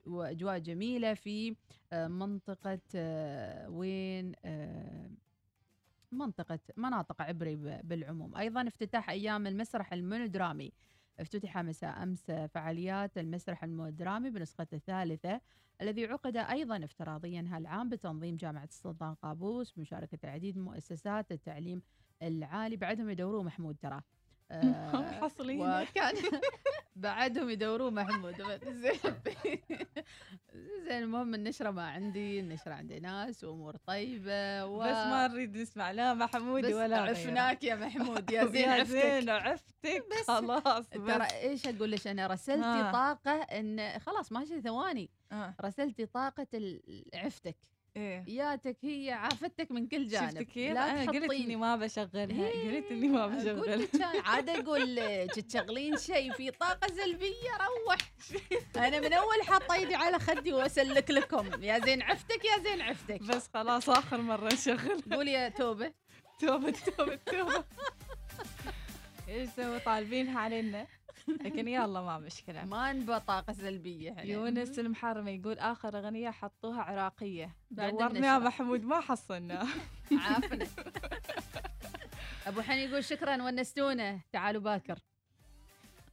وأجواء 0.06 0.60
جميلة 0.60 1.14
في 1.14 1.56
آه، 1.94 2.08
منطقة 2.08 2.80
آه، 2.96 3.70
وين 3.70 4.34
آه، 4.46 5.10
منطقة 6.12 6.60
مناطق 6.78 7.22
عبري 7.22 7.56
بالعموم. 7.84 8.36
أيضا 8.36 8.68
افتتاح 8.68 9.10
أيام 9.10 9.48
المسرح 9.48 9.94
المونودرامي. 9.94 10.72
افتتح 11.20 11.58
مساء 11.58 12.04
أمس 12.04 12.32
فعاليات 12.32 13.18
المسرح 13.18 13.64
المونودرامي 13.64 14.30
بنسخته 14.30 14.76
الثالثة 14.76 15.42
الذي 15.82 16.06
عقد 16.06 16.38
أيضا 16.38 16.84
افتراضيا 16.84 17.48
هالعام 17.52 17.90
بتنظيم 17.90 18.36
جامعة 18.36 18.64
السلطان 18.64 19.14
قابوس 19.14 19.72
بمشاركة 19.72 20.18
العديد 20.24 20.58
من 20.58 20.64
مؤسسات 20.64 21.32
التعليم 21.32 21.82
العالي 22.22 22.76
بعدهم 22.78 23.10
يدوروه 23.10 23.44
محمود 23.44 23.76
ترى 23.82 24.02
آه، 24.52 25.20
محصلين. 25.22 25.62
وكان 25.62 26.16
بعدهم 26.96 27.50
يدوروه 27.50 27.90
محمود. 27.90 28.36
زين. 28.68 29.00
زين 30.84 31.04
المهم 31.04 31.34
النشرة 31.36 31.72
ما 31.72 31.88
عندي 31.90 32.40
النشرة 32.40 32.74
عندي 32.74 33.00
ناس 33.00 33.44
وأمور 33.44 33.76
طيبة 33.78 34.66
و... 34.66 34.80
بس 34.80 34.86
ما 34.86 35.28
نريد 35.28 35.58
نسمع 35.58 35.92
لا 35.92 36.14
محمود 36.14 36.66
بس 36.66 36.74
ولا. 36.74 36.98
عفناك 36.98 37.64
يا 37.64 37.76
محمود. 37.76 38.32
يا 38.32 38.46
زين 38.54 38.70
عفتك 38.70 38.88
زين 38.92 39.30
عفتك. 39.30 40.04
بس 40.12 40.28
خلاص 40.28 40.90
ترى 40.90 41.24
إيش 41.24 41.68
أقول 41.68 41.92
لك؟ 41.92 42.08
أنا 42.08 42.28
رسلتي 42.28 42.62
ها. 42.68 42.92
طاقة 42.92 43.32
إن 43.42 44.00
خلاص 44.00 44.32
ماشي 44.32 44.62
ثواني. 44.62 45.10
آه. 45.32 45.54
رسلتي 45.62 46.06
طاقة 46.06 46.48
عفتك. 47.14 47.56
إيه. 47.98 48.24
ياتك 48.28 48.78
هي 48.84 49.12
عافتك 49.12 49.72
من 49.72 49.88
كل 49.88 50.08
جانب. 50.08 50.30
شفت 50.32 50.42
كيف؟ 50.42 50.74
لا 50.74 50.92
أنا 50.92 51.12
قلت 51.12 51.32
إني 51.32 51.56
ما 51.56 51.76
بشغلها 51.76 52.50
قلت 52.50 52.92
إني 52.92 53.08
ما 53.08 53.28
بشغلها. 53.28 53.88
عاد 54.26 54.50
أقول 54.50 55.00
تشغلين 55.28 55.98
شيء 55.98 56.34
في 56.34 56.52
طاقة 56.52 56.88
سلبية 56.88 57.52
روح. 57.88 57.98
أنا 58.76 59.00
من 59.00 59.14
أول 59.14 59.44
حاطة 59.44 59.76
إيدي 59.76 59.96
على 59.96 60.20
خدي 60.20 60.54
وأسلك 60.54 61.12
لكم. 61.12 61.64
يا 61.64 61.80
زين 61.80 62.02
عفتك 62.02 62.46
يا 62.46 62.64
زين 62.64 62.82
عفتك. 62.82 63.22
بس 63.22 63.50
خلاص 63.54 63.90
آخر 63.90 64.22
مرة 64.22 64.54
نشغل 64.54 65.02
قولي 65.12 65.32
يا 65.32 65.50
توبة. 65.50 65.94
توبة 66.40 66.74
توبة 66.98 67.16
توبة. 67.16 67.64
إيش 69.30 69.50
سووا 69.50 69.78
طالبينها 69.78 70.40
علينا. 70.40 70.88
لكن 71.28 71.68
يلا 71.68 72.02
ما 72.02 72.18
مشكلة. 72.18 72.66
ما 72.66 72.94
نبى 72.94 73.20
طاقة 73.20 73.54
سلبية 73.54 74.12
إحنا. 74.12 74.24
يونس 74.24 74.80
المحرمي 74.80 75.32
يقول 75.32 75.60
آخر 75.60 75.98
أغنية 76.00 76.30
حطوها 76.30 76.82
عراقية. 76.82 77.56
دورنا 77.72 78.28
يا. 78.34 78.40
محمود 78.40 78.84
ما 78.84 79.00
حصلنا. 79.00 79.68
عافنا 80.26 80.68
أبو 82.48 82.62
حني 82.62 82.84
يقول 82.84 83.04
شكرا 83.04 83.44
ونستونا 83.44 84.20
تعالوا 84.32 84.62
باكر. 84.62 85.00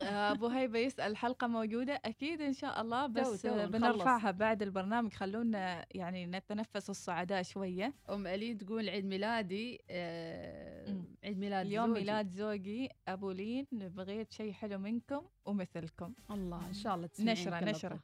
ابو 0.03 0.47
هيبه 0.47 0.79
يسأل 0.79 1.11
الحلقة 1.11 1.47
موجودة 1.47 2.01
أكيد 2.05 2.41
إن 2.41 2.53
شاء 2.53 2.81
الله 2.81 3.07
بس 3.07 3.43
تو. 3.43 3.67
بنرفعها 3.67 4.31
بعد 4.31 4.63
البرنامج. 4.63 5.13
خلونا 5.13 5.87
يعني 5.91 6.27
نتنفس 6.27 6.91
الصعداء 6.91 7.43
شوية. 7.43 7.95
أم 8.11 8.27
الين 8.27 8.59
تقول 8.59 8.89
عيد 8.89 9.05
ميلادي 9.05 9.83
آه 9.91 11.03
عيد 11.25 11.39
ميلاد 11.39 11.67
اليوم 11.67 11.87
زوجي. 11.87 12.01
ميلاد 12.01 12.31
زوجي 12.31 12.91
أبو 13.09 13.31
لين 13.31 13.67
بغيت 13.73 14.33
شيء 14.33 14.53
حلو 14.53 14.79
منكم 14.79 15.23
ومثلكم. 15.45 16.15
الله 16.31 16.69
إن 16.69 16.75
شاء 16.75 16.95
الله 16.95 17.07
تسمعين 17.07 17.33
نشرة 17.33 17.65
نشرة. 17.65 18.01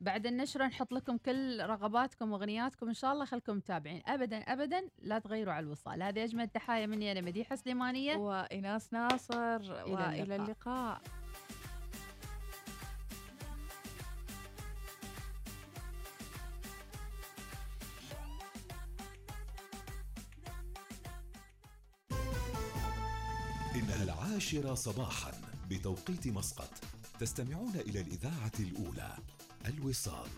بعد 0.00 0.26
النشرة 0.26 0.66
نحط 0.66 0.92
لكم 0.92 1.16
كل 1.16 1.60
رغباتكم 1.60 2.32
وأغنياتكم 2.32 2.88
إن 2.88 2.94
شاء 2.94 3.12
الله 3.12 3.24
خلكم 3.24 3.56
متابعين. 3.56 4.02
ابدا 4.06 4.36
ابدا 4.36 4.88
لا 4.98 5.18
تغيروا 5.18 5.52
على 5.52 5.66
الوصال. 5.66 6.02
هذه 6.02 6.24
أجمل 6.24 6.48
تحايا 6.48 6.86
مني 6.86 7.12
أنا 7.12 7.20
مديحة 7.20 7.56
سليمانية. 7.56 8.16
وايناس 8.16 8.92
ناصر 8.92 9.72
وإلى 9.72 10.22
اللقاء. 10.22 10.36
اللقاء. 10.36 11.00
العاشرة 24.28 24.74
صباحا 24.74 25.32
بتوقيت 25.70 26.26
مسقط. 26.26 26.70
تستمعون 27.20 27.74
إلى 27.74 28.00
الإذاعة 28.00 28.52
الأولى 28.60 29.16
الوصال. 29.66 30.28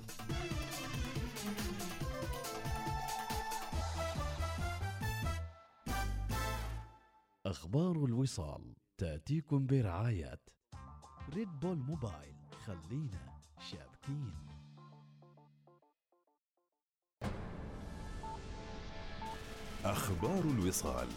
أخبار 7.47 8.05
الوصال 8.05 8.74
تأتيكم 8.99 9.66
برعاية 9.66 10.41
ريد 11.34 11.61
بول 11.61 11.78
موبايل 11.78 12.36
خلينا 12.66 13.41
شابكين. 13.70 14.34
أخبار 19.84 20.43
الوصال. 20.45 21.09